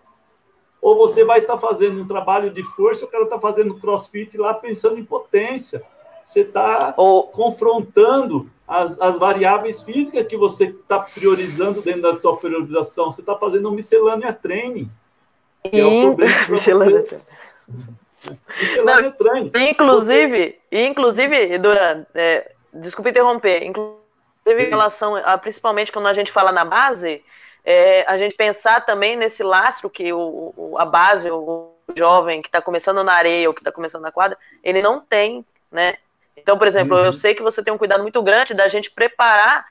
[0.83, 4.37] Ou você vai estar tá fazendo um trabalho de força, o cara está fazendo CrossFit
[4.37, 5.81] lá pensando em potência.
[6.21, 7.23] Você está ou...
[7.23, 13.13] confrontando as, as variáveis físicas que você está priorizando dentro da sua periodização.
[13.13, 14.91] Você está fazendo um miscelânea training.
[15.63, 16.71] Que é o problema você.
[16.71, 16.73] É
[18.83, 19.69] Não.
[19.69, 20.85] Inclusive, Você...
[20.85, 24.01] inclusive, Duran, é, desculpe interromper, inclusive
[24.45, 27.23] em relação a, principalmente quando a gente fala na base,
[27.63, 32.47] é, a gente pensar também nesse lastro que o, o a base, o jovem que
[32.47, 35.95] está começando na areia ou que está começando na quadra, ele não tem, né?
[36.35, 37.05] Então, por exemplo, uhum.
[37.05, 39.67] eu sei que você tem um cuidado muito grande da gente preparar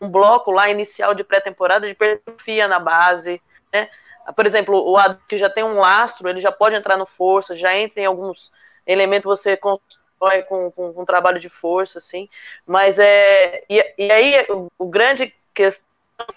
[0.00, 3.88] um bloco lá inicial de pré-temporada de hipertrofia na base, né?
[4.34, 7.56] Por exemplo, o adulto que já tem um lastro, ele já pode entrar no força,
[7.56, 8.52] já entra em alguns
[8.86, 12.28] elementos, você constrói com, com, com trabalho de força, assim.
[12.66, 13.64] Mas é.
[13.68, 15.87] E, e aí, o, o grande questão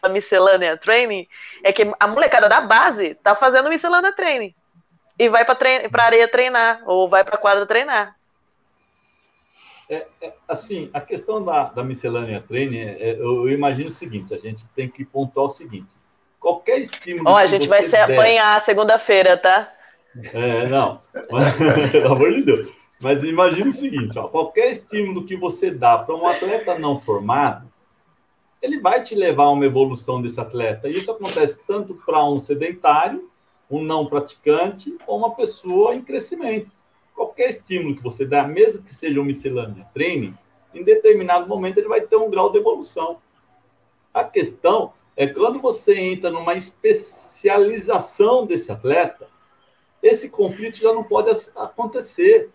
[0.02, 1.28] da miscelânea training
[1.64, 4.54] é que a molecada da base tá fazendo miscelânea training.
[5.18, 8.16] E vai para trein a areia treinar, ou vai para a quadra treinar.
[9.90, 14.34] É, é, assim, a questão da, da miscelânea training, é, eu, eu imagino o seguinte:
[14.34, 16.02] a gente tem que pontuar o seguinte
[16.42, 17.30] qualquer estímulo.
[17.30, 18.12] Ó, a gente vai se der...
[18.12, 19.72] apanhar segunda-feira, tá?
[20.34, 21.00] É, não.
[21.92, 22.68] Pelo amor de Deus.
[23.00, 27.71] Mas imagine o seguinte: ó, qualquer estímulo que você dá para um atleta não formado,
[28.62, 30.88] ele vai te levar a uma evolução desse atleta.
[30.88, 33.30] E isso acontece tanto para um sedentário,
[33.70, 36.70] um não praticante, ou uma pessoa em crescimento.
[37.16, 40.34] Qualquer estímulo que você dá, mesmo que seja um miscelâneo de treino,
[40.74, 43.18] em determinado momento ele vai ter um grau de evolução.
[44.14, 49.28] A questão é quando você entra numa especialização desse atleta,
[50.02, 52.50] esse conflito já não pode acontecer.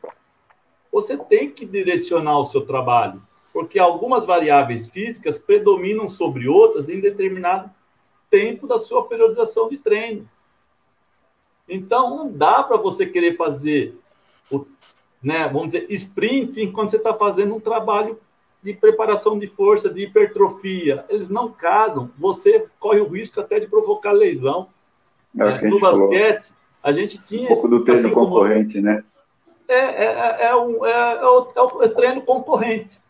[0.91, 3.21] Você tem que direcionar o seu trabalho,
[3.57, 7.71] porque algumas variáveis físicas predominam sobre outras em determinado
[8.29, 10.29] tempo da sua periodização de treino.
[11.67, 13.99] Então, não dá para você querer fazer,
[14.51, 14.67] o,
[15.23, 18.21] né, vamos dizer, sprint enquanto você está fazendo um trabalho
[18.63, 21.07] de preparação de força, de hipertrofia.
[21.09, 22.11] Eles não casam.
[22.19, 24.69] Você corre o risco até de provocar lesão.
[25.35, 26.59] É, é, no basquete, falou.
[26.83, 27.51] a gente tinha.
[27.51, 28.85] Um pouco do treino assim concorrente, como...
[28.85, 29.03] né?
[29.67, 33.01] É, é, é, é, um, é, é, o, é o treino concorrente.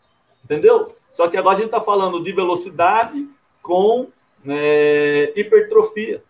[0.47, 0.95] Entendeu?
[1.11, 3.27] Só que agora a gente está falando de velocidade
[3.61, 4.07] com
[4.47, 6.23] é, hipertrofia.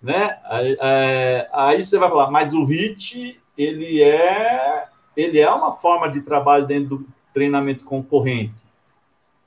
[0.00, 0.38] Né?
[0.44, 4.86] Aí, é, aí, você vai falar, mas o HIT, ele é,
[5.16, 8.64] ele é uma forma de trabalho dentro do treinamento concorrente.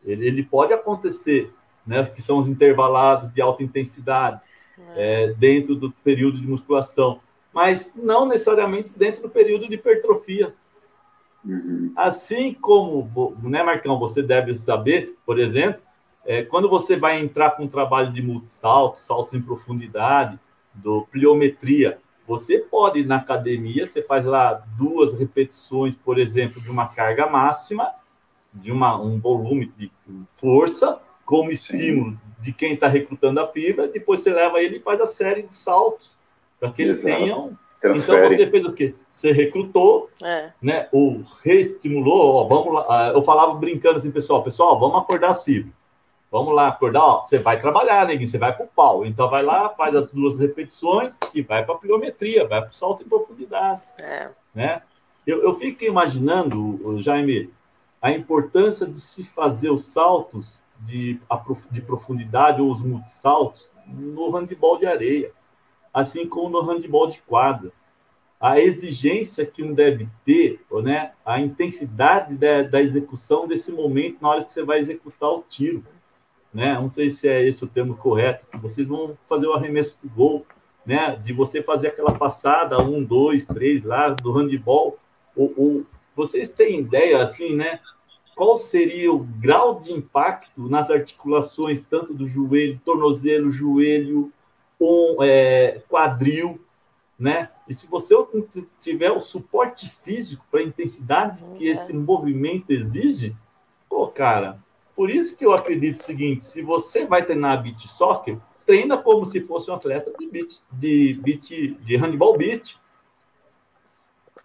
[0.03, 1.53] Ele, ele pode acontecer,
[1.87, 2.05] né?
[2.05, 4.41] que são os intervalados de alta intensidade,
[4.97, 5.33] é.
[5.37, 7.21] dentro do período de musculação,
[7.53, 10.53] mas não necessariamente dentro do período de hipertrofia.
[11.45, 11.93] Uhum.
[11.95, 15.81] Assim como, né, Marcão, você deve saber, por exemplo,
[16.25, 20.39] é, quando você vai entrar com um trabalho de multisalto, saltos em profundidade,
[20.73, 21.99] do pliometria.
[22.27, 27.91] Você pode, na academia, você faz lá duas repetições, por exemplo, de uma carga máxima,
[28.51, 29.91] de uma, um volume de
[30.33, 32.17] força, como estímulo Sim.
[32.41, 35.55] de quem está recrutando a fibra, depois você leva ele e faz a série de
[35.55, 36.15] saltos,
[36.59, 37.03] para que eles
[37.93, 37.97] tenham.
[37.97, 38.95] Então você fez o quê?
[39.09, 40.51] Você recrutou, é.
[40.61, 40.87] né?
[40.91, 42.85] Ou reestimulou, ó, vamos lá.
[42.89, 45.73] Ah, eu falava brincando assim, pessoal, pessoal, vamos acordar as fibras.
[46.31, 49.05] Vamos lá, acordar, ó, você vai trabalhar, neguinho, você vai para o pau.
[49.05, 52.73] Então vai lá, faz as duas repetições e vai para a pliometria, vai para o
[52.73, 53.83] salto em profundidade.
[53.99, 54.29] É.
[54.53, 54.81] Né?
[55.25, 57.49] Eu, eu fico imaginando, Jaime,
[58.01, 61.19] a importância de se fazer os saltos de,
[61.71, 65.31] de profundidade ou os multisaltos no handebol de areia,
[65.93, 67.71] assim como no handebol de quadra.
[68.45, 74.29] A exigência que um deve ter, né, a intensidade da, da execução desse momento na
[74.29, 75.83] hora que você vai executar o tiro
[76.55, 76.73] né?
[76.75, 80.45] Não sei se é esse o termo correto, vocês vão fazer o arremesso do gol,
[80.85, 81.17] né?
[81.17, 84.97] De você fazer aquela passada, um, dois, três lá, do handball.
[85.35, 85.85] Ou, ou,
[86.15, 87.81] vocês têm ideia, assim, né?
[88.33, 94.31] Qual seria o grau de impacto nas articulações, tanto do joelho, tornozelo, joelho,
[94.79, 96.57] um, é, quadril,
[97.17, 97.49] né?
[97.67, 98.15] E se você
[98.79, 103.35] tiver o suporte físico para a intensidade que esse movimento exige,
[103.89, 104.59] pô, cara,
[104.95, 109.25] por isso que eu acredito o seguinte: se você vai treinar beat soccer, treina como
[109.25, 112.77] se fosse um atleta de beat, de, beat, de handball beat.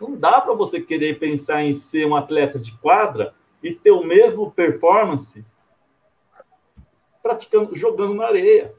[0.01, 4.03] Não dá para você querer pensar em ser um atleta de quadra e ter o
[4.03, 5.45] mesmo performance
[7.23, 8.75] praticando, jogando na areia.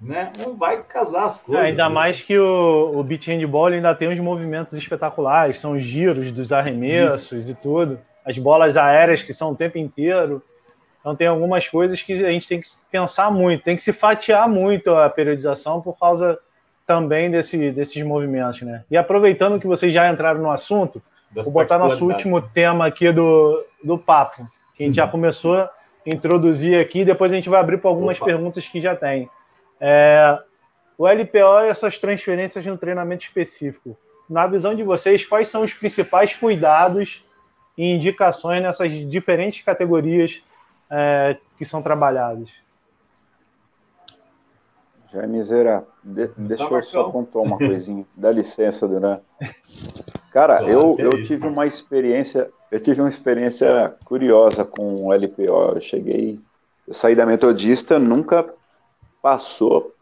[0.00, 0.32] Né?
[0.38, 1.64] Não vai casar as coisas.
[1.64, 1.94] É, ainda né?
[1.94, 6.52] mais que o, o beach handball ainda tem uns movimentos espetaculares, são os giros dos
[6.52, 7.52] arremessos Sim.
[7.52, 10.42] e tudo, as bolas aéreas que são o tempo inteiro.
[11.00, 14.48] Então tem algumas coisas que a gente tem que pensar muito, tem que se fatiar
[14.48, 16.38] muito a periodização por causa
[16.86, 18.84] também desse, desses movimentos, né?
[18.90, 23.12] E aproveitando que vocês já entraram no assunto, das vou botar nosso último tema aqui
[23.12, 24.44] do, do papo,
[24.74, 25.04] que a gente uhum.
[25.04, 25.70] já começou a
[26.06, 28.26] introduzir aqui, depois a gente vai abrir para algumas Opa.
[28.26, 29.28] perguntas que já tem.
[29.80, 30.38] É,
[30.96, 33.96] o LPO e essas transferências no treinamento específico.
[34.28, 37.24] Na visão de vocês, quais são os principais cuidados
[37.76, 40.42] e indicações nessas diferentes categorias
[40.90, 42.52] é, que são trabalhados.
[45.12, 48.04] Jaime Zera, de, deixa eu só pontuar uma coisinha.
[48.14, 49.20] Dá licença, Duran.
[50.32, 55.76] Cara, eu, eu tive uma experiência, eu tive uma experiência curiosa com o LPO.
[55.76, 56.38] Eu cheguei,
[56.86, 58.52] eu saí da metodista, nunca
[59.22, 59.94] passou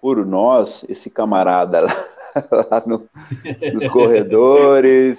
[0.00, 2.04] por nós esse camarada lá,
[2.50, 3.08] lá no,
[3.72, 5.18] nos corredores,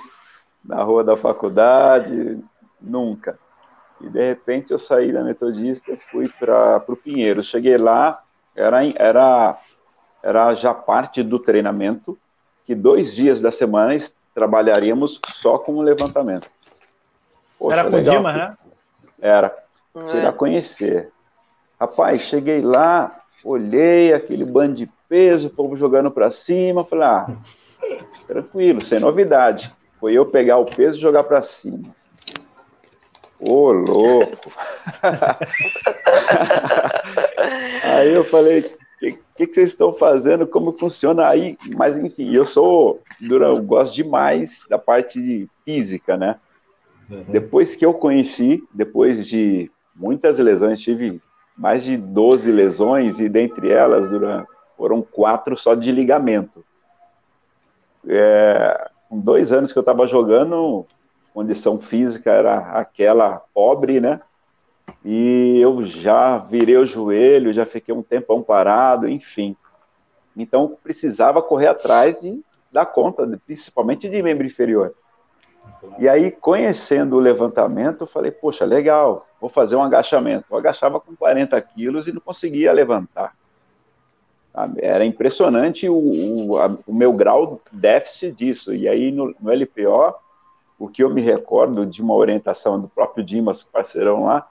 [0.64, 2.40] na rua da faculdade,
[2.82, 3.40] nunca.
[4.02, 7.42] E de repente eu saí da Metodista e fui para o Pinheiro.
[7.42, 8.22] Cheguei lá,
[8.56, 9.58] era, era,
[10.22, 12.18] era já parte do treinamento,
[12.66, 13.96] que dois dias da semana
[14.34, 16.52] trabalharíamos só com o levantamento.
[17.58, 18.54] Poxa, era com o Dimas, né?
[19.22, 19.56] Era.
[19.94, 20.32] Fui lá é.
[20.34, 21.12] conhecer.
[21.80, 27.38] Rapaz, cheguei lá, olhei aquele bando de peso, o povo jogando para cima, falei, ah,
[28.28, 29.74] tranquilo, sem novidade.
[30.00, 31.94] Foi eu pegar o peso e jogar para cima.
[33.39, 34.52] Ô, louco!
[37.84, 38.64] Aí eu falei, o
[39.00, 40.48] que, que, que, vocês estão fazendo?
[40.48, 41.58] Como funciona aí?
[41.76, 46.38] Mas enfim, eu sou, eu gosto demais da parte de física, né?
[47.10, 47.26] Uhum.
[47.28, 51.22] Depois que eu conheci, depois de muitas lesões, tive
[51.56, 54.10] mais de 12 lesões e dentre elas
[54.78, 56.64] foram quatro só de ligamento.
[58.08, 60.86] É, com dois anos que eu estava jogando,
[61.34, 64.20] condição física era aquela pobre, né?
[65.06, 69.56] E eu já virei o joelho, já fiquei um tempão parado, enfim.
[70.36, 72.41] Então precisava correr atrás de
[72.72, 74.93] dar conta, principalmente de membro inferior.
[75.99, 80.45] E aí, conhecendo o levantamento, eu falei, poxa, legal, vou fazer um agachamento.
[80.49, 83.36] Eu agachava com 40 quilos e não conseguia levantar.
[84.78, 88.74] Era impressionante o, o, a, o meu grau déficit disso.
[88.74, 90.16] E aí, no, no, LPO,
[90.78, 94.47] o que eu me recordo de uma orientação do próprio Dimas, parceirão lá,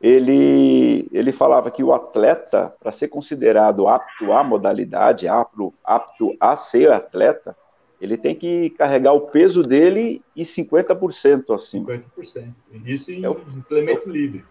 [0.00, 6.56] ele, ele falava que o atleta, para ser considerado apto à modalidade, apto, apto a
[6.56, 7.56] ser atleta,
[8.02, 11.84] ele tem que carregar o peso dele e 50% assim.
[11.84, 12.52] 50%.
[12.84, 14.44] Isso em eu, implemento eu, livre.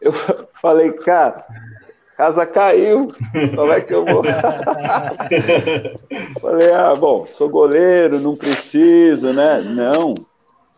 [0.00, 0.14] Eu
[0.62, 1.46] falei, cara,
[2.16, 3.12] casa caiu,
[3.54, 4.22] como é que eu vou?
[6.40, 9.60] falei, ah, bom, sou goleiro, não preciso, né?
[9.60, 10.14] Não.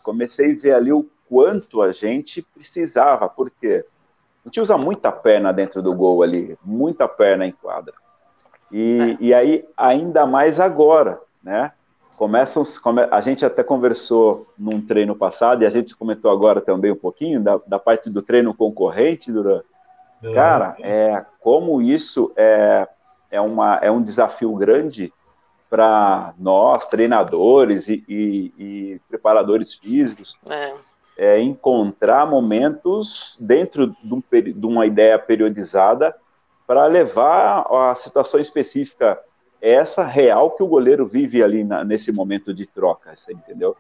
[0.03, 3.85] Comecei a ver ali o quanto a gente precisava, porque
[4.45, 7.95] a gente usa muita perna dentro do gol ali, muita perna em quadra.
[8.73, 9.23] E, é.
[9.25, 11.71] e aí, ainda mais agora, né?
[12.19, 12.65] Começam,
[13.13, 17.41] a gente até conversou num treino passado, e a gente comentou agora também um pouquinho
[17.41, 19.63] da, da parte do treino concorrente, Duran.
[20.23, 20.35] É.
[20.35, 22.89] Cara, é, como isso é,
[23.31, 25.13] é, uma, é um desafio grande
[25.71, 30.75] para nós, treinadores e, e, e preparadores físicos, é.
[31.17, 31.41] é.
[31.41, 36.17] encontrar momentos dentro de, um, de uma ideia periodizada
[36.67, 39.21] para levar a situação específica
[39.61, 43.77] essa real que o goleiro vive ali na, nesse momento de troca, você entendeu?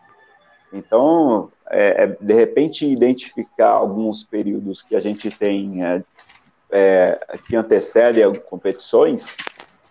[0.72, 6.02] Então, é, é, de repente, identificar alguns períodos que a gente tem é,
[6.70, 9.34] é que antecedem competições,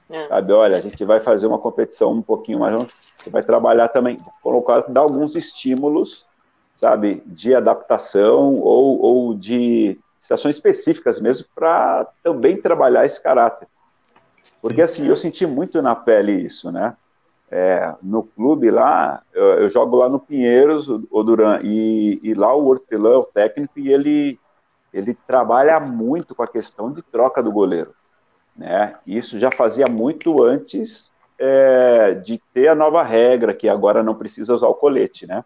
[0.09, 0.27] é.
[0.27, 0.53] sabe?
[0.53, 2.73] Olha, a gente vai fazer uma competição um pouquinho mais,
[3.17, 6.25] você vai trabalhar também, colocar, dar alguns estímulos,
[6.75, 13.67] sabe, de adaptação ou, ou de situações específicas mesmo para também trabalhar esse caráter.
[14.62, 16.95] Porque assim, eu senti muito na pele isso, né?
[17.49, 22.53] É, no clube lá, eu, eu, jogo lá no Pinheiros, o, Duran, e, e, lá
[22.53, 24.38] o Hortelã é o técnico e ele,
[24.93, 27.93] ele trabalha muito com a questão de troca do goleiro.
[28.53, 28.95] Né?
[29.08, 34.53] Isso já fazia muito antes é, de ter a nova regra, que agora não precisa
[34.53, 35.45] usar o colete, né?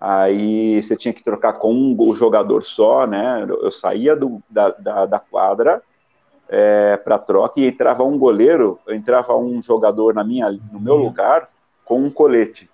[0.00, 3.46] Aí você tinha que trocar com um jogador só, né?
[3.46, 5.82] Eu saía do, da, da, da quadra,
[6.52, 11.04] é, para troca e entrava um goleiro, entrava um jogador na minha, no meu uhum.
[11.04, 11.48] lugar
[11.84, 12.68] com um colete,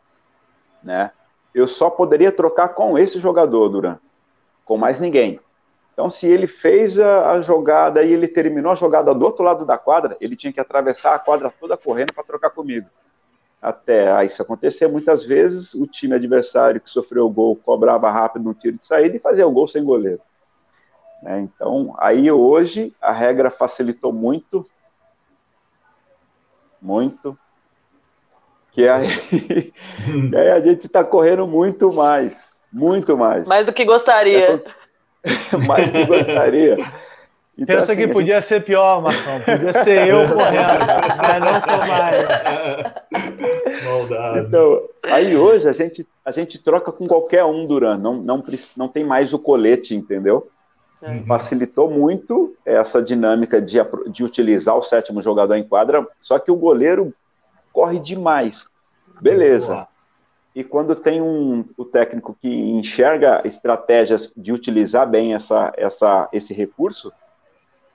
[0.82, 1.10] né?
[1.54, 3.98] Eu só poderia trocar com esse jogador, Duran,
[4.64, 5.40] com mais ninguém.
[5.92, 9.64] Então, se ele fez a, a, jogada e ele terminou a jogada do outro lado
[9.64, 12.86] da quadra, ele tinha que atravessar a quadra toda correndo para trocar comigo.
[13.60, 18.54] Até isso acontecer, muitas vezes o time adversário que sofreu o gol cobrava rápido um
[18.54, 20.20] tiro de saída e fazia o gol sem goleiro.
[21.22, 21.40] Né?
[21.40, 24.66] Então, aí hoje a regra facilitou muito,
[26.80, 27.38] muito,
[28.72, 29.08] que aí,
[30.30, 33.48] que aí a gente está correndo muito mais, muito mais.
[33.48, 34.62] Mais do que gostaria.
[35.66, 36.76] mais do que gostaria.
[37.58, 38.44] Então, Pensa assim, que podia gente...
[38.44, 39.40] ser pior, Marcão.
[39.40, 40.76] Podia ser eu correndo,
[41.16, 43.82] mas não sou mais.
[43.82, 44.38] Maldade.
[44.40, 47.96] Então, aí hoje a gente, a gente troca com qualquer um, Duran.
[47.96, 48.44] Não, não,
[48.76, 50.50] não tem mais o colete, entendeu?
[51.06, 51.24] Uhum.
[51.26, 53.78] Facilitou muito essa dinâmica de,
[54.08, 57.14] de utilizar o sétimo jogador em quadra, só que o goleiro
[57.72, 58.66] corre demais.
[59.20, 59.86] Beleza.
[60.54, 66.54] E quando tem um, o técnico que enxerga estratégias de utilizar bem essa, essa, esse
[66.54, 67.12] recurso,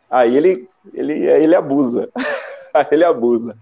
[0.09, 2.09] aí ele, ele, ele abusa.
[2.73, 3.57] aí ele abusa.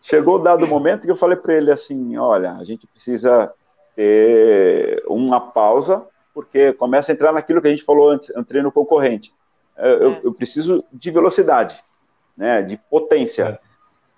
[0.00, 3.52] Chegou o dado momento que eu falei para ele assim: olha, a gente precisa
[3.94, 8.70] ter uma pausa porque começa a entrar naquilo que a gente falou antes, um treino
[8.70, 9.32] concorrente.
[9.76, 10.20] Eu, é.
[10.24, 11.82] eu preciso de velocidade,
[12.36, 13.60] né, de potência.
[13.64, 13.70] É.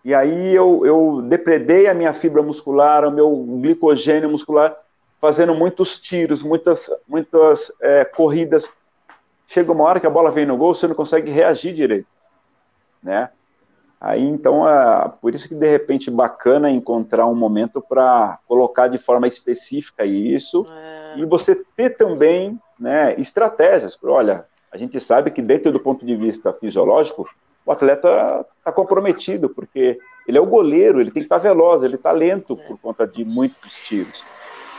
[0.05, 4.77] E aí eu, eu depredei a minha fibra muscular, o meu glicogênio muscular,
[5.21, 8.69] fazendo muitos tiros, muitas, muitas é, corridas.
[9.47, 12.09] Chega uma hora que a bola vem no gol, você não consegue reagir direito.
[13.01, 13.31] né?
[14.01, 18.99] Aí, então, é, por isso que, de repente, bacana encontrar um momento para colocar de
[18.99, 20.92] forma específica isso é.
[21.17, 23.99] E você ter também né, estratégias.
[24.03, 27.29] Olha, a gente sabe que, dentro do ponto de vista fisiológico,
[27.65, 31.83] o atleta está comprometido, porque ele é o goleiro, ele tem que estar tá veloz,
[31.83, 34.25] ele está lento por conta de muitos tiros.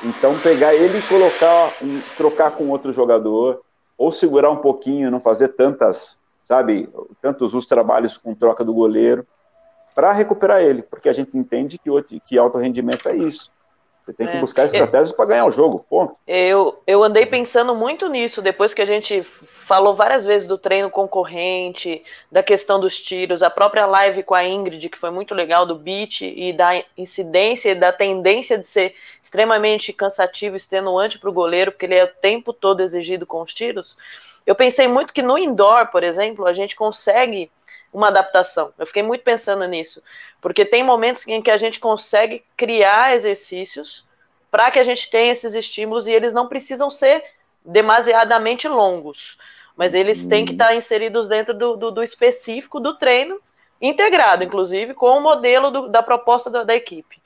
[0.04, 1.72] Então, pegar ele e colocar,
[2.18, 3.62] trocar com outro jogador,
[3.98, 6.90] ou segurar um pouquinho, não fazer tantas sabe,
[7.22, 9.26] tantos os trabalhos com troca do goleiro,
[9.96, 13.52] para recuperar ele, porque a gente entende que, que alto rendimento é isso.
[14.06, 14.40] Você tem que é.
[14.42, 16.18] buscar estratégias para ganhar o jogo, ponto.
[16.28, 20.90] Eu, eu andei pensando muito nisso depois que a gente falou várias vezes do treino
[20.90, 25.66] concorrente, da questão dos tiros, a própria live com a Ingrid, que foi muito legal,
[25.66, 31.34] do beat e da incidência e da tendência de ser extremamente cansativo, extenuante para o
[31.34, 33.98] goleiro, porque ele é o tempo todo exigido com os tiros.
[34.46, 37.50] Eu pensei muito que no indoor, por exemplo, a gente consegue
[37.94, 38.74] uma adaptação.
[38.78, 40.02] Eu fiquei muito pensando nisso,
[40.42, 44.06] porque tem momentos em que a gente consegue criar exercícios
[44.50, 47.24] para que a gente tenha esses estímulos e eles não precisam ser
[47.66, 49.38] demasiadamente longos,
[49.76, 53.40] mas eles têm que estar tá inseridos dentro do, do, do, específico do treino,
[53.82, 57.22] integrado, inclusive, com o modelo do, da proposta da, da, equipe.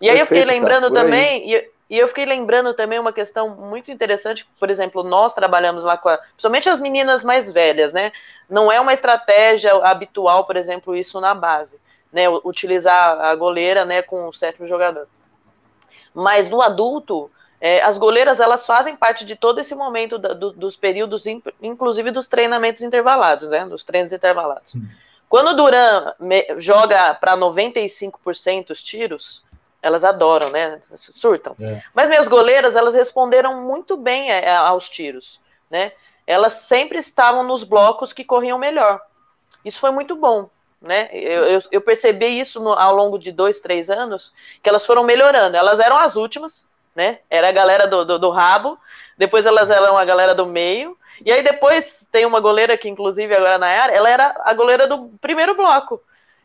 [0.00, 3.48] E aí Perfeito, eu fiquei lembrando também, e, e eu fiquei lembrando também uma questão
[3.48, 8.12] muito interessante, por exemplo, nós trabalhamos lá com, a, principalmente as meninas mais velhas, né?
[8.50, 11.78] Não é uma estratégia habitual, por exemplo, isso na base,
[12.12, 12.28] né?
[12.28, 15.06] Utilizar a goleira, né, com o sétimo jogador.
[16.12, 17.30] Mas no adulto,
[17.60, 21.24] é, as goleiras elas fazem parte de todo esse momento da, do, dos períodos,
[21.62, 23.64] inclusive dos treinamentos intervalados, né?
[23.64, 24.72] Dos treinos intervalados.
[25.28, 26.12] Quando o Duran
[26.58, 29.44] joga para 95% os tiros,
[29.86, 30.80] elas adoram, né?
[30.94, 31.54] Surtam.
[31.60, 31.80] É.
[31.94, 35.92] Mas minhas goleiras, elas responderam muito bem é, é, aos tiros, né?
[36.26, 39.00] Elas sempre estavam nos blocos que corriam melhor.
[39.64, 40.50] Isso foi muito bom,
[40.82, 41.08] né?
[41.12, 45.04] Eu, eu, eu percebi isso no, ao longo de dois, três anos, que elas foram
[45.04, 45.56] melhorando.
[45.56, 47.20] Elas eram as últimas, né?
[47.30, 48.76] Era a galera do, do, do rabo,
[49.16, 53.34] depois elas eram a galera do meio, e aí depois tem uma goleira que, inclusive,
[53.34, 56.02] agora na área, ela era a goleira do primeiro bloco.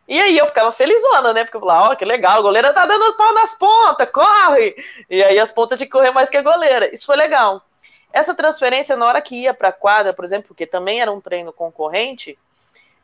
[0.07, 1.43] E aí eu ficava felizona, né?
[1.43, 4.75] Porque eu falava, ó, oh, que legal, a goleira tá dando pau nas pontas, corre!
[5.09, 6.93] E aí as pontas de correr mais que a goleira.
[6.93, 7.61] Isso foi legal.
[8.11, 11.53] Essa transferência, na hora que ia para quadra, por exemplo, porque também era um treino
[11.53, 12.37] concorrente,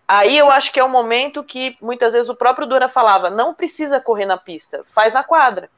[0.07, 3.53] aí eu acho que é o momento que muitas vezes o próprio Dura falava: não
[3.53, 5.69] precisa correr na pista, faz na quadra.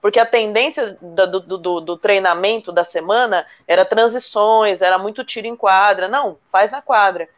[0.00, 5.48] Porque a tendência do, do, do, do treinamento da semana era transições, era muito tiro
[5.48, 6.06] em quadra.
[6.06, 7.28] Não, faz na quadra.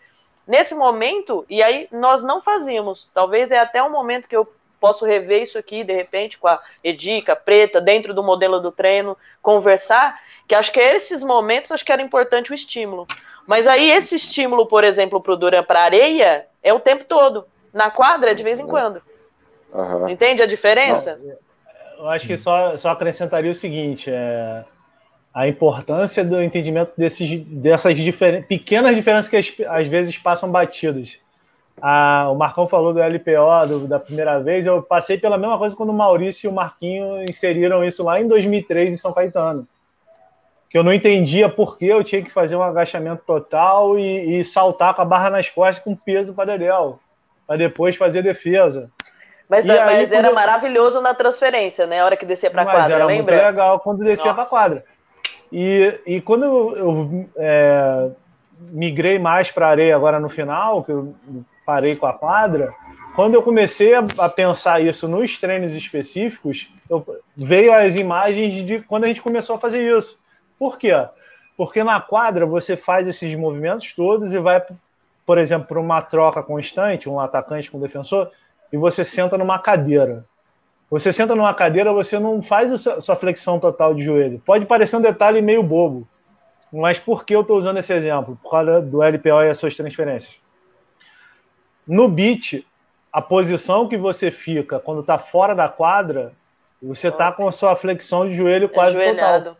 [0.51, 5.07] Nesse momento, e aí nós não fazíamos, talvez é até um momento que eu posso
[5.07, 10.19] rever isso aqui, de repente, com a Edica, Preta, dentro do modelo do treino, conversar,
[10.49, 13.07] que acho que esses momentos, acho que era importante o estímulo.
[13.47, 17.47] Mas aí esse estímulo, por exemplo, para o Duran para areia, é o tempo todo.
[17.73, 19.01] Na quadra é de vez em quando.
[19.73, 20.09] Uhum.
[20.09, 21.17] Entende a diferença?
[21.97, 24.65] Não, eu acho que só, só acrescentaria o seguinte: é,
[25.33, 31.19] a importância do entendimento desses, dessas difer pequenas diferenças que às vezes passam batidas.
[31.81, 35.75] Ah, o Marcão falou do LPO do, da primeira vez, eu passei pela mesma coisa
[35.75, 39.67] quando o Maurício e o Marquinho inseriram isso lá em 2003 em São Caetano.
[40.69, 44.45] Que eu não entendia por que eu tinha que fazer um agachamento total e, e
[44.45, 47.01] saltar com a barra nas costas com peso para Dedel,
[47.47, 48.91] para depois fazer defesa.
[49.49, 50.35] Mas, aí, mas era eu...
[50.35, 52.01] maravilhoso na transferência, né?
[52.01, 53.35] A hora que descia para a quadra, era lembra?
[53.35, 54.85] Muito legal quando descia para a quadra.
[55.53, 58.11] E, e quando eu, eu é,
[58.71, 61.15] migrei mais para areia agora no final, que eu
[61.67, 62.73] parei com a quadra,
[63.15, 67.05] quando eu comecei a, a pensar isso nos treinos específicos, eu,
[67.37, 70.19] veio as imagens de quando a gente começou a fazer isso.
[70.59, 70.93] Por quê?
[71.57, 74.63] Porque na quadra você faz esses movimentos todos e vai,
[75.27, 78.31] por exemplo, para uma troca constante, um atacante com um defensor,
[78.73, 80.25] e você senta numa cadeira.
[80.91, 84.43] Você senta numa cadeira, você não faz a sua flexão total de joelho.
[84.45, 86.07] Pode parecer um detalhe meio bobo,
[86.73, 88.37] mas por que eu estou usando esse exemplo?
[88.43, 90.41] Por causa do LPO e as suas transferências.
[91.87, 92.67] No beat,
[93.13, 96.33] a posição que você fica quando está fora da quadra,
[96.83, 99.57] você está com a sua flexão de joelho quase total.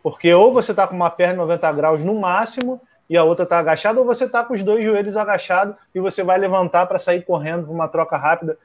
[0.00, 2.80] Porque ou você está com uma perna 90 graus no máximo
[3.10, 6.22] e a outra está agachada, ou você está com os dois joelhos agachados e você
[6.22, 8.56] vai levantar para sair correndo para uma troca rápida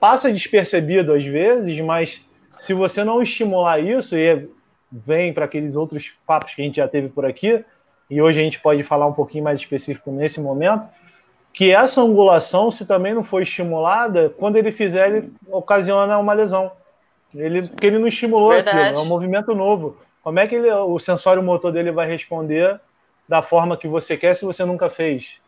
[0.00, 2.24] passa despercebido às vezes, mas
[2.58, 4.48] se você não estimular isso, e
[4.90, 7.64] vem para aqueles outros papos que a gente já teve por aqui,
[8.08, 10.88] e hoje a gente pode falar um pouquinho mais específico nesse momento,
[11.52, 16.72] que essa angulação, se também não for estimulada, quando ele fizer, ele ocasiona uma lesão.
[17.34, 18.78] Ele, porque ele não estimulou Verdade.
[18.78, 19.96] aquilo, é um movimento novo.
[20.22, 22.80] Como é que ele, o sensório motor dele vai responder
[23.28, 25.40] da forma que você quer se você nunca fez?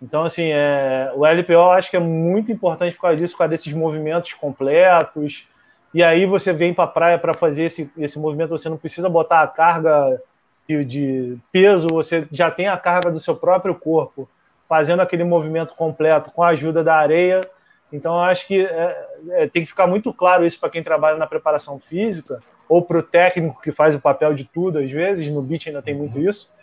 [0.00, 3.50] Então, assim, é, o LPO acho que é muito importante por causa disso, por causa
[3.50, 5.46] desses movimentos completos.
[5.94, 9.08] E aí você vem para a praia para fazer esse, esse movimento, você não precisa
[9.08, 10.20] botar a carga
[10.68, 14.28] de, de, peso, você já tem a carga do seu próprio corpo,
[14.68, 17.48] fazendo aquele movimento completo com a ajuda da areia.
[17.90, 21.26] Então, acho que é, é, tem que ficar muito claro isso para quem trabalha na
[21.26, 25.40] preparação física, ou para o técnico que faz o papel de tudo, às vezes, no
[25.40, 26.54] beach ainda tem muito isso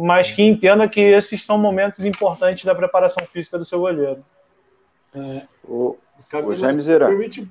[0.00, 4.24] mas que entenda que esses são momentos importantes da preparação física do seu goleiro.
[5.12, 5.96] É, o,
[6.44, 7.08] o Jaime Zera.
[7.08, 7.48] Permite...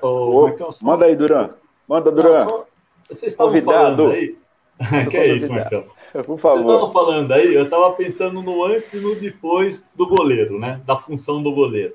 [0.00, 0.48] O,
[0.82, 1.50] manda aí, Duran.
[1.88, 2.44] Manda, Duran.
[2.44, 2.66] Só...
[3.08, 3.96] Vocês estavam Convidado.
[3.96, 4.36] falando aí.
[5.10, 5.84] que é isso, Marcão?
[6.12, 6.58] Por favor.
[6.58, 10.80] Vocês estavam falando aí, eu estava pensando no antes e no depois do goleiro, né?
[10.86, 11.94] Da função do goleiro.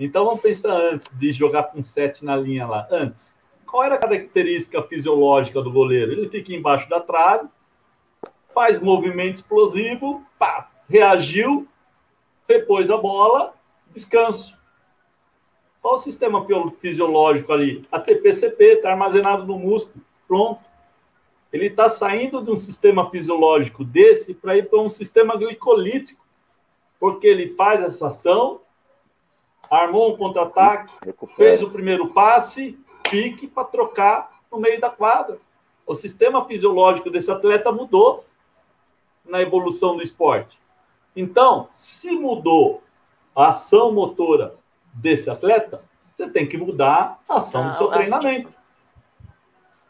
[0.00, 2.88] Então vamos pensar antes de jogar com sete na linha lá.
[2.90, 3.32] Antes,
[3.66, 6.12] qual era a característica fisiológica do goleiro?
[6.12, 7.48] Ele fica embaixo da trave,
[8.54, 11.66] faz movimento explosivo, pá, reagiu,
[12.48, 13.54] repôs a bola,
[13.90, 14.56] descanso.
[15.80, 16.46] Qual o sistema
[16.80, 17.86] fisiológico ali?
[17.90, 20.60] A TPCP está armazenado no músculo, pronto.
[21.52, 26.24] Ele está saindo de um sistema fisiológico desse para ir para um sistema glicolítico,
[27.00, 28.60] porque ele faz essa ação,
[29.68, 30.92] armou um contra-ataque,
[31.36, 32.78] fez o primeiro passe,
[33.10, 35.38] pique para trocar no meio da quadra.
[35.84, 38.24] O sistema fisiológico desse atleta mudou
[39.24, 40.58] na evolução do esporte.
[41.14, 42.82] Então, se mudou
[43.34, 44.54] a ação motora
[44.92, 45.82] desse atleta,
[46.14, 48.48] você tem que mudar a ação ah, do seu treinamento.
[48.48, 48.54] Que...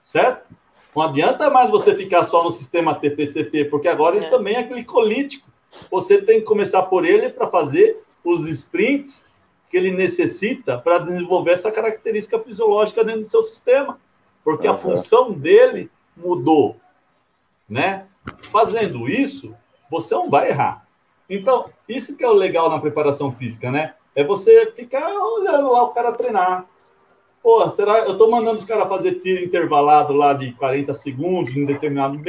[0.05, 0.49] Certo?
[0.95, 4.19] Não adianta mais você ficar só no sistema TPCP, porque agora é.
[4.19, 5.51] ele também é glicolítico.
[5.91, 9.27] Você tem que começar por ele para fazer os sprints
[9.71, 13.99] que ele necessita para desenvolver essa característica fisiológica dentro do seu sistema.
[14.45, 14.75] Porque uhum.
[14.75, 16.77] a função dele mudou.
[17.69, 18.07] Né?
[18.51, 19.55] Fazendo isso,
[19.91, 20.87] você não vai errar.
[21.29, 23.95] Então, isso que é o legal na preparação física, né?
[24.15, 26.67] É você ficar olhando lá o cara treinar.
[27.43, 28.01] Pô, será?
[28.01, 32.21] Eu tô mandando os caras fazer tiro intervalado lá de 40 segundos em determinado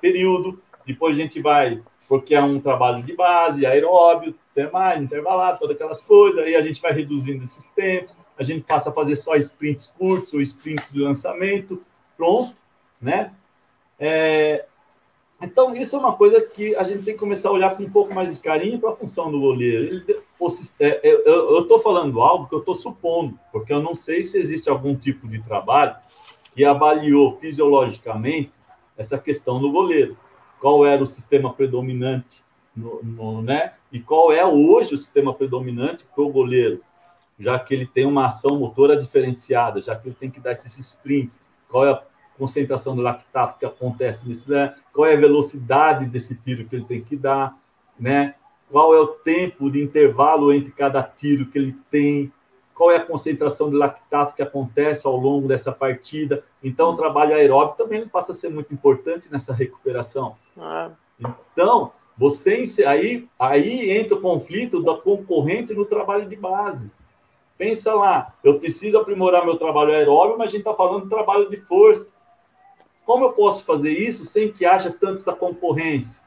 [0.00, 0.60] período.
[0.84, 5.76] Depois a gente vai, porque é um trabalho de base, aeróbio, tem mais, intervalado, todas
[5.76, 6.42] aquelas coisas.
[6.42, 8.16] Aí a gente vai reduzindo esses tempos.
[8.36, 11.84] A gente passa a fazer só sprints curtos ou sprints de lançamento.
[12.16, 12.56] Pronto,
[13.00, 13.32] né?
[14.00, 14.64] É,
[15.40, 17.90] então, isso é uma coisa que a gente tem que começar a olhar com um
[17.90, 20.04] pouco mais de carinho para a função do goleiro.
[20.80, 24.38] É, é, eu estou falando algo que eu estou supondo, porque eu não sei se
[24.38, 25.94] existe algum tipo de trabalho
[26.54, 28.50] que avaliou fisiologicamente
[28.96, 30.16] essa questão do goleiro.
[30.60, 32.42] Qual era o sistema predominante,
[32.74, 33.74] no, no, né?
[33.92, 36.80] E qual é hoje o sistema predominante para o goleiro,
[37.38, 40.76] já que ele tem uma ação motora diferenciada, já que ele tem que dar esses
[40.78, 41.40] sprints.
[41.68, 42.02] Qual é a
[42.38, 44.74] concentração do lactato que acontece nesse, né?
[44.92, 47.56] qual é a velocidade desse tiro que ele tem que dar,
[47.98, 48.34] né?
[48.70, 52.32] Qual é o tempo de intervalo entre cada tiro que ele tem,
[52.78, 56.44] qual é a concentração de lactato que acontece ao longo dessa partida.
[56.62, 60.36] Então, o trabalho aeróbico também passa a ser muito importante nessa recuperação.
[60.56, 60.90] Ah.
[61.18, 66.88] Então, você aí, aí entra o conflito da concorrente no trabalho de base.
[67.56, 71.50] Pensa lá, eu preciso aprimorar meu trabalho aeróbico, mas a gente está falando de trabalho
[71.50, 72.12] de força.
[73.08, 76.22] Como eu posso fazer isso sem que haja tanta essa concorrência?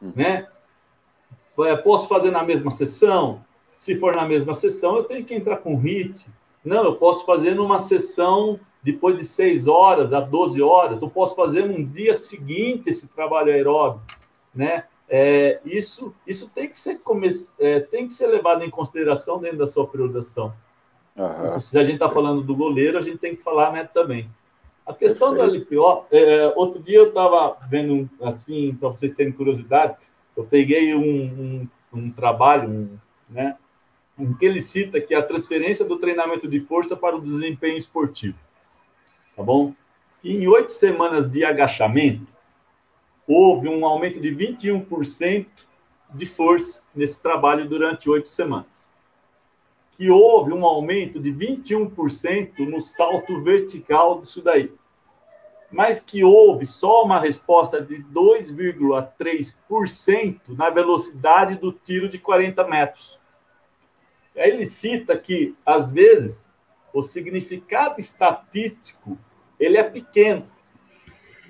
[0.00, 0.12] Uhum.
[0.14, 0.46] Né?
[1.58, 3.44] É, posso fazer na mesma sessão?
[3.76, 6.28] Se for na mesma sessão, eu tenho que entrar com HIT.
[6.64, 11.02] Não, eu posso fazer numa sessão depois de 6 horas a 12 horas.
[11.02, 14.06] Eu posso fazer num dia seguinte esse trabalho aeróbico.
[14.54, 14.84] Né?
[15.08, 17.30] É, isso, isso tem, que ser come...
[17.58, 20.54] É, tem que ser levado em consideração dentro da sua priorização.
[21.16, 21.60] Uhum.
[21.60, 24.30] Se a gente está falando do goleiro, a gente tem que falar né, também.
[24.84, 29.96] A questão do LPO, é, outro dia eu estava vendo, assim, para vocês terem curiosidade,
[30.36, 32.98] eu peguei um, um, um trabalho, um,
[33.28, 33.56] né,
[34.18, 37.76] em que ele cita que é a transferência do treinamento de força para o desempenho
[37.76, 38.36] esportivo.
[39.36, 39.72] Tá bom?
[40.22, 42.26] E em oito semanas de agachamento,
[43.26, 45.46] houve um aumento de 21%
[46.14, 48.81] de força nesse trabalho durante oito semanas.
[49.96, 54.70] Que houve um aumento de 21% no salto vertical disso daí
[55.72, 63.18] mas que houve só uma resposta de 2,3% na velocidade do tiro de 40 metros.
[64.36, 66.52] Aí ele cita que, às vezes,
[66.92, 69.18] o significado estatístico
[69.58, 70.44] ele é pequeno,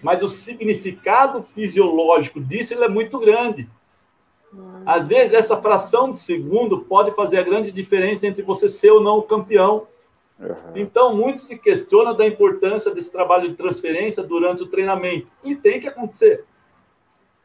[0.01, 3.69] mas o significado fisiológico disso ele é muito grande.
[4.85, 9.01] Às vezes, essa fração de segundo pode fazer a grande diferença entre você ser ou
[9.01, 9.87] não o campeão.
[10.39, 10.57] Uhum.
[10.74, 15.29] Então, muito se questiona da importância desse trabalho de transferência durante o treinamento.
[15.45, 16.45] E tem que acontecer.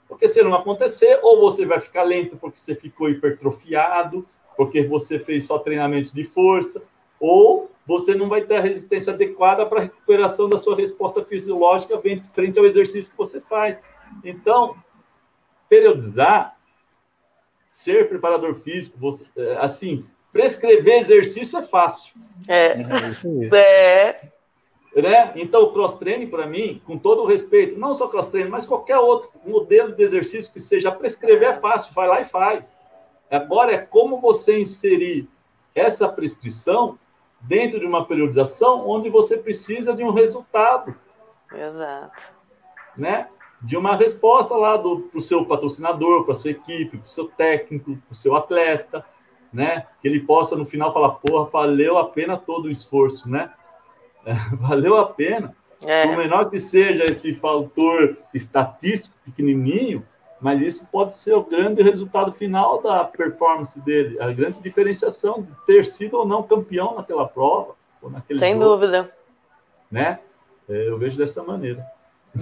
[0.08, 4.26] Porque se não acontecer, ou você vai ficar lento porque você ficou hipertrofiado,
[4.56, 6.82] porque você fez só treinamentos de força,
[7.20, 12.02] ou você não vai ter a resistência adequada para a recuperação da sua resposta fisiológica
[12.34, 13.82] frente ao exercício que você faz.
[14.24, 14.76] Então,
[15.70, 16.57] periodizar,
[17.78, 19.30] ser preparador físico, você,
[19.60, 22.12] assim, prescrever exercício é fácil.
[22.48, 22.76] É.
[23.56, 24.32] É.
[24.95, 25.32] Né?
[25.36, 29.30] Então, o cross-training, para mim, com todo o respeito, não só cross-training, mas qualquer outro
[29.45, 32.76] modelo de exercício que seja, prescrever é fácil, vai lá e faz.
[33.30, 35.30] Agora é como você inserir
[35.76, 36.98] essa prescrição
[37.41, 40.95] dentro de uma periodização onde você precisa de um resultado.
[41.54, 42.34] Exato.
[42.98, 43.28] Né?
[43.62, 47.28] De uma resposta lá para o seu patrocinador, para a sua equipe, para o seu
[47.28, 49.04] técnico, para o seu atleta,
[49.52, 49.88] né?
[50.02, 53.52] Que ele possa no final falar, porra, valeu a pena todo o esforço, né?
[54.26, 55.56] É, valeu a pena.
[55.82, 56.08] É.
[56.08, 60.06] Por menor que seja esse fator estatístico pequenininho,
[60.40, 65.54] mas isso pode ser o grande resultado final da performance dele, a grande diferenciação de
[65.66, 67.76] ter sido ou não campeão naquela prova.
[68.02, 69.12] Ou naquele Sem jogo, dúvida.
[69.90, 70.20] Né?
[70.70, 71.86] É, eu vejo dessa maneira.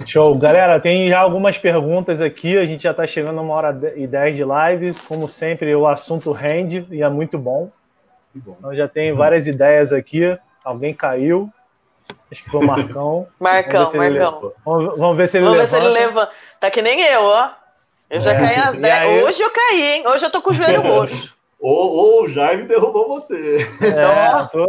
[0.04, 0.36] Show.
[0.36, 2.58] Galera, tem já algumas perguntas aqui.
[2.58, 4.94] A gente já está chegando a uma hora e dez de live.
[5.08, 7.70] Como sempre, o assunto rende e é muito bom.
[8.34, 8.56] bom.
[8.58, 10.38] Então já tem várias ideias aqui.
[10.64, 11.50] Alguém caiu.
[12.30, 13.26] Acho que foi o Marcão.
[13.38, 14.52] Marcão, vamos Marcão.
[14.64, 15.76] Vamos, vamos, ver se ele vamos levanta.
[15.76, 16.32] Ver se ele levanta.
[16.60, 17.50] Tá que nem eu, ó.
[18.08, 18.38] Eu já é.
[18.38, 18.94] caí às 10.
[18.94, 19.22] Aí...
[19.24, 20.06] Hoje eu caí, hein?
[20.06, 21.34] Hoje eu tô com o joelho roxo.
[21.58, 23.66] Ou, ou o Jaime derrubou você.
[23.80, 24.66] É, tô...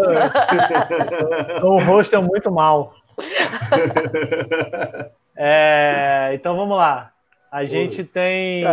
[1.59, 1.67] tô...
[1.67, 2.93] o rosto é muito mal.
[5.39, 7.11] É, então vamos lá.
[7.51, 8.65] A gente tem.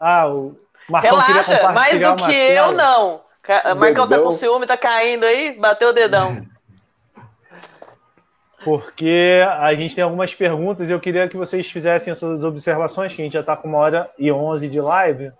[0.00, 0.56] Ah, o
[0.88, 3.20] Marcão Relaxa, mais do que eu, não.
[3.76, 6.46] Marcão tá com ciúme, tá caindo aí, bateu o dedão
[8.64, 13.22] porque a gente tem algumas perguntas e eu queria que vocês fizessem essas observações, que
[13.22, 15.30] a gente já está com uma hora e onze de live.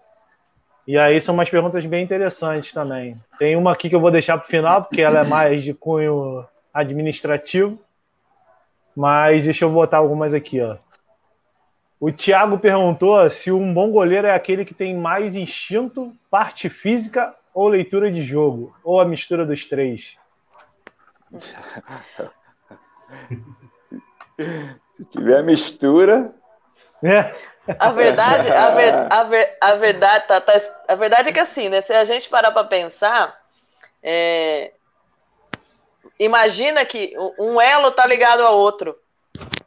[0.87, 3.17] E aí são umas perguntas bem interessantes também.
[3.39, 5.75] Tem uma aqui que eu vou deixar para o final, porque ela é mais de
[5.75, 7.79] cunho administrativo.
[9.01, 10.77] Mas deixa eu botar algumas aqui, ó.
[11.99, 17.35] O Thiago perguntou se um bom goleiro é aquele que tem mais instinto, parte física
[17.55, 20.19] ou leitura de jogo, ou a mistura dos três.
[24.99, 26.35] Se tiver a mistura.
[27.03, 27.35] É.
[27.79, 30.53] A verdade, a, ver, a, ver, a verdade, tá, tá,
[30.89, 31.81] a verdade é que assim, né?
[31.81, 33.35] Se a gente parar para pensar,
[34.03, 34.75] é,
[36.25, 38.97] imagina que um elo tá ligado ao outro.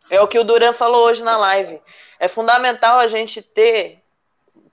[0.09, 1.81] É o que o Duran falou hoje na live.
[2.19, 3.99] É fundamental a gente ter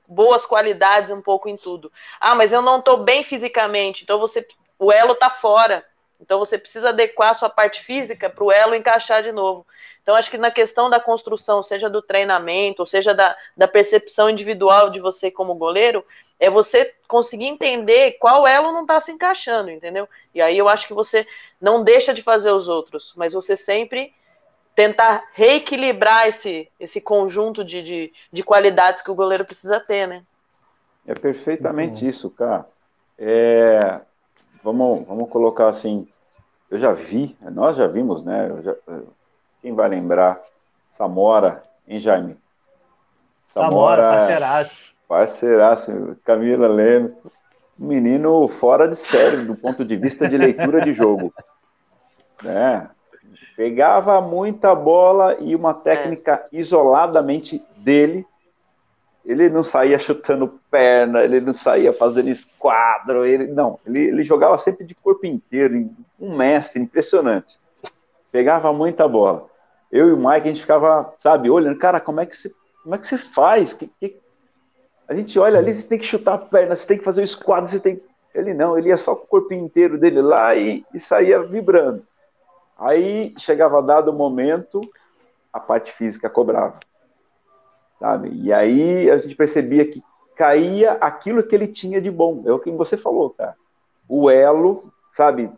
[0.07, 1.91] boas qualidades um pouco em tudo.
[2.21, 4.47] Ah, mas eu não estou bem fisicamente, então você,
[4.79, 5.85] o elo tá fora.
[6.21, 9.67] Então você precisa adequar a sua parte física para o elo encaixar de novo.
[10.03, 14.29] Então, acho que na questão da construção, seja do treinamento, ou seja da, da percepção
[14.29, 16.05] individual de você como goleiro,
[16.41, 20.09] é você conseguir entender qual elo não está se encaixando, entendeu?
[20.35, 21.27] E aí eu acho que você
[21.61, 24.15] não deixa de fazer os outros, mas você sempre
[24.75, 30.23] tentar reequilibrar esse, esse conjunto de, de, de qualidades que o goleiro precisa ter, né?
[31.07, 32.67] É perfeitamente isso, cara.
[33.19, 34.01] É,
[34.63, 36.09] vamos, vamos colocar assim,
[36.71, 38.49] eu já vi, nós já vimos, né?
[38.63, 38.75] Já,
[39.61, 40.41] quem vai lembrar?
[40.91, 42.39] Samora, hein, Jaime?
[43.49, 44.91] Samora, Samora parceiraço.
[45.11, 46.69] Parceiraço, Camila.
[46.69, 51.35] Um menino fora de série do ponto de vista de leitura de jogo.
[52.43, 52.89] Né?
[53.55, 56.59] Pegava muita bola e uma técnica é.
[56.59, 58.25] isoladamente dele
[59.27, 64.57] ele não saía chutando perna, ele não saía fazendo esquadro, ele não, ele, ele jogava
[64.57, 67.59] sempre de corpo inteiro, um mestre impressionante.
[68.33, 69.47] Pegava muita bola.
[69.93, 72.51] Eu e o Mike a gente ficava, sabe, olhando, cara, como é que você,
[72.83, 73.75] como é que você faz?
[73.75, 74.20] Que, que...
[75.11, 77.25] A gente olha ali, você tem que chutar a perna, você tem que fazer o
[77.25, 78.01] esquadro, você tem
[78.33, 82.07] ele não, ele ia só com o corpo inteiro dele lá e, e saía vibrando.
[82.79, 84.81] Aí chegava dado o momento,
[85.53, 86.79] a parte física cobrava
[88.01, 88.31] sabe?
[88.35, 90.03] E aí a gente percebia que
[90.35, 92.43] caía aquilo que ele tinha de bom.
[92.47, 93.55] É o que você falou, cara.
[94.09, 95.51] O elo, sabe?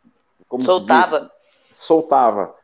[0.49, 1.21] Como soltava.
[1.21, 2.55] Diz, soltava.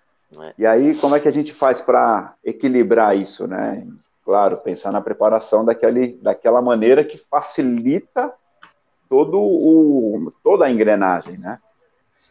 [0.40, 0.54] É.
[0.58, 3.86] E aí, como é que a gente faz para equilibrar isso, né?
[4.28, 8.30] Claro, pensar na preparação daquele, daquela maneira que facilita
[9.08, 11.58] todo o, toda a engrenagem, né?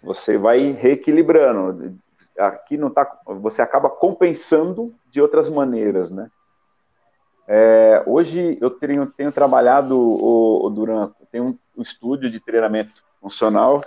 [0.04, 1.98] Você vai reequilibrando.
[2.38, 6.30] Aqui não tá, você acaba compensando de outras maneiras, né?
[7.48, 13.84] É, hoje eu tenho, tenho trabalhado, o, o Duran, tenho um estúdio de treinamento funcional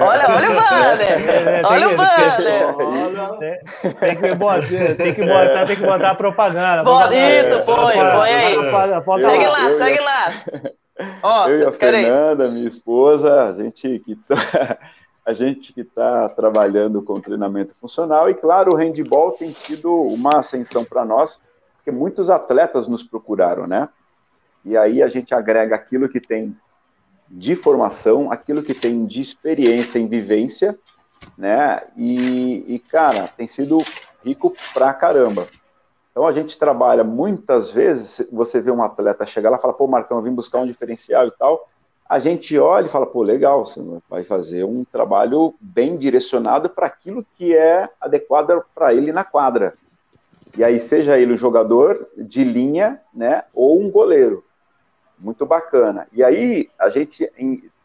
[0.00, 1.10] olha, olha o banner.
[1.10, 3.60] É, é olha o banner.
[3.98, 6.84] Tem, que botar, tem que botar, tem que botar a propaganda.
[6.84, 8.54] Bota, isso, põe, põe aí.
[9.22, 10.32] Segue lá, segue lá.
[11.22, 14.36] Ó, eu e a Fernanda, minha esposa, a gente que tá,
[15.24, 20.38] a gente que está trabalhando com treinamento funcional e claro, o handball tem sido uma
[20.38, 21.40] ascensão para nós,
[21.76, 23.88] porque muitos atletas nos procuraram, né?
[24.64, 26.56] E aí a gente agrega aquilo que tem
[27.28, 30.78] de formação, aquilo que tem de experiência em vivência,
[31.36, 31.82] né?
[31.96, 33.78] E, e cara, tem sido
[34.24, 35.46] rico pra caramba.
[36.10, 39.86] Então a gente trabalha muitas vezes, você vê um atleta chegar lá e fala, pô,
[39.86, 41.68] Marcão, eu vim buscar um diferencial e tal.
[42.06, 43.80] A gente olha e fala, pô, legal, você
[44.10, 49.72] vai fazer um trabalho bem direcionado para aquilo que é adequado para ele na quadra.
[50.56, 54.44] E aí, seja ele um jogador de linha, né, ou um goleiro.
[55.22, 56.08] Muito bacana.
[56.12, 57.30] E aí, a gente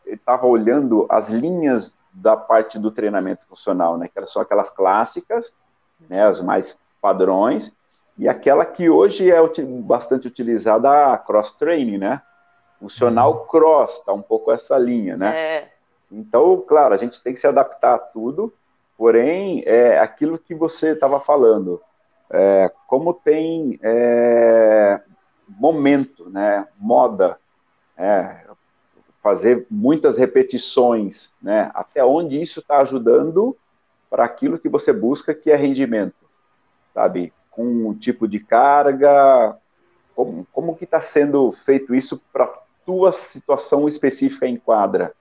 [0.05, 5.53] estava olhando as linhas da parte do treinamento funcional, né, que são aquelas clássicas,
[6.09, 7.75] né, as mais padrões,
[8.17, 9.37] e aquela que hoje é
[9.81, 12.19] bastante utilizada, a cross-training, né?
[12.79, 13.45] Funcional uhum.
[13.45, 15.37] cross, tá um pouco essa linha, né?
[15.37, 15.71] É.
[16.11, 18.51] Então, claro, a gente tem que se adaptar a tudo,
[18.97, 21.79] porém, é aquilo que você estava falando,
[22.31, 24.99] é, como tem é,
[25.47, 26.67] momento, né?
[26.77, 27.37] Moda,
[27.97, 28.45] é,
[29.21, 31.71] fazer muitas repetições, né?
[31.73, 33.55] Até onde isso está ajudando
[34.09, 36.15] para aquilo que você busca, que é rendimento,
[36.93, 37.33] sabe?
[37.57, 39.57] com um tipo de carga?
[40.15, 42.47] Como, como que está sendo feito isso para
[42.85, 45.13] tua situação específica em quadra?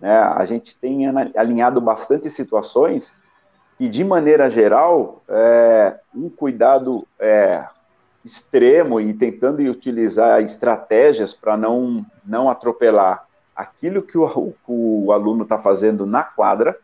[0.00, 0.12] Né?
[0.12, 1.06] A gente tem
[1.36, 3.14] alinhado bastante situações
[3.78, 7.64] e, de maneira geral, é, um cuidado é,
[8.24, 15.58] extremo e tentando utilizar estratégias para não, não atropelar aquilo que o, o aluno está
[15.58, 16.78] fazendo na quadra,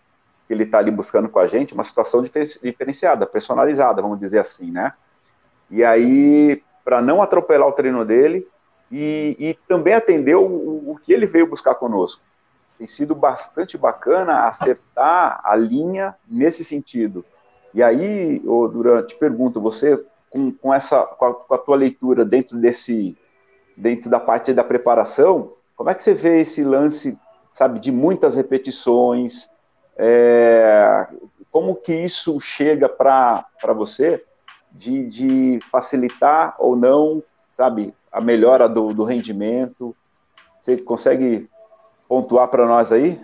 [0.47, 4.71] que ele está ali buscando com a gente, uma situação diferenciada, personalizada, vamos dizer assim,
[4.71, 4.93] né?
[5.71, 8.47] E aí, para não atropelar o treino dele
[8.91, 12.23] e, e também atender o, o, que ele veio buscar conosco.
[12.79, 17.25] Tem sido bastante bacana acertar a linha nesse sentido.
[17.75, 22.25] E aí, Durante, te pergunto, você com, com essa com a, com a tua leitura
[22.25, 23.17] dentro desse
[23.77, 27.17] dentro da parte da preparação, como é que você vê esse lance,
[27.53, 29.49] sabe, de muitas repetições,
[29.97, 31.07] é,
[31.51, 33.45] como que isso chega para
[33.77, 34.25] você
[34.73, 37.23] de, de, facilitar ou não,
[37.57, 39.95] sabe, a melhora do, do rendimento?
[40.61, 41.49] Você consegue
[42.09, 43.21] pontuar para nós aí?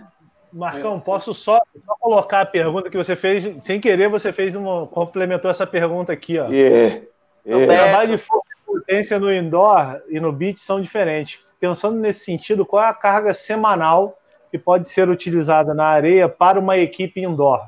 [0.55, 4.87] Marcão, posso só, só, colocar a pergunta que você fez, sem querer, você fez uma,
[4.87, 6.47] complementou essa pergunta aqui, ó.
[6.47, 7.01] Yeah,
[7.45, 7.65] yeah.
[7.65, 11.41] O trabalho de força e potência no indoor e no beach são diferentes.
[11.59, 14.17] Pensando nesse sentido, qual é a carga semanal
[14.49, 17.59] que pode ser utilizada na areia para uma equipe indoor,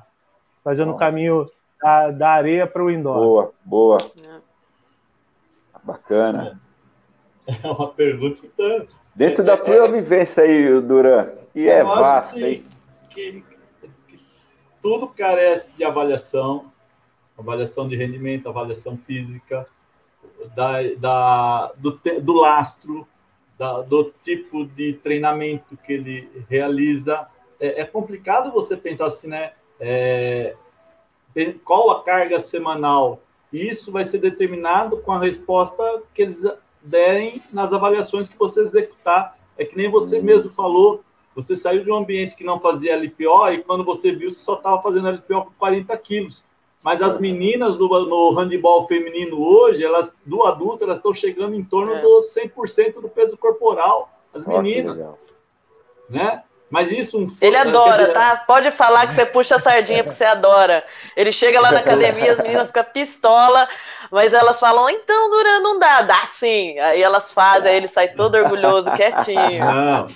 [0.63, 1.45] fazendo o caminho
[1.81, 3.19] da, da areia para o indoor.
[3.19, 3.97] Boa, boa.
[4.23, 4.37] É.
[5.83, 6.59] Bacana.
[7.47, 12.63] É uma pergunta que Dentro da tua é, vivência aí, Duran, que é vasto, assim,
[13.17, 13.43] que,
[14.07, 14.19] que
[14.79, 16.71] tudo carece de avaliação,
[17.37, 19.65] avaliação de rendimento, avaliação física,
[20.55, 23.07] da, da, do, do lastro,
[23.57, 27.27] da, do tipo de treinamento que ele realiza.
[27.59, 29.53] É, é complicado você pensar assim, né?
[29.79, 30.55] É,
[31.63, 33.21] qual a carga semanal?
[33.51, 36.43] Isso vai ser determinado com a resposta que eles
[36.81, 39.37] derem nas avaliações que você executar.
[39.57, 40.23] É que nem você uhum.
[40.23, 41.01] mesmo falou,
[41.37, 44.55] você saiu de um ambiente que não fazia LPO e quando você viu, você só
[44.55, 46.43] estava fazendo LPO com 40 quilos.
[46.83, 51.63] Mas as meninas do, no handball feminino hoje, elas do adulto, elas estão chegando em
[51.63, 52.01] torno é.
[52.01, 54.09] do 100% do peso corporal.
[54.33, 54.99] As meninas.
[56.09, 56.43] né?
[56.69, 58.13] Mas isso um Ele adora, dizer...
[58.13, 58.43] tá?
[58.45, 60.83] Pode falar que você puxa a sardinha porque você adora.
[61.15, 63.67] Ele chega lá na academia, as meninas ficam pistola,
[64.11, 66.01] mas elas falam, então, Duran, não dá.
[66.01, 66.77] Dá sim.
[66.79, 69.63] Aí elas fazem, aí ele sai todo orgulhoso, quietinho.
[69.63, 70.07] Não,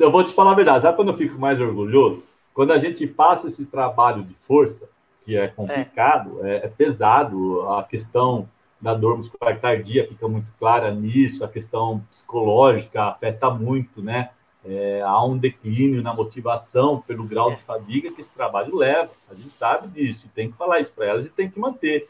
[0.00, 0.82] eu vou te falar a verdade.
[0.82, 2.22] Sabe quando eu fico mais orgulhoso?
[2.52, 4.88] Quando a gente passa esse trabalho de força,
[5.24, 6.56] que é complicado, é.
[6.56, 8.48] É, é pesado, a questão
[8.80, 14.30] da dor muscular tardia fica muito clara nisso, a questão psicológica afeta muito, né?
[14.68, 19.10] É, há um declínio na motivação pelo grau de fadiga que esse trabalho leva.
[19.30, 22.06] A gente sabe disso, tem que falar isso para elas e tem que manter.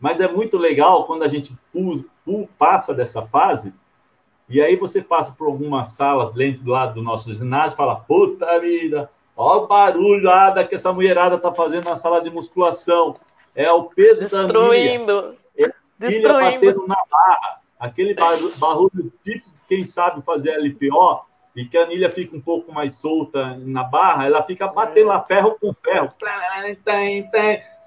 [0.00, 1.56] Mas é muito legal quando a gente
[2.58, 3.72] passa dessa fase
[4.48, 7.94] e aí você passa por algumas salas dentro do lado do nosso ginásio e fala:
[7.94, 12.30] puta vida, Olha o barulho lá da que essa mulherada tá fazendo na sala de
[12.30, 13.16] musculação.
[13.54, 15.22] É o peso Destruindo.
[15.22, 15.38] da milha.
[15.58, 16.38] É Destruindo.
[16.38, 17.60] batendo na barra.
[17.78, 21.24] Aquele barulho, barulho típico de quem sabe fazer LPO.
[21.54, 25.22] E que a anilha fica um pouco mais solta na barra, ela fica batendo lá
[25.22, 26.12] ferro com ferro.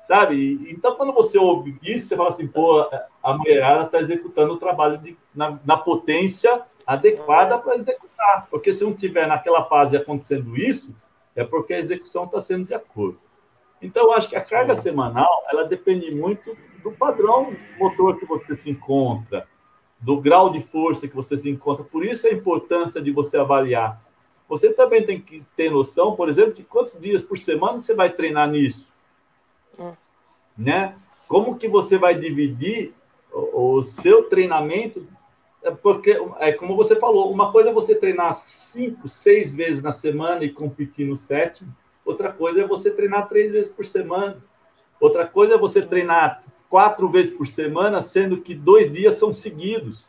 [0.06, 0.68] Sabe?
[0.70, 2.88] Então, quando você ouve isso, você fala assim, pô,
[3.24, 8.48] a mulherada está executando o trabalho de, na, na potência adequada para executar.
[8.52, 10.96] Porque se não tiver naquela fase acontecendo isso,
[11.36, 13.20] é porque a execução está sendo de acordo.
[13.82, 18.56] Então, eu acho que a carga semanal, ela depende muito do padrão motor que você
[18.56, 19.48] se encontra,
[20.06, 21.84] do grau de força que você se encontra.
[21.84, 24.00] Por isso a importância de você avaliar.
[24.48, 28.12] Você também tem que ter noção, por exemplo, de quantos dias por semana você vai
[28.12, 28.88] treinar nisso.
[29.80, 29.94] Hum.
[30.56, 30.96] Né?
[31.28, 32.94] Como que você vai dividir
[33.34, 35.08] o, o seu treinamento?
[35.64, 39.92] É porque, é como você falou, uma coisa é você treinar cinco, seis vezes na
[39.92, 41.76] semana e competir no sétimo.
[42.06, 44.38] Outra coisa é você treinar três vezes por semana.
[45.00, 46.44] Outra coisa é você treinar
[46.76, 50.06] quatro vezes por semana, sendo que dois dias são seguidos.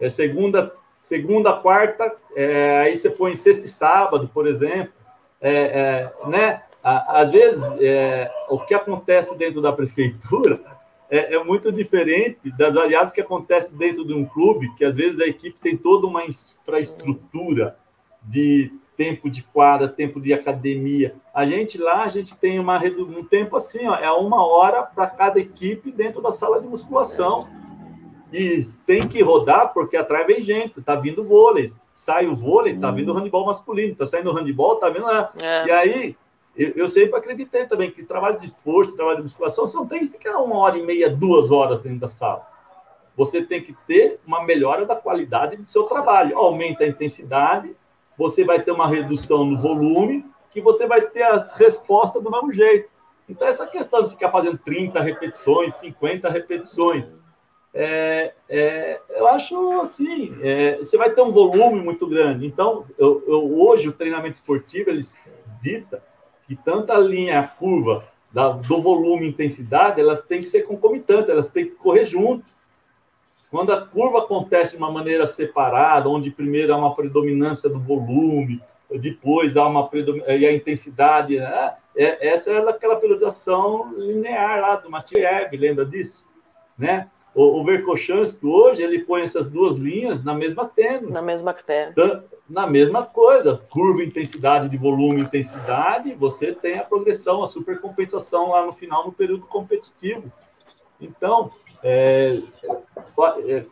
[0.00, 4.92] É segunda, segunda, quarta, é, aí você põe sexta e sábado, por exemplo.
[5.40, 6.64] É, é, né?
[6.82, 10.60] Às vezes, é, o que acontece dentro da prefeitura
[11.08, 15.20] é, é, muito diferente das variáveis que acontecem dentro de um clube, que às vezes
[15.20, 17.78] a equipe tem toda uma infraestrutura
[18.20, 21.14] de tempo de quadra, tempo de academia.
[21.34, 25.06] A gente lá, a gente tem uma, um tempo assim, ó, é uma hora para
[25.06, 27.48] cada equipe dentro da sala de musculação.
[28.32, 32.90] E tem que rodar porque atrás vem gente, tá vindo vôlei, sai o vôlei, tá
[32.90, 35.32] vindo o handball masculino, tá saindo o handball, tá vindo lá.
[35.40, 35.66] É.
[35.66, 36.16] E aí,
[36.56, 40.00] eu, eu, sempre acreditei também que trabalho de força, trabalho de musculação, você não tem
[40.00, 42.44] que ficar uma hora e meia, duas horas dentro da sala.
[43.16, 46.36] Você tem que ter uma melhora da qualidade do seu trabalho.
[46.36, 47.74] Aumenta a intensidade,
[48.16, 52.52] você vai ter uma redução no volume, que você vai ter as respostas do mesmo
[52.52, 52.88] jeito.
[53.28, 57.10] Então, essa questão de ficar fazendo 30 repetições, 50 repetições,
[57.72, 62.46] é, é, eu acho assim, é, você vai ter um volume muito grande.
[62.46, 65.02] Então, eu, eu, hoje o treinamento esportivo, ele
[65.60, 66.02] dita
[66.46, 70.62] que tanto a linha, a curva da, do volume e intensidade, elas têm que ser
[70.62, 72.44] concomitantes, elas têm que correr junto.
[73.54, 78.60] Quando a curva acontece de uma maneira separada, onde primeiro há uma predominância do volume,
[78.90, 79.88] depois há uma
[80.36, 81.74] e a intensidade, né?
[81.96, 86.26] é, essa é aquela periodização linear lá do Matiev, lembra disso?
[86.76, 87.08] Né?
[87.32, 91.12] O, o Verkhochansky hoje, ele põe essas duas linhas na mesma tênue.
[91.12, 91.94] Na mesma tênue.
[92.50, 98.66] Na mesma coisa, curva, intensidade de volume, intensidade, você tem a progressão, a supercompensação lá
[98.66, 100.24] no final, no período competitivo.
[101.00, 101.52] Então,
[101.84, 102.40] é,
[103.46, 103.64] é,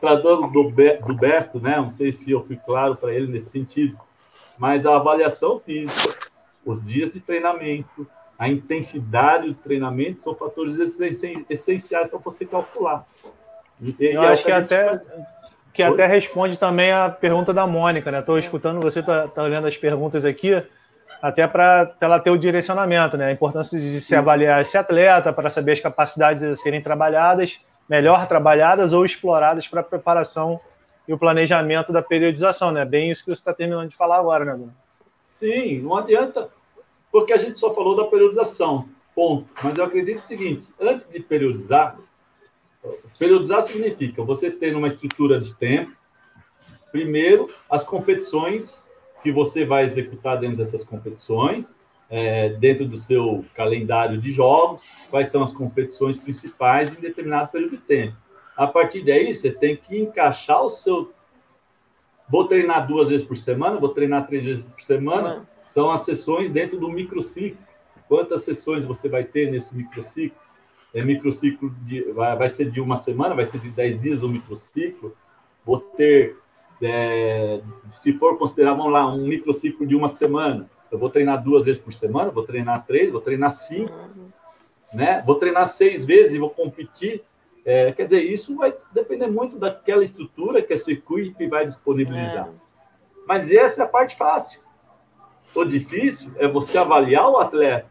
[0.00, 1.76] tratando do, do Berto, né?
[1.76, 3.96] Não sei se eu fui claro para ele nesse sentido,
[4.58, 6.14] mas a avaliação física,
[6.66, 8.06] os dias de treinamento,
[8.36, 10.76] a intensidade do treinamento são fatores
[11.48, 13.04] essenciais para você calcular.
[13.80, 15.00] E, eu acho que, até
[15.72, 18.18] que até responde também a pergunta da Mônica, né?
[18.18, 20.62] Estou escutando você, está tá olhando as perguntas aqui
[21.20, 23.26] até para ela ter o direcionamento, né?
[23.26, 28.26] A importância de se avaliar esse atleta para saber as capacidades a serem trabalhadas, melhor
[28.26, 30.60] trabalhadas ou exploradas para a preparação
[31.06, 32.84] e o planejamento da periodização, né?
[32.84, 34.74] Bem isso que você está terminando de falar agora, né, Bruno?
[35.20, 36.48] Sim, não adianta,
[37.10, 39.46] porque a gente só falou da periodização, ponto.
[39.62, 41.96] Mas eu acredito o seguinte: antes de periodizar,
[43.18, 45.92] periodizar significa você ter uma estrutura de tempo,
[46.92, 48.88] primeiro as competições
[49.22, 51.72] que você vai executar dentro dessas competições,
[52.08, 57.76] é, dentro do seu calendário de jogos, quais são as competições principais em determinado período
[57.76, 58.16] de tempo.
[58.56, 61.12] A partir daí, você tem que encaixar o seu.
[62.28, 65.48] Vou treinar duas vezes por semana, vou treinar três vezes por semana.
[65.60, 67.58] São as sessões dentro do microciclo.
[68.08, 70.38] Quantas sessões você vai ter nesse microciclo?
[70.92, 74.28] É microciclo de, vai, vai ser de uma semana, vai ser de dez dias o
[74.28, 75.16] microciclo.
[75.64, 76.36] Vou ter
[76.82, 77.60] é,
[77.92, 81.80] se for considerar, vamos lá, um microciclo de uma semana, eu vou treinar duas vezes
[81.80, 83.94] por semana, vou treinar três, vou treinar cinco,
[84.92, 85.22] né?
[85.24, 87.22] Vou treinar seis vezes e vou competir.
[87.64, 92.48] É, quer dizer, isso vai depender muito daquela estrutura que a sua equipe vai disponibilizar.
[92.48, 92.50] É.
[93.26, 94.60] Mas essa é a parte fácil.
[95.54, 97.90] O difícil é você avaliar o atleta,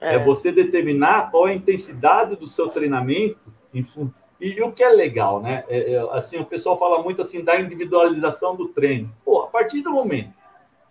[0.00, 3.84] é, é você determinar qual a intensidade do seu treinamento em,
[4.40, 5.64] e, o que é legal, né?
[5.68, 9.10] É, é, assim, o pessoal fala muito assim da individualização do treino.
[9.24, 10.32] Pô, a partir do momento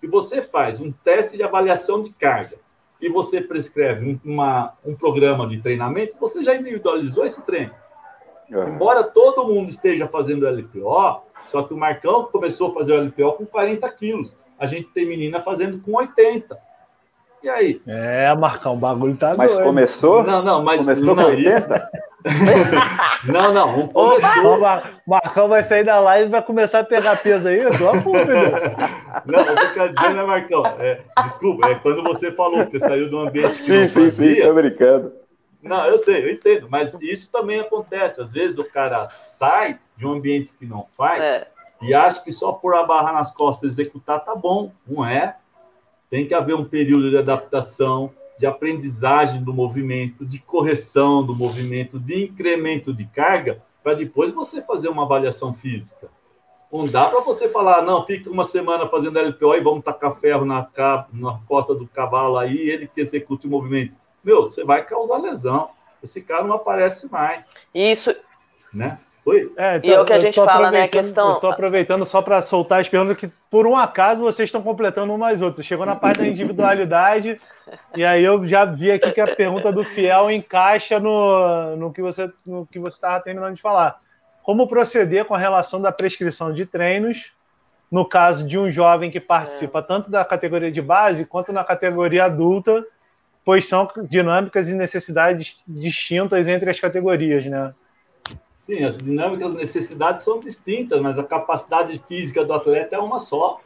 [0.02, 2.57] que você faz um teste de avaliação de carga
[3.02, 7.72] e você prescreve uma, um programa de treinamento, você já individualizou esse treino.
[8.52, 8.69] É.
[8.69, 13.34] Embora todo mundo esteja fazendo LPO, só que o Marcão começou a fazer o LPO
[13.34, 14.36] com 40 quilos.
[14.60, 16.57] A gente tem menina fazendo com 80.
[17.44, 17.82] E aí?
[17.88, 19.64] É, Marcão, o bagulho tá Mas doido.
[19.64, 20.24] começou?
[20.24, 21.90] Não, não, mas começou não, com 80?
[23.25, 24.57] não, não, começou.
[24.57, 27.93] O Marcão vai sair da live e vai começar a pegar peso aí, tô a
[29.25, 30.65] Não, o que eu quero dizer, né, Marcão?
[30.79, 33.87] É, desculpa, é quando você falou que você saiu de um ambiente que sim, não
[33.87, 34.35] sim, fazia.
[34.35, 35.13] Sim, tô brincando.
[35.61, 38.21] Não, eu sei, eu entendo, mas isso também acontece.
[38.21, 41.47] Às vezes o cara sai de um ambiente que não faz é.
[41.81, 44.71] e acha que só por a barra nas costas executar tá bom.
[44.87, 45.35] Não é.
[46.09, 51.99] Tem que haver um período de adaptação, de aprendizagem do movimento, de correção do movimento,
[51.99, 56.09] de incremento de carga, para depois você fazer uma avaliação física.
[56.72, 60.45] Não dá para você falar, não, fica uma semana fazendo LPO e vamos tacar ferro
[60.45, 60.68] na,
[61.14, 63.93] na costa do cavalo aí, ele que execute o movimento.
[64.23, 65.69] Meu, você vai causar lesão.
[66.03, 67.49] Esse cara não aparece mais.
[67.73, 68.14] Isso.
[68.73, 68.99] Né?
[69.27, 69.51] Oi?
[69.57, 70.83] É, então, e é o que a gente fala, né?
[70.83, 71.31] A questão.
[71.31, 75.13] Eu tô aproveitando só para soltar as perguntas que, por um acaso, vocês estão completando
[75.13, 75.65] umas outras.
[75.65, 77.37] Chegou na parte da individualidade,
[77.93, 82.01] e aí eu já vi aqui que a pergunta do Fiel encaixa no, no que
[82.01, 83.99] você no que você estava terminando de falar
[84.41, 87.33] como proceder com a relação da prescrição de treinos
[87.91, 89.81] no caso de um jovem que participa é.
[89.81, 92.85] tanto da categoria de base quanto na categoria adulta,
[93.43, 97.73] pois são dinâmicas e necessidades distintas entre as categorias, né?
[98.68, 103.18] Sim, as dinâmicas e necessidades são distintas, mas a capacidade física do atleta é uma
[103.18, 103.61] só.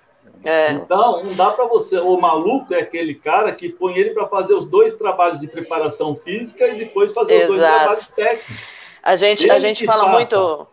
[0.46, 0.74] É.
[0.74, 1.98] Então, não dá para você.
[1.98, 6.16] O maluco é aquele cara que põe ele para fazer os dois trabalhos de preparação
[6.16, 7.52] física e depois fazer Exato.
[7.52, 8.56] os dois trabalhos técnicos.
[9.02, 10.18] A gente, a gente fala passa.
[10.18, 10.68] muito.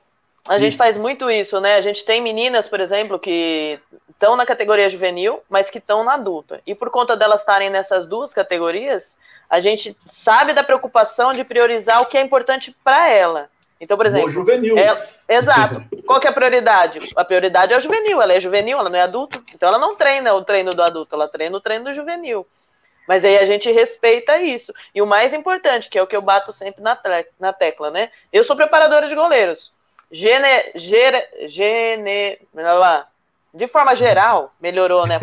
[0.46, 1.76] A gente faz muito isso, né?
[1.76, 3.80] A gente tem meninas, por exemplo, que
[4.10, 6.60] estão na categoria juvenil, mas que estão na adulta.
[6.66, 9.18] E por conta delas estarem nessas duas categorias,
[9.48, 13.48] a gente sabe da preocupação de priorizar o que é importante para ela.
[13.80, 14.28] Então, por exemplo.
[14.28, 14.76] O juvenil.
[14.76, 15.82] É, exato.
[16.06, 16.98] Qual é a prioridade?
[17.14, 18.20] A prioridade é o juvenil.
[18.20, 19.42] Ela é juvenil, ela não é adulto.
[19.54, 22.46] Então, ela não treina o treino do adulto, ela treina o treino do juvenil.
[23.06, 24.72] Mas aí a gente respeita isso.
[24.94, 26.98] E o mais importante, que é o que eu bato sempre na,
[27.40, 28.10] na tecla, né?
[28.30, 29.72] Eu sou preparadora de goleiros.
[30.10, 32.38] Gene, gere, gene,
[33.52, 35.18] de forma geral, melhorou, né?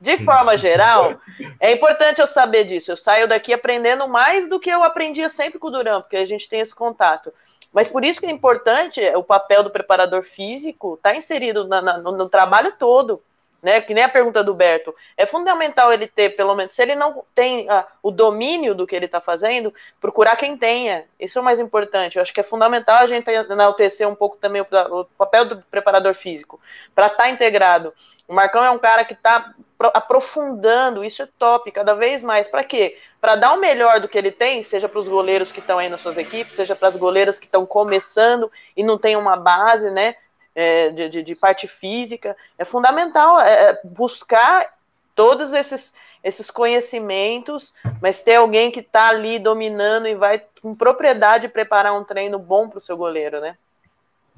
[0.00, 1.20] De forma geral,
[1.60, 2.92] é importante eu saber disso.
[2.92, 6.24] Eu saio daqui aprendendo mais do que eu aprendia sempre com o Duran, porque a
[6.24, 7.32] gente tem esse contato.
[7.74, 11.82] Mas por isso que é importante o papel do preparador físico estar tá inserido na,
[11.82, 13.20] na, no, no trabalho todo
[13.64, 13.80] né?
[13.80, 14.94] Que nem a pergunta do Berto.
[15.16, 18.94] É fundamental ele ter, pelo menos, se ele não tem ah, o domínio do que
[18.94, 21.04] ele está fazendo, procurar quem tenha.
[21.18, 22.16] Isso é o mais importante.
[22.16, 24.66] Eu acho que é fundamental a gente enaltecer um pouco também o,
[25.00, 26.60] o papel do preparador físico,
[26.94, 27.92] para estar tá integrado.
[28.28, 32.48] O Marcão é um cara que está aprofundando, isso é top, cada vez mais.
[32.48, 32.96] Para quê?
[33.20, 35.88] Para dar o melhor do que ele tem, seja para os goleiros que estão aí
[35.88, 39.90] nas suas equipes, seja para as goleiras que estão começando e não tem uma base,
[39.90, 40.16] né?
[40.54, 42.36] É, de, de, de, parte física.
[42.56, 44.72] É fundamental é, é, buscar
[45.14, 51.48] todos esses, esses conhecimentos, mas ter alguém que está ali dominando e vai com propriedade
[51.48, 53.56] preparar um treino bom para o seu goleiro, né?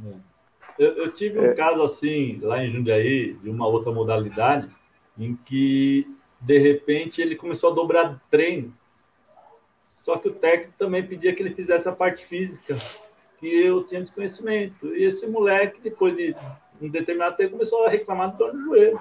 [0.05, 0.37] É.
[0.79, 1.55] Eu, eu, tive um é.
[1.55, 4.69] caso assim, lá em Jundiaí, de uma outra modalidade,
[5.19, 6.07] em que,
[6.39, 8.77] de repente, ele começou a dobrar treino.
[9.95, 12.77] Só que o técnico também pedia que ele fizesse a parte física
[13.39, 14.95] que eu tinha desconhecimento.
[14.95, 16.35] E esse moleque, depois de
[16.81, 19.01] um determinado tempo, começou a reclamar do dor no joelho.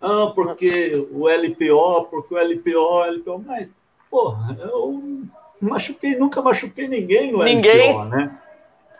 [0.00, 3.72] Ah, porque o LPO, porque o LPO, o LPO, mas,
[4.10, 5.22] porra, eu
[5.60, 7.92] machuquei, nunca machuquei ninguém no ninguém.
[7.92, 8.38] LPO, né?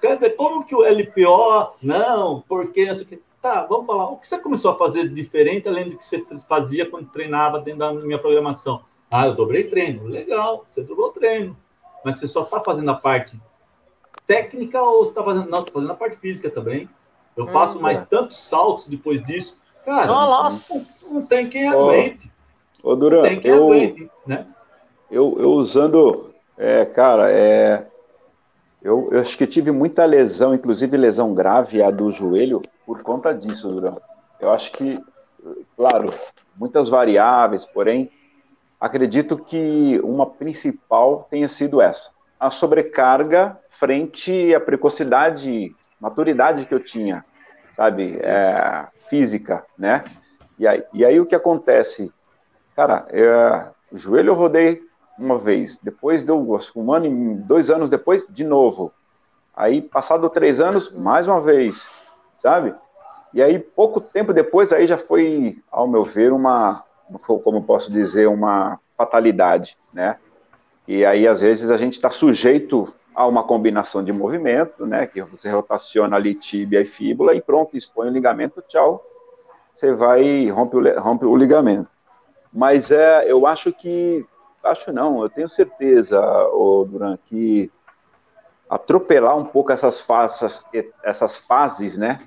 [0.01, 2.87] Quer dizer, como que o LPO, não, porque,
[3.41, 6.89] tá, vamos falar, o que você começou a fazer diferente, além do que você fazia
[6.89, 8.83] quando treinava dentro da minha programação?
[9.11, 11.57] Ah, eu dobrei treino, legal, você dobrou treino,
[12.05, 13.39] mas você só está fazendo a parte
[14.27, 15.49] técnica ou você está fazendo.
[15.49, 16.89] Não, estou fazendo a parte física também.
[17.37, 18.05] Eu faço hum, mais é.
[18.05, 19.57] tantos saltos depois disso.
[19.85, 20.75] Cara, Nossa.
[21.09, 22.31] Não, não, tem quem aguente.
[22.83, 24.47] Ô, Duran, tem quem eu, aguente, né?
[25.11, 26.31] Eu, eu usando.
[26.57, 27.87] É, cara, é,
[28.83, 33.33] eu, eu acho que tive muita lesão, inclusive lesão grave, a do joelho, por conta
[33.35, 33.97] disso, Duran.
[34.41, 34.99] Eu acho que,
[35.77, 36.13] claro,
[36.57, 38.11] muitas variáveis, porém,
[38.81, 46.81] acredito que uma principal tenha sido essa a sobrecarga frente à precocidade, maturidade que eu
[46.81, 47.25] tinha,
[47.75, 50.05] sabe, é, física, né?
[50.59, 52.13] E aí, e aí o que acontece?
[52.75, 54.83] Cara, é, o joelho eu rodei
[55.19, 56.39] uma vez, depois deu
[56.77, 58.93] um ano e dois anos depois, de novo.
[59.55, 61.89] Aí, passado três anos, mais uma vez,
[62.37, 62.75] sabe?
[63.33, 66.85] E aí, pouco tempo depois, aí já foi, ao meu ver, uma,
[67.25, 70.17] como posso dizer, uma fatalidade, né?
[70.87, 75.07] E aí, às vezes, a gente está sujeito a uma combinação de movimento, né?
[75.07, 79.05] Que você rotaciona ali tíbia e fíbula e pronto, expõe o ligamento, tchau.
[79.75, 81.89] Você vai rompe o, rompe o ligamento.
[82.53, 84.25] Mas é, eu acho que,
[84.63, 86.21] acho não, eu tenho certeza,
[86.53, 87.71] o Duran, que
[88.69, 90.65] atropelar um pouco essas fases,
[91.03, 92.21] essas fases, né?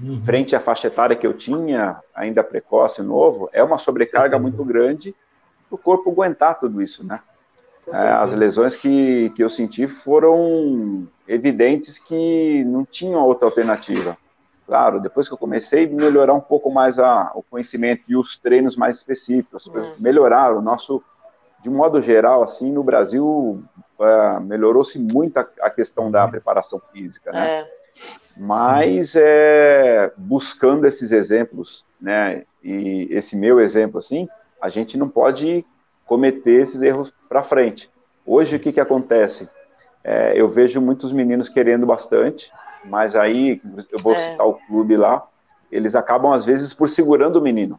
[0.00, 0.22] uhum.
[0.24, 5.14] frente à faixa etária que eu tinha, ainda precoce, novo, é uma sobrecarga muito grande
[5.68, 7.20] para o corpo aguentar tudo isso, né?
[7.88, 14.16] É, as lesões que, que eu senti foram evidentes que não tinham outra alternativa.
[14.66, 18.36] Claro, depois que eu comecei a melhorar um pouco mais a, o conhecimento e os
[18.36, 19.96] treinos mais específicos, as coisas uhum.
[20.00, 20.58] melhoraram.
[20.58, 21.00] O nosso,
[21.62, 23.62] de modo geral, assim, no Brasil,
[23.98, 27.60] uh, melhorou-se muito a, a, questão da preparação física, né?
[27.60, 27.76] É.
[28.36, 32.42] Mas é, buscando esses exemplos, né?
[32.62, 34.28] E esse meu exemplo, assim,
[34.60, 35.64] a gente não pode
[36.06, 37.90] cometer esses erros para frente.
[38.24, 39.48] Hoje, o que, que acontece?
[40.02, 42.50] É, eu vejo muitos meninos querendo bastante,
[42.84, 43.60] mas aí,
[43.90, 44.16] eu vou é.
[44.16, 45.26] citar o clube lá,
[45.70, 47.78] eles acabam, às vezes, por segurando o menino.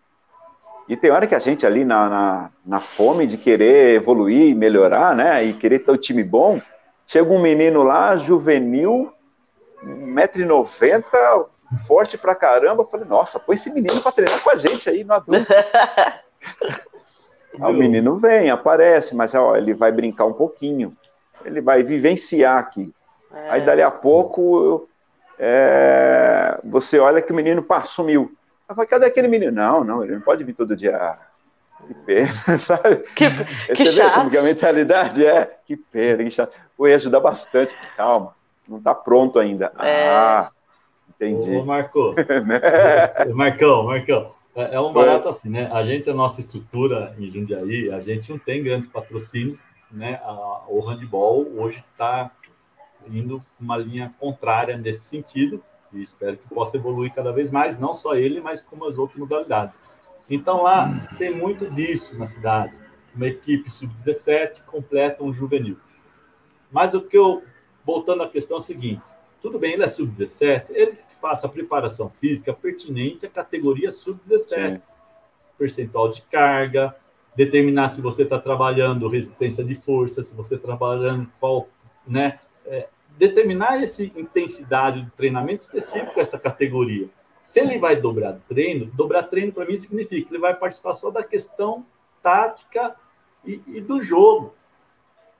[0.87, 5.15] E tem hora que a gente ali na, na, na fome de querer evoluir, melhorar,
[5.15, 6.61] né, e querer ter um time bom,
[7.05, 9.11] chega um menino lá, juvenil,
[9.83, 11.47] 1,90m,
[11.87, 15.03] forte pra caramba, eu falei, nossa, põe esse menino pra treinar com a gente aí
[15.03, 15.47] no adulto.
[17.59, 20.95] o menino vem, aparece, mas ó, ele vai brincar um pouquinho,
[21.43, 22.93] ele vai vivenciar aqui.
[23.33, 23.49] É.
[23.49, 24.87] Aí dali a pouco
[25.39, 28.31] é, você olha que o menino pá, sumiu.
[28.67, 29.51] Eu falei, cadê aquele menino?
[29.51, 31.17] Não, não, ele não pode vir todo dia.
[31.85, 32.97] Que pena, sabe?
[33.15, 34.15] Que, que chato.
[34.15, 36.53] Como que a mentalidade é, que pena, que chato.
[36.75, 37.75] Pô, ia ajudar bastante.
[37.95, 38.33] Calma,
[38.67, 39.71] não está pronto ainda.
[39.79, 40.09] É.
[40.09, 40.49] Ah,
[41.09, 41.55] entendi.
[41.55, 42.15] Ô, Marco.
[43.33, 44.36] Marcão, Marcão.
[44.57, 45.69] É, é um barato assim, né?
[45.71, 50.19] A gente, a nossa estrutura em Jundiaí, a gente não tem grandes patrocínios, né?
[50.23, 52.31] A, o handball hoje está
[53.07, 55.63] indo uma linha contrária nesse sentido
[55.93, 59.19] e espero que possa evoluir cada vez mais, não só ele, mas como as outras
[59.19, 59.79] modalidades.
[60.27, 60.89] Então lá
[61.19, 62.75] tem muito disso na cidade.
[63.15, 65.77] Uma equipe sub-17 completa um juvenil.
[66.71, 67.43] Mas o que eu
[67.85, 69.03] voltando à questão é o seguinte:
[69.39, 74.81] tudo bem, ele é sub-17, ele faça a preparação física pertinente à categoria sub-17,
[75.57, 76.95] percentual de carga,
[77.35, 81.67] determinar se você está trabalhando resistência de força, se você está trabalhando qual,
[82.05, 82.87] né, é,
[83.17, 87.09] determinar essa intensidade de treinamento específico a essa categoria.
[87.43, 91.09] Se ele vai dobrar treino, dobrar treino para mim significa que ele vai participar só
[91.09, 91.85] da questão
[92.21, 92.95] tática
[93.45, 94.53] e, e, do jogo.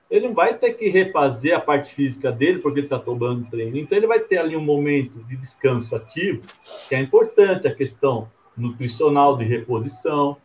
[0.10, 3.78] Ele não vai ter que refazer a parte física dele porque ele está dobrando treino.
[3.78, 6.42] Então ele vai ter ali um momento de descanso ativo,
[6.88, 10.38] que é importante, a questão nutricional de reposição,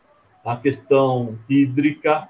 [0.44, 2.28] a questão hídrica,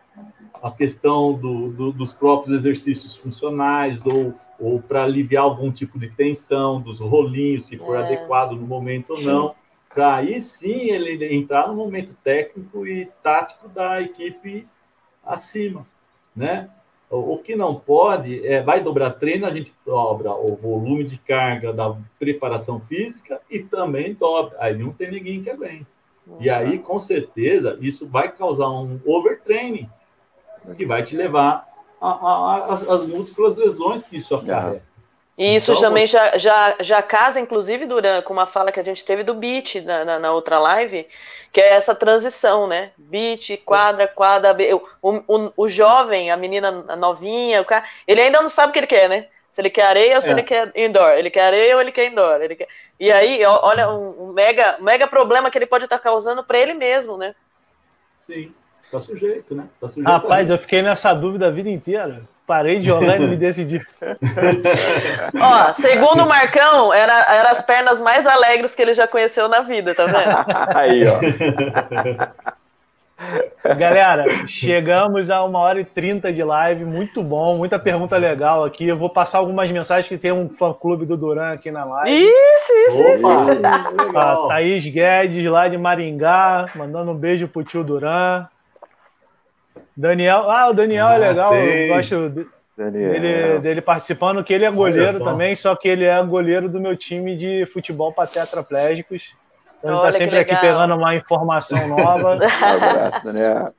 [0.63, 6.09] a questão do, do, dos próprios exercícios funcionais ou, ou para aliviar algum tipo de
[6.11, 8.05] tensão, dos rolinhos, se for é.
[8.05, 9.55] adequado no momento ou não,
[9.93, 14.67] para aí sim ele entrar no momento técnico e tático da equipe
[15.25, 15.87] acima,
[16.35, 16.71] né?
[17.15, 21.71] O, que não pode é, vai dobrar treino, a gente dobra o volume de carga
[21.71, 25.87] da preparação física e também dobra, aí não tem ninguém que aguente.
[26.41, 29.91] E aí, com certeza, isso vai causar um overtraining,
[30.77, 31.69] que vai te levar
[32.01, 34.92] às múltiplas lesões que isso acarreta.
[35.37, 38.85] E isso então, também já, já, já casa, inclusive, Duran, com uma fala que a
[38.85, 41.07] gente teve do beat na, na, na outra live,
[41.51, 42.91] que é essa transição, né?
[42.99, 44.55] Beat, quadra, quadra,
[45.01, 48.81] o, o, o jovem, a menina novinha, o cara, ele ainda não sabe o que
[48.81, 49.27] ele quer, né?
[49.51, 50.33] Se ele quer areia ou se é.
[50.33, 51.11] ele quer indoor.
[51.11, 52.41] Ele quer areia ou ele quer indoor.
[52.41, 52.69] Ele quer...
[52.99, 56.73] E aí, olha, um, um mega, mega problema que ele pode estar causando para ele
[56.73, 57.35] mesmo, né?
[58.27, 58.55] Sim.
[58.91, 59.69] Tá sujeito, né?
[59.79, 62.23] Tá sujeito Rapaz, eu fiquei nessa dúvida a vida inteira.
[62.53, 63.81] Parei de jogar e me decidi.
[65.41, 69.63] Ó, segundo o Marcão, era, era as pernas mais alegres que ele já conheceu na
[69.63, 70.45] vida, tá vendo?
[70.77, 71.19] Aí, ó.
[73.75, 78.87] Galera, chegamos a uma hora e trinta de live, muito bom, muita pergunta legal aqui.
[78.87, 82.23] Eu vou passar algumas mensagens que tem um fã-clube do Duran aqui na live.
[82.23, 84.19] Isso, isso, Opa, isso.
[84.19, 88.47] A Thaís Guedes, lá de Maringá, mandando um beijo pro tio Duran.
[89.97, 92.29] Daniel, ah, o Daniel é ah, é legal, eu gosto
[92.77, 96.97] dele, dele, participando, que ele é goleiro também, só que ele é goleiro do meu
[96.97, 99.35] time de futebol para tetraplégicos.
[99.79, 102.35] Então ele está sempre aqui pegando uma informação nova.
[102.35, 103.75] abraço, Daniel.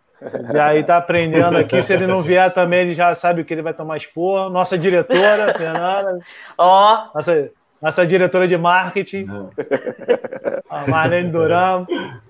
[0.54, 1.82] E aí tá aprendendo aqui.
[1.82, 4.50] Se ele não vier também, ele já sabe o que ele vai tomar expor.
[4.50, 6.20] Nossa diretora, Fernanda.
[6.58, 6.94] Ó.
[6.94, 7.18] Oh.
[7.18, 7.50] Nossa,
[7.82, 9.28] nossa diretora de marketing.
[10.70, 11.86] A Marlene Duran.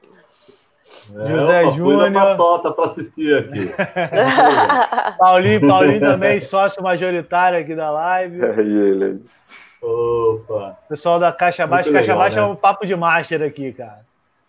[1.16, 2.38] É, José Júnior.
[2.38, 3.72] tota para assistir aqui.
[5.20, 8.44] Paulinho, Paulinho também, sócio majoritário aqui da live.
[8.44, 9.22] É ele.
[9.82, 10.78] Opa.
[10.90, 11.90] Pessoal da Caixa Baixa.
[11.90, 12.48] Muito Caixa legal, Baixa né?
[12.48, 14.02] é um papo de master aqui, cara.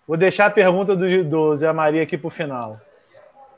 [0.07, 2.79] Vou deixar a pergunta do, do Zé Maria aqui para o final.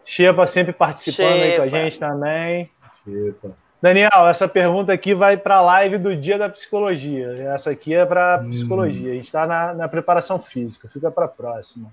[0.05, 1.45] Shepa sempre participando Shepa.
[1.45, 2.71] aí com a gente também.
[3.05, 3.51] Shepa.
[3.83, 7.31] Daniel, essa pergunta aqui vai para a live do Dia da Psicologia.
[7.53, 8.49] Essa aqui é para Hum.
[8.51, 9.11] psicologia.
[9.13, 10.89] A gente está na, na preparação física.
[10.89, 11.93] Fica para a próxima.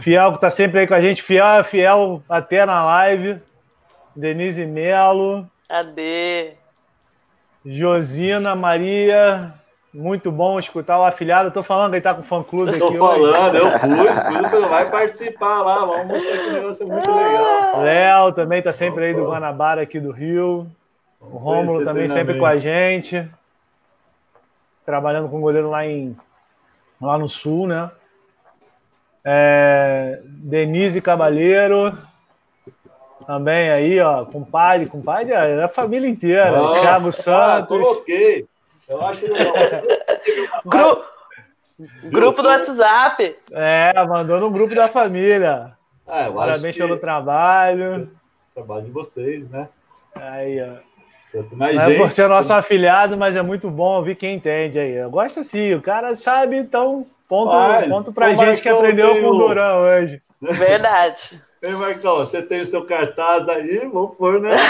[0.00, 1.22] Fiel, que está sempre aí com a gente.
[1.22, 3.40] Fiel é fiel até na live.
[4.14, 5.46] Denise Melo.
[5.68, 6.54] Cadê?
[7.64, 9.52] Josina Maria.
[9.92, 11.48] Muito bom escutar o afilhado.
[11.48, 13.32] Eu tô falando que ele tá com fã clube Eu aqui tô hoje.
[13.32, 17.82] falando, eu pus, pus, vai participar lá, vamos mostrar que o negócio é muito legal.
[17.82, 20.70] Léo também tá sempre aí do Guanabara aqui do Rio.
[21.20, 23.28] O Rômulo também sempre com a gente.
[24.86, 26.16] Trabalhando com goleiro lá, em,
[27.00, 27.90] lá no sul, né?
[29.24, 31.96] É, Denise Cabalheiro.
[33.26, 34.24] Também aí, ó.
[34.24, 36.58] Compadre, compadre é da família inteira.
[36.58, 37.68] Ah, Thiago Ah, Santos.
[37.68, 38.46] coloquei.
[38.88, 39.36] Eu acho que não.
[40.66, 41.04] Gru...
[42.10, 43.36] Grupo do WhatsApp.
[43.52, 45.72] É, mandou no grupo da família.
[46.06, 48.10] É, eu Parabéns acho que pelo trabalho.
[48.54, 49.68] trabalho de vocês, né?
[50.14, 50.90] Aí, ó.
[51.52, 54.78] Mais Não é gente, por ser nosso afiliado, mas é muito bom ouvir quem entende
[54.80, 54.94] aí.
[54.94, 58.78] Eu gosto assim, o cara sabe, então ponto, Vai, ponto pra ô, gente que Marcão,
[58.78, 60.20] aprendeu tem com o Durão hoje.
[60.42, 61.40] Verdade.
[61.62, 64.56] Ei, Marcão, você tem o seu cartaz aí, vamos pôr, né?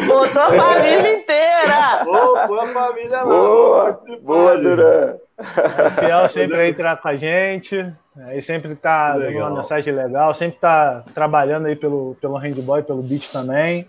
[0.00, 2.04] E botou a família inteira.
[2.04, 4.56] Vamos pôr a família lá, Boa, boa.
[4.56, 5.16] Duran.
[5.38, 7.92] O Fiel sempre aí entrar com a gente.
[8.28, 12.82] Aí sempre tá dando uma mensagem legal, sempre tá trabalhando aí pelo, pelo handball e
[12.84, 13.86] pelo beat também.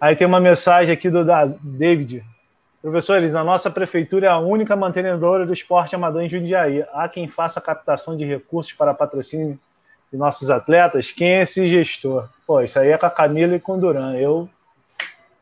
[0.00, 2.24] Aí tem uma mensagem aqui do da David.
[2.84, 6.84] Professores, a nossa prefeitura é a única mantenedora do esporte amador em Jundiaí.
[6.92, 9.58] Há quem faça captação de recursos para patrocínio
[10.12, 11.10] de nossos atletas?
[11.10, 12.28] Quem é esse gestor?
[12.46, 14.14] Pô, isso aí é com a Camila e com o Duran.
[14.16, 14.50] Eu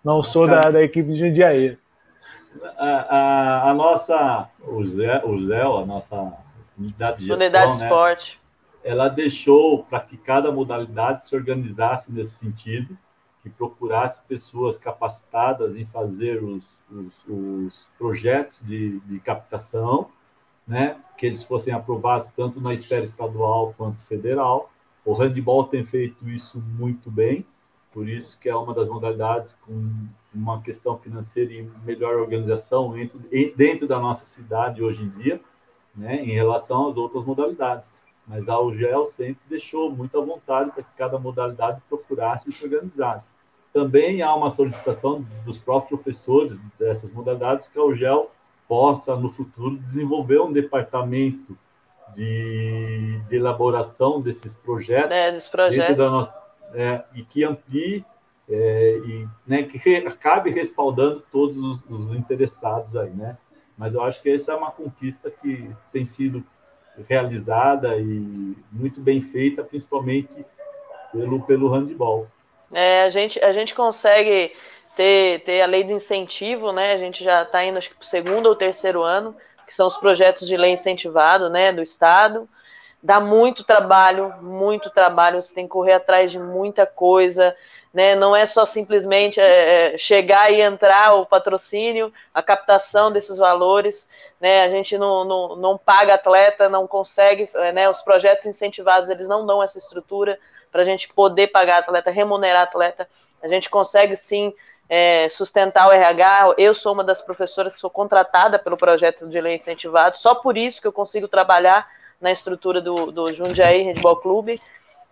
[0.04, 1.76] não sou da, da equipe de Jundiaí.
[2.78, 6.32] A, a, a nossa, o Zé, o Zé, a nossa
[6.78, 7.84] unidade de gestão, Unidade de né?
[7.86, 8.40] esporte.
[8.84, 12.96] ela deixou para que cada modalidade se organizasse nesse sentido,
[13.42, 20.08] que procurasse pessoas capacitadas em fazer os, os, os projetos de, de captação,
[20.66, 20.96] né?
[21.16, 24.70] que eles fossem aprovados tanto na esfera estadual quanto federal.
[25.04, 27.44] O handball tem feito isso muito bem,
[27.92, 29.92] por isso que é uma das modalidades com
[30.32, 33.20] uma questão financeira e melhor organização dentro,
[33.56, 35.40] dentro da nossa cidade hoje em dia,
[35.94, 36.22] né?
[36.22, 37.90] em relação às outras modalidades
[38.26, 41.82] mas a UGEL sempre deixou muito à vontade para que cada modalidade
[42.12, 43.32] procurasse e se organizasse.
[43.72, 48.30] Também há uma solicitação dos próprios professores dessas modalidades que a UGEL
[48.68, 51.56] possa, no futuro, desenvolver um departamento
[52.14, 55.96] de, de elaboração desses projetos Né, dos projetos.
[56.10, 56.34] nossa,
[56.74, 58.04] é, e que amplie
[58.48, 63.38] é, e né, que re- acabe respaldando todos os, os interessados aí, né?
[63.78, 66.44] Mas eu acho que essa é uma conquista que tem sido
[67.08, 70.44] realizada e muito bem feita, principalmente
[71.12, 72.26] pelo pelo handball.
[72.72, 74.52] É, a, gente, a gente consegue
[74.96, 76.92] ter, ter a lei de incentivo, né?
[76.92, 79.36] A gente já está indo acho que para o segundo ou terceiro ano,
[79.66, 82.48] que são os projetos de lei incentivado né, do Estado.
[83.02, 87.54] Dá muito trabalho, muito trabalho, você tem que correr atrás de muita coisa,
[87.92, 88.14] né?
[88.14, 94.08] Não é só simplesmente é, chegar e entrar o patrocínio, a captação desses valores,
[94.40, 94.62] né?
[94.62, 97.88] A gente não, não, não paga atleta, não consegue, né?
[97.88, 100.38] Os projetos incentivados eles não dão essa estrutura
[100.72, 103.06] para a gente poder pagar atleta, remunerar atleta.
[103.42, 104.52] A gente consegue sim
[104.88, 106.54] é, sustentar o RH.
[106.56, 110.56] Eu sou uma das professoras que sou contratada pelo projeto de lei incentivado, só por
[110.56, 111.88] isso que eu consigo trabalhar
[112.20, 114.60] na estrutura do, do Jundiaí Handball Clube.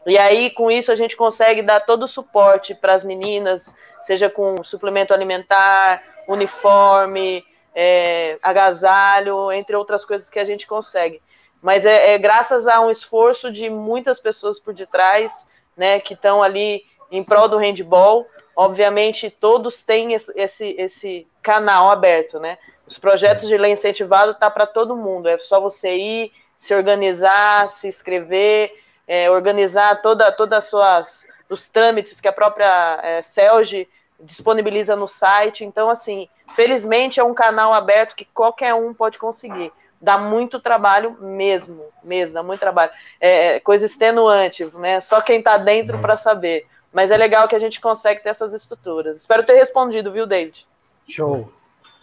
[0.06, 4.30] E aí, com isso, a gente consegue dar todo o suporte para as meninas, seja
[4.30, 11.20] com suplemento alimentar, uniforme, é, agasalho, entre outras coisas que a gente consegue.
[11.62, 16.42] Mas é, é graças a um esforço de muitas pessoas por detrás, né, que estão
[16.42, 18.26] ali em prol do handball.
[18.56, 22.58] Obviamente, todos têm esse, esse, esse canal aberto, né?
[22.86, 25.28] Os projetos de lei incentivado tá para todo mundo.
[25.28, 28.72] É só você ir, se organizar, se inscrever,
[29.06, 33.88] é, organizar toda, todas as suas os trâmites que a própria é, CELG
[34.20, 35.64] disponibiliza no site.
[35.64, 39.72] Então, assim, felizmente é um canal aberto que qualquer um pode conseguir.
[40.00, 42.90] Dá muito trabalho mesmo, mesmo, dá muito trabalho.
[43.20, 45.00] É coisa extenuante, né?
[45.00, 46.66] Só quem está dentro para saber.
[46.92, 49.18] Mas é legal que a gente consegue ter essas estruturas.
[49.18, 50.66] Espero ter respondido, viu, David?
[51.08, 51.52] Show.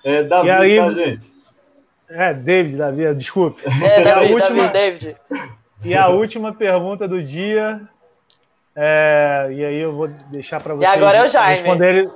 [0.04, 1.32] É, Davi, E aí- tá, gente?
[2.10, 3.64] É, David, Davi, desculpe.
[3.84, 5.52] É, E a David, última- David, David.
[5.84, 7.82] E a última pergunta do dia.
[8.76, 11.56] é, e aí eu vou deixar para vocês agora é o Jaime.
[11.62, 12.12] responderem.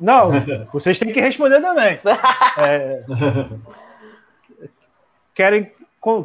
[0.00, 0.30] Não,
[0.72, 2.00] vocês têm que responder também.
[2.58, 3.02] É,
[5.34, 5.64] querem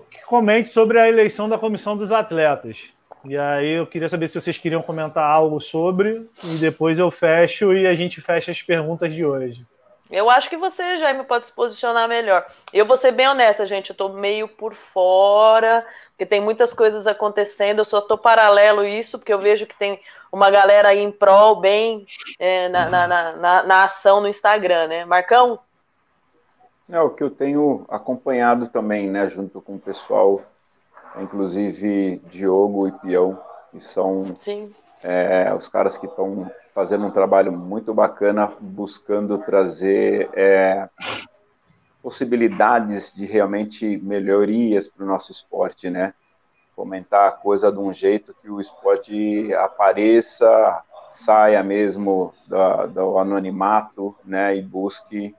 [0.10, 2.95] que comente sobre a eleição da comissão dos atletas.
[3.26, 7.73] E aí eu queria saber se vocês queriam comentar algo sobre, e depois eu fecho
[7.73, 9.65] e a gente fecha as perguntas de hoje.
[10.11, 12.45] Eu acho que você, Jaime, pode se posicionar melhor.
[12.72, 17.07] Eu vou ser bem honesta, gente, eu tô meio por fora, porque tem muitas coisas
[17.07, 19.99] acontecendo, eu só tô paralelo isso, porque eu vejo que tem
[20.32, 22.06] uma galera aí em prol bem
[22.38, 25.06] é, na, na, na, na, ação no Instagram, né?
[25.06, 25.60] Marcão?
[26.88, 30.41] É o que eu tenho acompanhado também, né, junto com o pessoal,
[31.20, 33.40] inclusive Diogo e Pião,
[33.72, 34.38] que são
[35.03, 40.88] é, os caras que estão fazendo um trabalho muito bacana, buscando trazer é,
[42.03, 46.14] possibilidades de realmente melhorias para o nosso esporte, né?
[46.76, 54.16] Fomentar a coisa de um jeito que o esporte apareça, saia mesmo da, do anonimato,
[54.24, 54.56] né?
[54.56, 55.34] E busque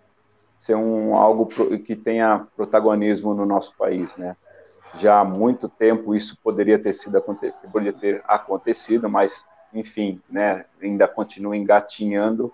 [0.59, 1.47] ser um algo
[1.79, 4.37] que tenha protagonismo no nosso país, né?
[4.95, 7.21] Já há muito tempo isso poderia ter sido
[7.71, 12.53] poderia ter acontecido, mas enfim, né, ainda continua engatinhando.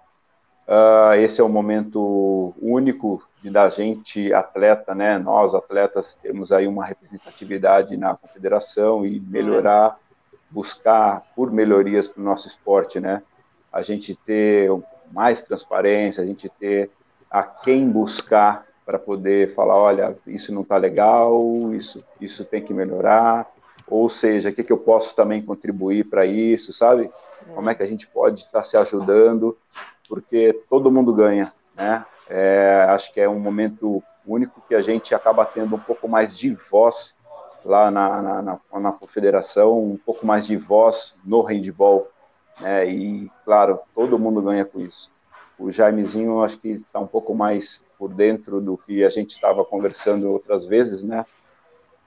[0.67, 6.67] Uh, esse é o momento único de da gente atleta, né, nós atletas temos aí
[6.67, 9.99] uma representatividade na confederação e melhorar,
[10.49, 13.23] buscar por melhorias para o nosso esporte, né,
[13.73, 14.71] a gente ter
[15.13, 16.91] mais transparência, a gente ter
[17.33, 22.75] a quem buscar para poder falar, olha, isso não está legal, isso, isso tem que
[22.75, 23.51] melhorar,
[23.89, 27.09] ou seja, o que, que eu posso também contribuir para isso, sabe?
[27.55, 29.57] Como é que a gente pode estar tá se ajudando,
[30.07, 32.05] porque todo mundo ganha, né?
[32.29, 36.37] É, acho que é um momento único que a gente acaba tendo um pouco mais
[36.37, 37.15] de voz
[37.65, 42.09] lá na, na, na, na confederação, um pouco mais de voz no handball,
[42.61, 42.87] né?
[42.87, 45.11] E, claro, todo mundo ganha com isso.
[45.59, 49.65] O Jaimezinho, acho que está um pouco mais por dentro do que a gente estava
[49.65, 51.25] conversando outras vezes, né?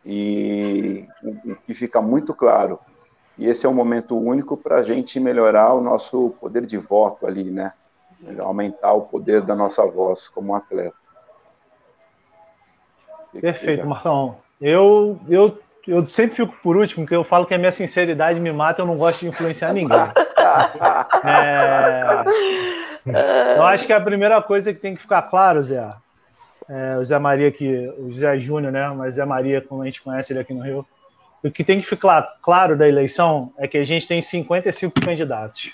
[0.05, 2.79] E o que fica muito claro,
[3.37, 7.27] e esse é um momento único para a gente melhorar o nosso poder de voto
[7.27, 7.73] ali, né?
[8.39, 10.95] Aumentar o poder da nossa voz como atleta.
[13.41, 14.37] Perfeito, Marcão.
[14.61, 18.53] Eu, eu, eu sempre fico por último, porque eu falo que a minha sinceridade me
[18.53, 19.97] mata, eu não gosto de influenciar ninguém.
[21.25, 22.94] é...
[23.05, 25.93] Eu acho que a primeira coisa que tem que ficar claro, Zé,
[26.67, 28.89] é, o Zé Maria que o Zé Júnior, né?
[28.89, 30.85] Mas Zé Maria, como a gente conhece ele aqui no Rio.
[31.43, 35.73] O que tem que ficar claro da eleição é que a gente tem 55 candidatos.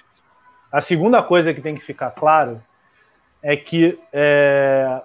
[0.71, 2.61] A segunda coisa que tem que ficar claro
[3.41, 5.01] é que é,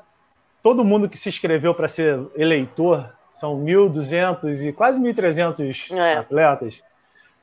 [0.63, 6.17] todo mundo que se inscreveu para ser eleitor, são 1.200 e quase 1.300 é.
[6.17, 6.83] atletas,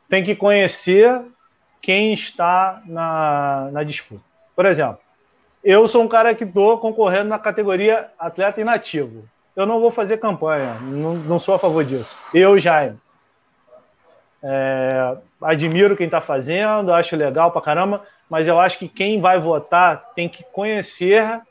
[0.10, 1.24] tem que conhecer
[1.82, 4.33] quem está na, na disputa.
[4.56, 5.00] Por exemplo,
[5.64, 9.24] eu sou um cara que estou concorrendo na categoria atleta inativo.
[9.56, 12.18] Eu não vou fazer campanha, não, não sou a favor disso.
[12.34, 13.00] Eu, Jaime.
[14.46, 19.40] É, admiro quem está fazendo, acho legal pra caramba, mas eu acho que quem vai
[19.40, 21.42] votar tem que conhecer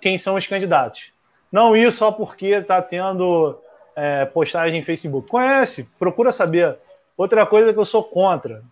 [0.00, 1.12] quem são os candidatos.
[1.52, 3.58] Não ir só porque está tendo
[3.94, 5.28] é, postagem em Facebook.
[5.28, 6.78] Conhece, procura saber.
[7.16, 8.62] Outra coisa que eu sou contra: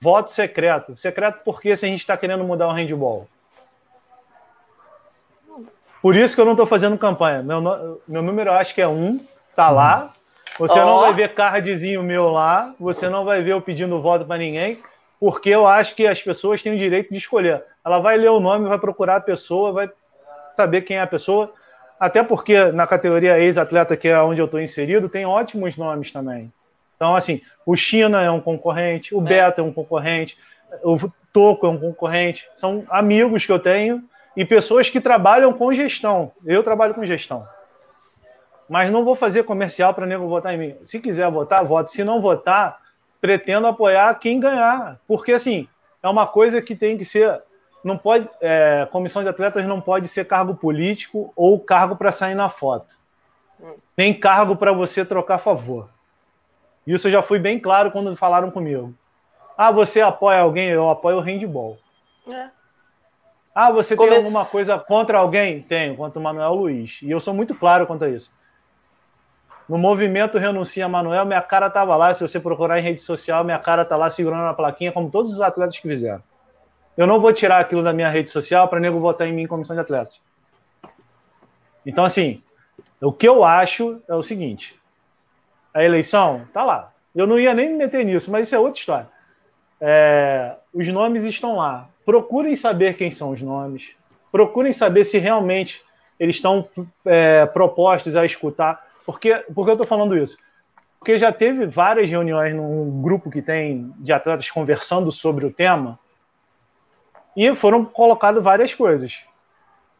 [0.00, 0.96] voto secreto.
[0.96, 3.26] Secreto porque se a gente está querendo mudar o handball?
[6.06, 7.42] Por isso que eu não estou fazendo campanha.
[7.42, 9.18] Meu, meu número eu acho que é um,
[9.56, 10.12] tá lá.
[10.56, 10.86] Você oh.
[10.86, 14.80] não vai ver cardzinho meu lá, você não vai ver eu pedindo voto para ninguém,
[15.18, 17.64] porque eu acho que as pessoas têm o direito de escolher.
[17.84, 19.90] Ela vai ler o nome, vai procurar a pessoa, vai
[20.56, 21.52] saber quem é a pessoa.
[21.98, 26.52] Até porque na categoria ex-atleta, que é onde eu estou inserido, tem ótimos nomes também.
[26.94, 29.24] Então, assim, o China é um concorrente, o é.
[29.24, 30.38] Beto é um concorrente,
[30.84, 30.96] o
[31.32, 32.48] Toco é um concorrente.
[32.52, 34.04] São amigos que eu tenho
[34.36, 36.30] e pessoas que trabalham com gestão.
[36.44, 37.46] Eu trabalho com gestão.
[38.68, 40.76] Mas não vou fazer comercial para nego votar em mim.
[40.84, 41.90] Se quiser votar, vote.
[41.90, 42.80] Se não votar,
[43.20, 44.98] pretendo apoiar quem ganhar.
[45.06, 45.68] Porque, assim,
[46.02, 47.42] é uma coisa que tem que ser.
[47.82, 48.28] Não pode.
[48.40, 52.96] É, comissão de atletas não pode ser cargo político ou cargo para sair na foto.
[53.96, 55.88] Nem cargo para você trocar favor.
[56.86, 58.92] Isso eu já fui bem claro quando falaram comigo.
[59.56, 60.68] Ah, você apoia alguém?
[60.68, 61.78] Eu apoio o handball.
[62.28, 62.50] É.
[63.58, 64.10] Ah, você Come...
[64.10, 65.62] tem alguma coisa contra alguém?
[65.62, 66.98] Tenho, contra o Manuel Luiz.
[67.00, 68.30] E eu sou muito claro quanto a isso.
[69.66, 72.12] No movimento Renuncia Manuel, minha cara estava lá.
[72.12, 75.32] Se você procurar em rede social, minha cara está lá segurando a plaquinha, como todos
[75.32, 76.22] os atletas que fizeram.
[76.98, 79.46] Eu não vou tirar aquilo da minha rede social para nego votar em mim em
[79.46, 80.20] comissão de atletas.
[81.86, 82.42] Então, assim,
[83.00, 84.78] o que eu acho é o seguinte:
[85.72, 86.92] a eleição tá lá.
[87.14, 89.08] Eu não ia nem me meter nisso, mas isso é outra história.
[89.80, 93.90] É, os nomes estão lá procurem saber quem são os nomes,
[94.32, 95.82] procurem saber se realmente
[96.18, 96.66] eles estão
[97.04, 98.86] é, propostos a escutar.
[99.04, 100.38] Porque, porque eu estou falando isso?
[101.06, 106.00] porque já teve várias reuniões num grupo que tem de atletas conversando sobre o tema
[107.36, 109.20] e foram colocadas várias coisas.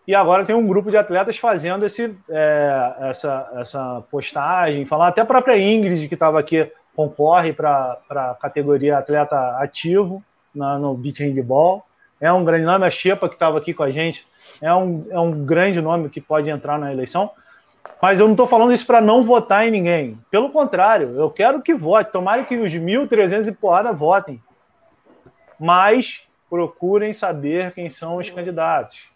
[0.04, 5.20] E agora tem um grupo de atletas fazendo esse, é, essa, essa postagem, falando até
[5.20, 10.20] a própria Ingrid, que estava aqui, concorre para a categoria atleta ativo
[10.52, 11.84] na, no beach handball.
[12.20, 14.26] É um grande nome, a Xepa, que estava aqui com a gente,
[14.60, 17.30] é um, é um grande nome que pode entrar na eleição.
[18.00, 20.18] Mas eu não estou falando isso para não votar em ninguém.
[20.30, 22.12] Pelo contrário, eu quero que vote.
[22.12, 24.42] Tomara que os 1.300 e porrada votem.
[25.58, 29.08] Mas procurem saber quem são os candidatos.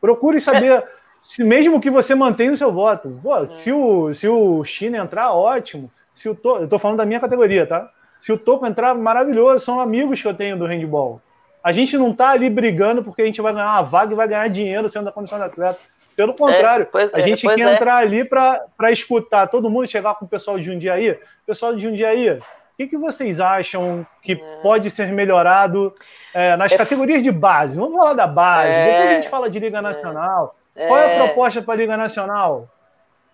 [0.00, 0.84] Procure saber
[1.18, 3.18] se mesmo que você mantenha o seu voto.
[3.22, 3.54] Pô, é.
[3.54, 5.90] se, o, se o China entrar, ótimo.
[6.14, 6.56] Se o to...
[6.56, 7.90] Eu estou falando da minha categoria, tá?
[8.18, 9.64] Se o Toco entrar, maravilhoso.
[9.64, 11.20] São amigos que eu tenho do handball.
[11.66, 14.28] A gente não está ali brigando porque a gente vai ganhar uma vaga e vai
[14.28, 15.80] ganhar dinheiro sendo da condição de atleta.
[16.14, 17.74] Pelo contrário, é, a gente quer é.
[17.74, 21.18] entrar ali para escutar todo mundo, chegar com o pessoal de Jundiaí.
[21.44, 22.42] Pessoal de Jundiaí, o
[22.78, 24.36] que, que vocês acham que é.
[24.62, 25.92] pode ser melhorado
[26.32, 26.76] é, nas é.
[26.76, 27.76] categorias de base?
[27.76, 28.84] Vamos falar da base, é.
[28.84, 30.56] depois a gente fala de Liga Nacional.
[30.72, 32.68] Qual é a proposta para a Liga Nacional?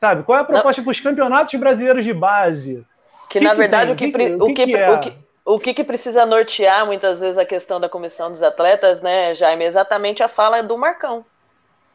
[0.00, 0.22] Sabe?
[0.22, 2.82] Qual é a proposta para os campeonatos brasileiros de base?
[3.28, 5.12] Que, que na que verdade, o que, o que, o que,
[5.44, 9.64] o que, que, precisa nortear muitas vezes a questão da comissão dos atletas, né, Jaime?
[9.64, 11.24] Exatamente a fala do Marcão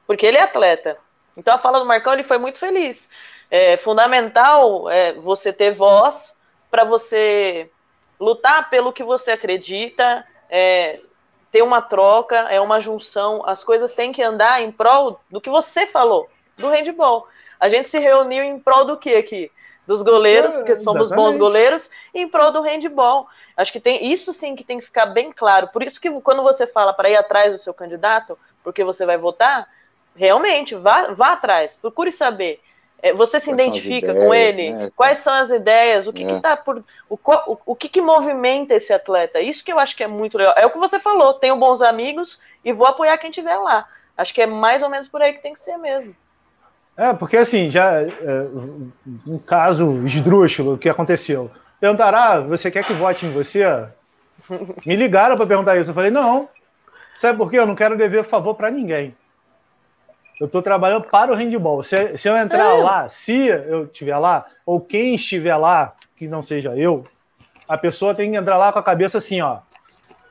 [0.07, 0.98] porque ele é atleta.
[1.36, 3.10] Então a fala do Marcão ele foi muito feliz.
[3.52, 6.40] É fundamental é, você ter voz
[6.72, 7.69] para você
[8.19, 10.99] lutar pelo que você acredita, é,
[11.52, 13.44] ter uma troca, é uma junção.
[13.45, 17.28] As coisas têm que andar em prol do que você falou, do handball.
[17.60, 19.52] A gente se reuniu em prol do que aqui?
[19.88, 23.26] Dos goleiros, é, porque somos bons goleiros, e em prol do handball.
[23.55, 25.69] Acho que tem isso sim que tem que ficar bem claro.
[25.69, 29.18] Por isso que quando você fala para ir atrás do seu candidato, porque você vai
[29.18, 29.65] votar,
[30.14, 32.59] realmente, vá, vá atrás, procure saber.
[33.01, 34.73] É, você se Quais identifica ideias, com ele?
[34.73, 34.91] Né?
[34.95, 36.07] Quais são as ideias?
[36.07, 36.27] O que, é.
[36.27, 36.84] que tá por.
[37.09, 39.39] O, o, o que, que movimenta esse atleta?
[39.39, 40.55] Isso que eu acho que é muito legal.
[40.57, 43.88] É o que você falou, tenho bons amigos e vou apoiar quem estiver lá.
[44.18, 46.15] Acho que é mais ou menos por aí que tem que ser mesmo.
[46.98, 48.10] É, porque assim, já é,
[49.28, 51.52] um caso esdrúxulo que aconteceu.
[51.80, 53.64] Perguntaram, ah, você quer que vote em você?
[54.84, 55.91] Me ligaram para perguntar isso.
[55.91, 56.49] Eu falei, não.
[57.15, 57.60] Sabe por quê?
[57.60, 59.15] Eu não quero dever favor para ninguém.
[60.40, 61.84] Eu estou trabalhando para o handball.
[61.84, 62.82] Se, se eu entrar é.
[62.82, 67.06] lá, se eu estiver lá, ou quem estiver lá, que não seja eu,
[67.68, 69.60] a pessoa tem que entrar lá com a cabeça assim, ó.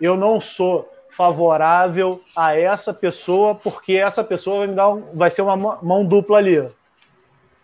[0.00, 5.30] Eu não sou favorável a essa pessoa porque essa pessoa vai me dar um, vai
[5.30, 6.62] ser uma mão dupla ali.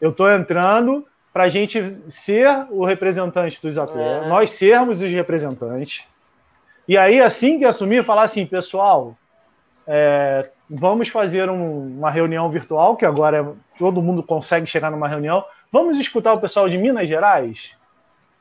[0.00, 4.28] Eu estou entrando para a gente ser o representante dos atletas, é.
[4.28, 6.04] nós sermos os representantes.
[6.88, 9.16] E aí, assim que assumir, falar assim, pessoal,
[9.86, 15.08] é, vamos fazer um, uma reunião virtual, que agora é, todo mundo consegue chegar numa
[15.08, 15.44] reunião.
[15.70, 17.76] Vamos escutar o pessoal de Minas Gerais?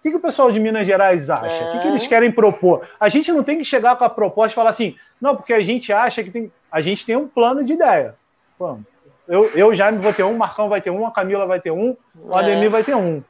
[0.01, 1.63] O que, que o pessoal de Minas Gerais acha?
[1.63, 1.69] É.
[1.69, 2.89] O que, que, eles querem propor?
[2.99, 5.61] A gente não tem que chegar com a proposta e falar assim, não, porque a
[5.61, 6.51] gente acha que tem.
[6.71, 8.15] A gente tem um plano de ideia.
[8.57, 8.81] Vamos.
[9.27, 11.69] Eu, eu já vou ter um, o Marcão vai ter um, a Camila vai ter
[11.69, 12.69] um, o Ademir é.
[12.69, 13.23] vai ter um.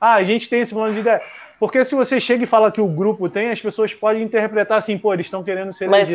[0.00, 1.22] Ah, a gente tem esse plano de ideia.
[1.60, 4.98] Porque se você chega e fala que o grupo tem, as pessoas podem interpretar assim,
[4.98, 6.08] pô, eles estão querendo ser Mas,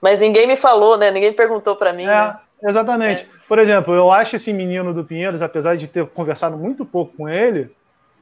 [0.00, 1.10] mas ninguém me falou, né?
[1.10, 2.04] Ninguém perguntou para mim.
[2.04, 2.38] É, né?
[2.62, 3.24] exatamente.
[3.24, 3.26] É.
[3.46, 7.28] Por exemplo, eu acho esse menino do Pinheiros, apesar de ter conversado muito pouco com
[7.28, 7.70] ele,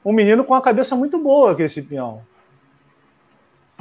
[0.06, 2.22] um menino com a cabeça muito boa que esse peão.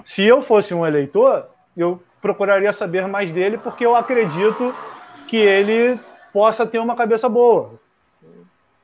[0.03, 1.47] Se eu fosse um eleitor,
[1.77, 4.73] eu procuraria saber mais dele, porque eu acredito
[5.27, 5.99] que ele
[6.34, 7.80] possa ter uma cabeça boa.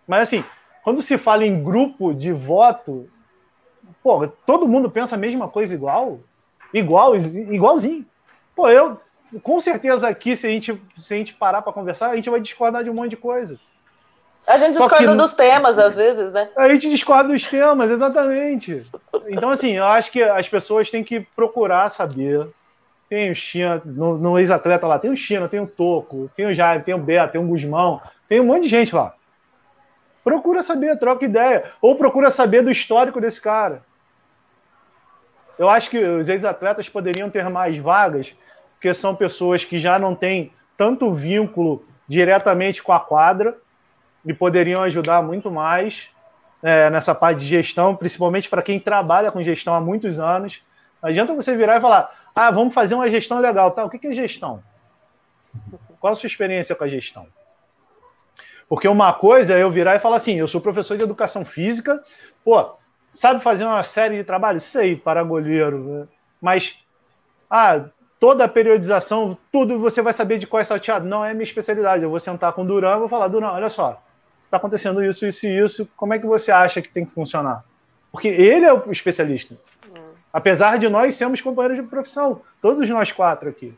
[0.08, 0.46] Mas assim,
[0.84, 3.10] quando se fala em grupo de voto,
[4.04, 6.20] pô, todo mundo pensa a mesma coisa igual?
[6.72, 8.06] Igual, igualzinho.
[8.56, 9.02] Pô, eu,
[9.42, 12.40] com certeza aqui, se a gente, se a gente parar para conversar, a gente vai
[12.40, 13.60] discordar de um monte de coisa.
[14.46, 16.50] A gente discorda que, dos temas, às vezes, né?
[16.58, 18.86] A gente discorda dos temas, exatamente.
[19.28, 22.48] Então, assim, eu acho que as pessoas têm que procurar saber.
[23.08, 26.54] Tem o China, no, no ex-atleta lá, tem o China, tem o Toco, tem o
[26.54, 29.14] Jair, tem o Beto, tem o Guzmão, tem um monte de gente lá.
[30.24, 31.72] Procura saber, troca ideia.
[31.82, 33.84] Ou procura saber do histórico desse cara.
[35.58, 38.36] Eu acho que os ex-atletas poderiam ter mais vagas,
[38.74, 43.58] porque são pessoas que já não têm tanto vínculo diretamente com a quadra
[44.26, 46.10] e poderiam ajudar muito mais
[46.62, 50.62] é, nessa parte de gestão, principalmente para quem trabalha com gestão há muitos anos.
[51.02, 53.72] Não adianta você virar e falar: ah, vamos fazer uma gestão legal.
[53.72, 54.64] Tá, o que é gestão?
[56.00, 57.28] Qual a sua experiência com a gestão?
[58.70, 62.02] Porque uma coisa é eu virar e falar assim: eu sou professor de educação física,
[62.44, 62.76] pô,
[63.12, 64.64] sabe fazer uma série de trabalhos?
[64.64, 65.80] Sei, para goleiro.
[65.80, 66.08] Né?
[66.40, 66.80] Mas,
[67.50, 67.86] ah,
[68.20, 71.08] toda a periodização, tudo você vai saber de qual é salteado.
[71.08, 72.04] Não é minha especialidade.
[72.04, 74.02] Eu vou sentar com o Duran e vou falar, Duran, olha só.
[74.52, 77.64] Está acontecendo isso, isso e isso, como é que você acha que tem que funcionar?
[78.12, 79.58] Porque ele é o especialista.
[79.88, 80.02] Hum.
[80.34, 83.74] Apesar de nós sermos companheiros de profissão, todos nós quatro aqui.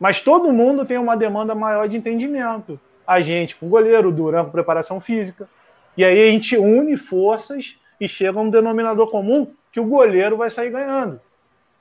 [0.00, 2.80] Mas todo mundo tem uma demanda maior de entendimento.
[3.06, 5.46] A gente com goleiro, o Duran com preparação física.
[5.94, 10.38] E aí a gente une forças e chega a um denominador comum que o goleiro
[10.38, 11.20] vai sair ganhando.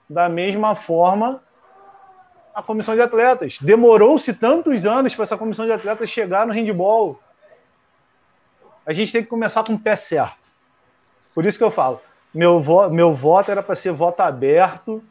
[0.10, 1.42] Da mesma forma,
[2.54, 3.60] a comissão de atletas.
[3.62, 7.20] Demorou-se tantos anos para essa comissão de atletas chegar no handball
[8.88, 10.50] a gente tem que começar com o pé certo.
[11.36, 12.02] Por isso que eu falo,
[12.34, 15.04] meu, vo meu voto era para ser voto aberto,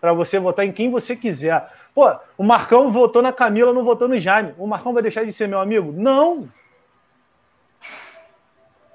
[0.00, 1.70] para você votar em quem você quiser.
[1.94, 4.52] Pô, o Marcão votou na Camila, não votou no Jaime.
[4.58, 5.92] O Marcão vai deixar de ser meu amigo?
[5.92, 6.48] Não!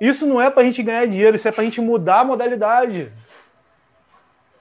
[0.01, 2.25] Isso não é para a gente ganhar dinheiro, isso é para a gente mudar a
[2.25, 3.13] modalidade.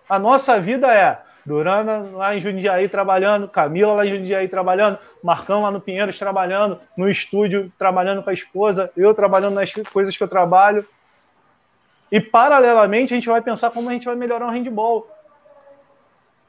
[0.09, 5.63] A nossa vida é Durana lá em Jundiaí trabalhando, Camila lá em Jundiaí trabalhando, Marcão
[5.63, 10.23] lá no Pinheiros trabalhando, no estúdio trabalhando com a esposa, eu trabalhando nas coisas que
[10.23, 10.87] eu trabalho.
[12.11, 15.11] E paralelamente a gente vai pensar como a gente vai melhorar o handball.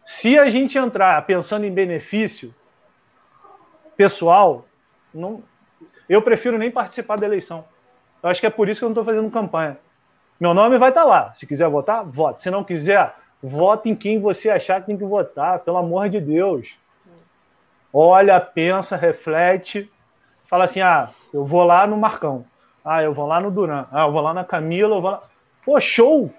[0.05, 2.53] Se a gente entrar pensando em benefício
[3.97, 4.65] pessoal,
[5.13, 5.43] não,
[6.07, 7.65] eu prefiro nem participar da eleição.
[8.21, 9.77] Eu acho que é por isso que eu não estou fazendo campanha.
[10.39, 11.33] Meu nome vai estar tá lá.
[11.33, 12.41] Se quiser votar, vote.
[12.41, 13.15] Se não quiser,
[13.47, 16.79] Vote em quem você achar que tem que votar, pelo amor de Deus.
[17.93, 19.91] Olha, pensa, reflete,
[20.45, 22.43] fala assim: ah, eu vou lá no Marcão,
[22.83, 25.21] ah, eu vou lá no Duran, ah, eu vou lá na Camila, eu vou lá.
[25.63, 26.33] Pô, show!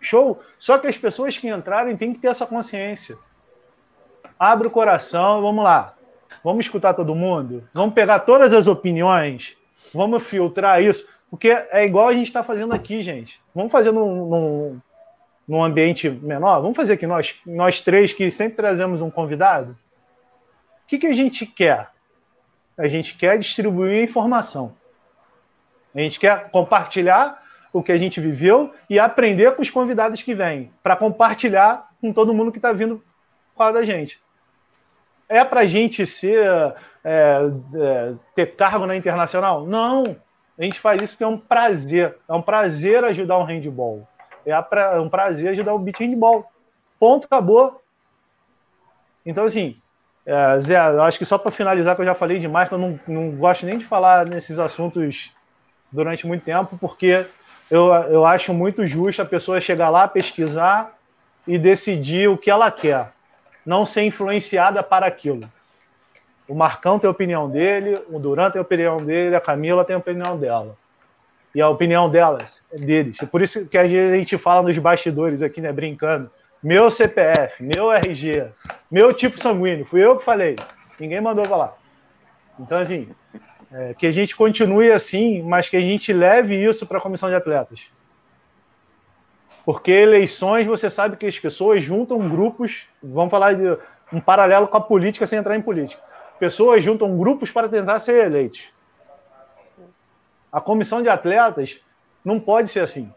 [0.00, 0.40] Show!
[0.58, 3.16] Só que as pessoas que entrarem têm que ter essa consciência.
[4.36, 5.94] Abre o coração, vamos lá.
[6.42, 7.62] Vamos escutar todo mundo?
[7.72, 9.56] Vamos pegar todas as opiniões?
[9.94, 11.08] Vamos filtrar isso?
[11.30, 13.40] Porque é igual a gente está fazendo aqui, gente.
[13.54, 14.80] Vamos fazer num, num,
[15.50, 19.72] num ambiente menor, vamos fazer aqui nós, nós três que sempre trazemos um convidado.
[19.72, 21.88] O que, que a gente quer?
[22.78, 24.76] A gente quer distribuir informação.
[25.92, 30.36] A gente quer compartilhar o que a gente viveu e aprender com os convidados que
[30.36, 33.02] vêm, para compartilhar com todo mundo que está vindo
[33.56, 34.20] falar da gente.
[35.28, 36.46] É para a gente ser
[37.04, 37.40] é,
[37.74, 39.66] é, ter cargo na internacional?
[39.66, 40.16] Não.
[40.56, 42.16] A gente faz isso porque é um prazer.
[42.28, 44.06] É um prazer ajudar o handball.
[44.44, 44.56] É,
[45.00, 46.50] um prazer ajudar o beat handball.
[46.98, 47.82] Ponto, acabou.
[49.24, 49.76] Então, assim,
[50.24, 53.30] é, Zé, acho que só para finalizar, que eu já falei demais, eu não, não
[53.32, 55.32] gosto nem de falar nesses assuntos
[55.90, 57.26] durante muito tempo, porque
[57.70, 60.96] eu, eu acho muito justo a pessoa chegar lá, pesquisar
[61.46, 63.12] e decidir o que ela quer,
[63.64, 65.50] não ser influenciada para aquilo.
[66.46, 69.94] O Marcão tem a opinião dele, o Duran tem a opinião dele, a Camila tem
[69.94, 70.76] a opinião dela.
[71.54, 73.16] E a opinião delas, deles.
[73.30, 76.30] Por isso que a gente fala nos bastidores aqui, né, brincando.
[76.62, 78.48] Meu CPF, meu RG,
[78.90, 80.56] meu tipo sanguíneo, fui eu que falei.
[80.98, 81.76] Ninguém mandou falar.
[82.58, 83.08] Então, assim,
[83.72, 87.28] é, que a gente continue assim, mas que a gente leve isso para a comissão
[87.28, 87.90] de atletas.
[89.64, 93.78] Porque eleições, você sabe que as pessoas juntam grupos, vamos falar de
[94.12, 96.02] um paralelo com a política sem entrar em política.
[96.38, 98.68] Pessoas juntam grupos para tentar ser eleitos.
[100.52, 101.80] A comissão de atletas
[102.24, 103.12] não pode ser assim.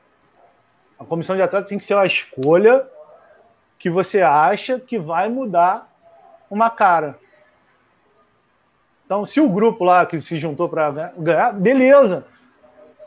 [0.99, 2.87] A comissão de atletas tem que ser uma escolha
[3.79, 5.91] que você acha que vai mudar
[6.49, 7.19] uma cara.
[9.05, 12.25] Então, se o grupo lá que se juntou para ganhar, beleza.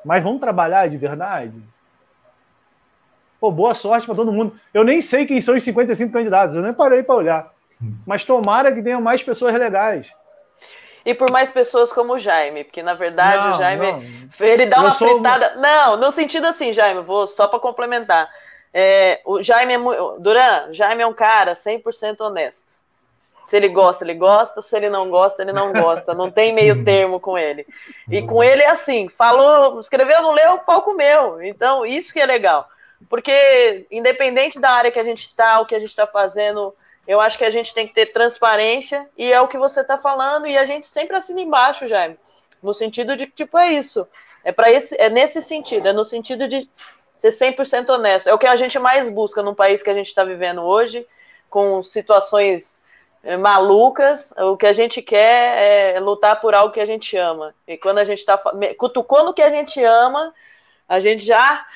[0.04, 1.60] Mas vamos trabalhar de verdade?
[3.40, 4.58] Pô, boa sorte para todo mundo.
[4.74, 7.52] Eu nem sei quem são os 55 candidatos, eu nem parei para olhar.
[8.06, 10.12] Mas tomara que tenha mais pessoas legais
[11.06, 14.46] e por mais pessoas como o Jaime, porque na verdade não, o Jaime não.
[14.46, 15.54] ele dá uma fritada.
[15.54, 18.28] Não, no sentido assim, Jaime, vou só para complementar.
[18.74, 20.18] É, o Jaime é muito.
[20.18, 22.72] Duran, Jaime é um cara 100% honesto.
[23.46, 24.60] Se ele gosta, ele gosta.
[24.60, 26.12] Se ele não gosta, ele não gosta.
[26.12, 27.64] Não tem meio termo com ele.
[28.10, 31.40] E com ele é assim: falou, escreveu, não leu, o pau comeu.
[31.40, 32.68] Então, isso que é legal.
[33.08, 36.74] Porque, independente da área que a gente está, o que a gente está fazendo,
[37.06, 39.96] eu acho que a gente tem que ter transparência e é o que você está
[39.96, 42.18] falando e a gente sempre assina embaixo, Jaime.
[42.62, 44.06] No sentido de que, tipo, é isso.
[44.42, 46.68] É para esse, é nesse sentido, é no sentido de
[47.16, 48.28] ser 100% honesto.
[48.28, 51.06] É o que a gente mais busca num país que a gente está vivendo hoje,
[51.48, 52.84] com situações
[53.22, 54.32] é, malucas.
[54.38, 57.54] O que a gente quer é lutar por algo que a gente ama.
[57.66, 58.40] E quando a gente está
[58.78, 60.34] cutucando o que a gente ama,
[60.88, 61.66] a gente já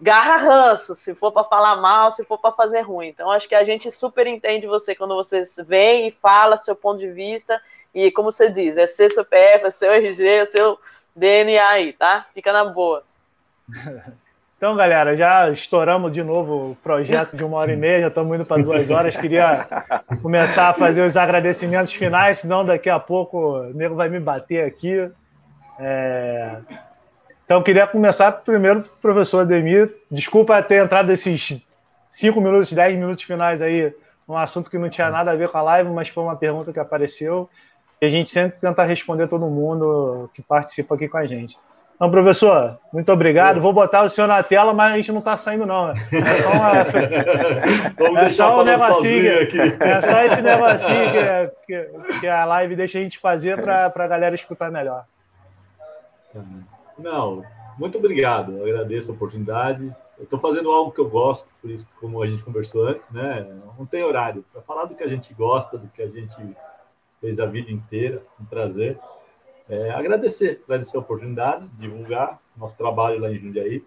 [0.00, 3.08] garra ranço, se for para falar mal, se for para fazer ruim.
[3.08, 7.00] Então, acho que a gente super entende você quando você vem e fala seu ponto
[7.00, 7.60] de vista.
[7.94, 10.78] E como você diz, é seu CPF, é seu RG, é seu
[11.16, 12.26] DNA aí, tá?
[12.32, 13.02] Fica na boa.
[14.60, 18.34] Então, galera, já estouramos de novo o projeto de uma hora e meia, já estamos
[18.34, 19.16] indo para duas horas.
[19.16, 19.66] Queria
[20.20, 24.66] começar a fazer os agradecimentos finais, senão daqui a pouco o nego vai me bater
[24.66, 25.10] aqui.
[25.78, 26.58] É...
[27.50, 29.92] Então, queria começar primeiro, professor Ademir.
[30.08, 31.60] Desculpa ter entrado esses
[32.06, 33.92] 5 minutos, 10 minutos finais aí,
[34.28, 36.72] num assunto que não tinha nada a ver com a live, mas foi uma pergunta
[36.72, 37.50] que apareceu.
[38.00, 41.58] E a gente sempre tenta responder todo mundo que participa aqui com a gente.
[41.96, 43.60] Então, professor, muito obrigado.
[43.60, 45.90] Vou botar o senhor na tela, mas a gente não está saindo, não.
[45.90, 48.20] É só, uma...
[48.22, 49.42] é só um negocinho.
[49.42, 49.58] Aqui.
[49.80, 54.06] É só esse negocinho que, que, que a live deixa a gente fazer para a
[54.06, 55.04] galera escutar melhor.
[57.00, 57.44] Não,
[57.78, 58.52] muito obrigado.
[58.52, 59.84] Eu agradeço a oportunidade.
[60.18, 63.42] Eu estou fazendo algo que eu gosto, por isso, como a gente conversou antes, né?
[63.78, 66.36] Não tem horário para falar do que a gente gosta, do que a gente
[67.20, 68.22] fez a vida inteira.
[68.38, 68.98] Um prazer.
[69.68, 73.84] É, agradecer, agradecer a oportunidade, divulgar nosso trabalho lá em Jundiaí.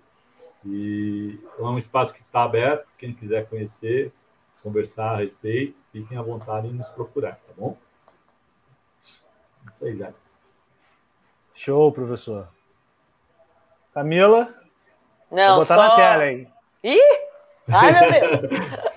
[0.66, 4.12] E é um espaço que está aberto, quem quiser conhecer,
[4.64, 7.78] conversar a respeito, fiquem à vontade em nos procurar, tá bom?
[9.04, 10.14] Isso aí, já.
[11.54, 12.48] Show, professor.
[13.94, 14.54] Camila?
[15.32, 15.82] Não, Vou botar só...
[15.82, 16.48] na tela aí.
[16.84, 17.00] Ih!
[17.72, 18.42] Ai, meu Deus!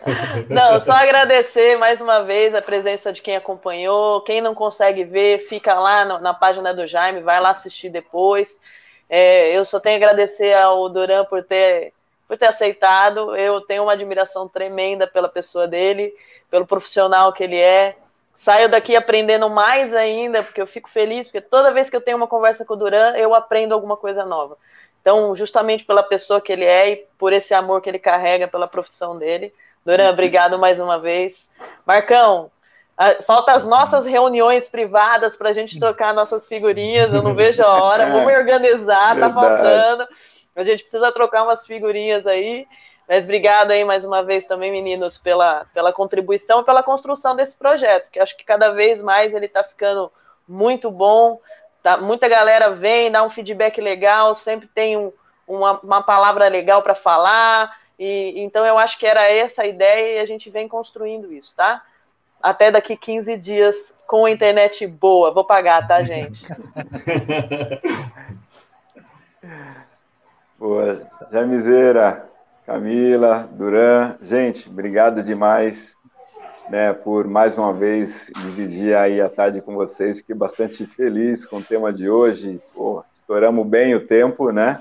[0.48, 4.20] Não, só agradecer mais uma vez a presença de quem acompanhou.
[4.22, 8.60] Quem não consegue ver, fica lá no, na página do Jaime, vai lá assistir depois.
[9.08, 11.92] É, eu só tenho a agradecer ao Duran por ter,
[12.28, 13.36] por ter aceitado.
[13.36, 16.12] Eu tenho uma admiração tremenda pela pessoa dele,
[16.50, 17.96] pelo profissional que ele é.
[18.34, 22.16] Saio daqui aprendendo mais ainda, porque eu fico feliz, porque toda vez que eu tenho
[22.16, 24.56] uma conversa com o Duran, eu aprendo alguma coisa nova.
[25.06, 28.66] Então, justamente pela pessoa que ele é e por esse amor que ele carrega pela
[28.66, 29.54] profissão dele.
[29.84, 31.48] Duran, obrigado mais uma vez.
[31.86, 32.50] Marcão,
[33.24, 37.14] falta as nossas reuniões privadas para a gente trocar nossas figurinhas.
[37.14, 38.10] Eu não vejo a hora.
[38.10, 40.08] Vamos organizar, tá faltando.
[40.56, 42.66] A gente precisa trocar umas figurinhas aí.
[43.08, 47.56] Mas obrigado aí mais uma vez também, meninos, pela, pela contribuição e pela construção desse
[47.56, 50.10] projeto, que acho que cada vez mais ele está ficando
[50.48, 51.40] muito bom.
[51.86, 51.96] Tá?
[51.96, 55.12] Muita galera vem, dá um feedback legal, sempre tem um,
[55.46, 57.78] uma, uma palavra legal para falar.
[57.96, 61.54] E, então eu acho que era essa a ideia e a gente vem construindo isso,
[61.54, 61.80] tá?
[62.42, 65.30] Até daqui 15 dias com a internet boa.
[65.30, 66.44] Vou pagar, tá, gente?
[70.58, 71.06] Boa.
[71.30, 72.26] Jamizeira,
[72.66, 75.94] Camila, Duran, gente, obrigado demais
[76.68, 80.18] né, por mais uma vez dividir aí a tarde com vocês.
[80.18, 82.60] Fiquei bastante feliz com o tema de hoje.
[82.74, 84.78] Pô, estouramos bem o tempo, né?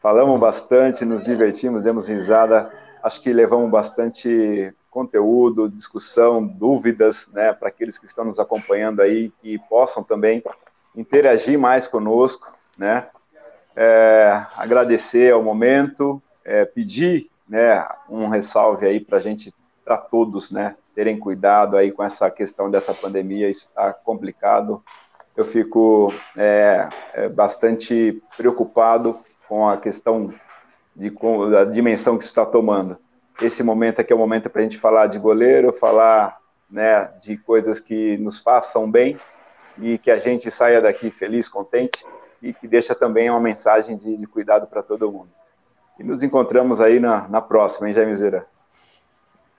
[0.00, 2.70] Falamos bastante, nos divertimos, demos risada.
[3.02, 9.30] Acho que levamos bastante conteúdo, discussão, dúvidas, né, para aqueles que estão nos acompanhando aí
[9.42, 10.42] que possam também
[10.96, 13.06] interagir mais conosco, né?
[13.74, 19.52] É, agradecer ao momento, é, pedir, né, um ressalve aí para a gente,
[19.84, 24.82] para todos, né, terem cuidado aí com essa questão dessa pandemia, isso está complicado.
[25.36, 29.14] Eu fico é, é, bastante preocupado
[29.46, 30.32] com a questão
[30.96, 32.96] de com a dimensão que isso está tomando.
[33.42, 36.38] Esse momento aqui é o momento para a gente falar de goleiro, falar
[36.70, 39.18] né, de coisas que nos façam bem
[39.78, 42.06] e que a gente saia daqui feliz, contente
[42.40, 45.28] e que deixa também uma mensagem de, de cuidado para todo mundo.
[46.00, 48.46] E nos encontramos aí na, na próxima, hein, Jaimizeira?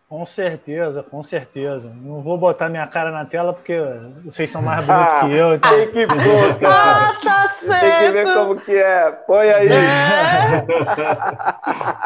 [0.09, 1.91] Com certeza, com certeza.
[2.01, 3.77] Não vou botar minha cara na tela porque
[4.23, 5.55] vocês são mais bonitos que eu.
[5.55, 5.69] Então...
[5.69, 7.09] Tem que pôr, cara.
[7.09, 7.81] Ah, tá certo.
[7.81, 9.11] Tem que ver como que é.
[9.11, 9.67] Põe aí.
[9.67, 10.65] É.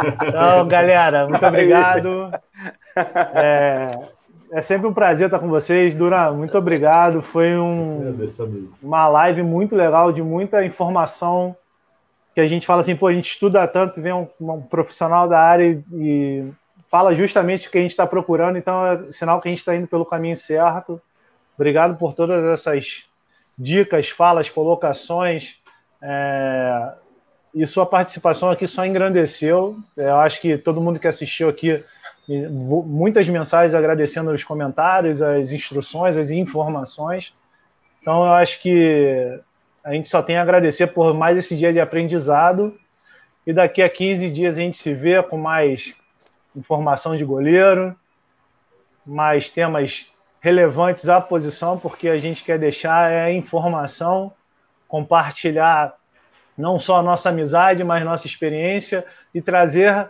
[0.28, 2.32] Então, galera, muito obrigado.
[3.36, 4.00] É,
[4.52, 5.94] é sempre um prazer estar com vocês.
[5.94, 7.22] Dura, muito obrigado.
[7.22, 8.18] Foi um,
[8.82, 11.56] uma live muito legal, de muita informação.
[12.34, 15.40] Que a gente fala assim, pô, a gente estuda tanto, vem um, um profissional da
[15.40, 16.52] área e
[16.92, 19.74] fala justamente o que a gente está procurando, então é sinal que a gente está
[19.74, 21.02] indo pelo caminho certo.
[21.56, 23.06] Obrigado por todas essas
[23.58, 25.56] dicas, falas, colocações.
[26.02, 26.92] É...
[27.54, 29.78] E sua participação aqui só engrandeceu.
[29.96, 31.84] Eu acho que todo mundo que assistiu aqui,
[32.28, 37.34] muitas mensagens agradecendo os comentários, as instruções, as informações.
[38.02, 39.40] Então, eu acho que
[39.84, 42.78] a gente só tem a agradecer por mais esse dia de aprendizado.
[43.46, 45.94] E daqui a 15 dias a gente se vê com mais
[46.56, 47.96] informação de goleiro,
[49.06, 50.10] mais temas
[50.40, 54.34] relevantes à posição, porque a gente quer deixar é informação,
[54.88, 55.94] compartilhar
[56.58, 60.10] não só a nossa amizade, mas nossa experiência e trazer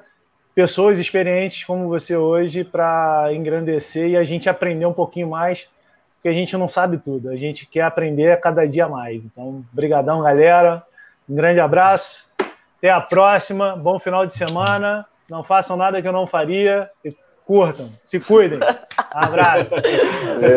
[0.55, 5.69] pessoas experientes como você hoje para engrandecer e a gente aprender um pouquinho mais,
[6.15, 9.23] porque a gente não sabe tudo, a gente quer aprender cada dia mais.
[9.23, 10.83] Então, brigadão, galera.
[11.29, 12.29] Um grande abraço.
[12.77, 13.75] Até a próxima.
[13.75, 15.05] Bom final de semana.
[15.29, 16.89] Não façam nada que eu não faria.
[17.03, 17.09] E
[17.45, 17.89] curtam.
[18.03, 18.59] Se cuidem.
[18.59, 19.75] Um abraço.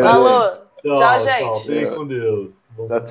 [0.01, 0.51] Falou.
[0.81, 1.39] Tchau, tchau gente.
[1.39, 1.61] Tchau.
[1.61, 2.61] Fiquem com Deus.
[2.75, 3.05] Tchau, tchau.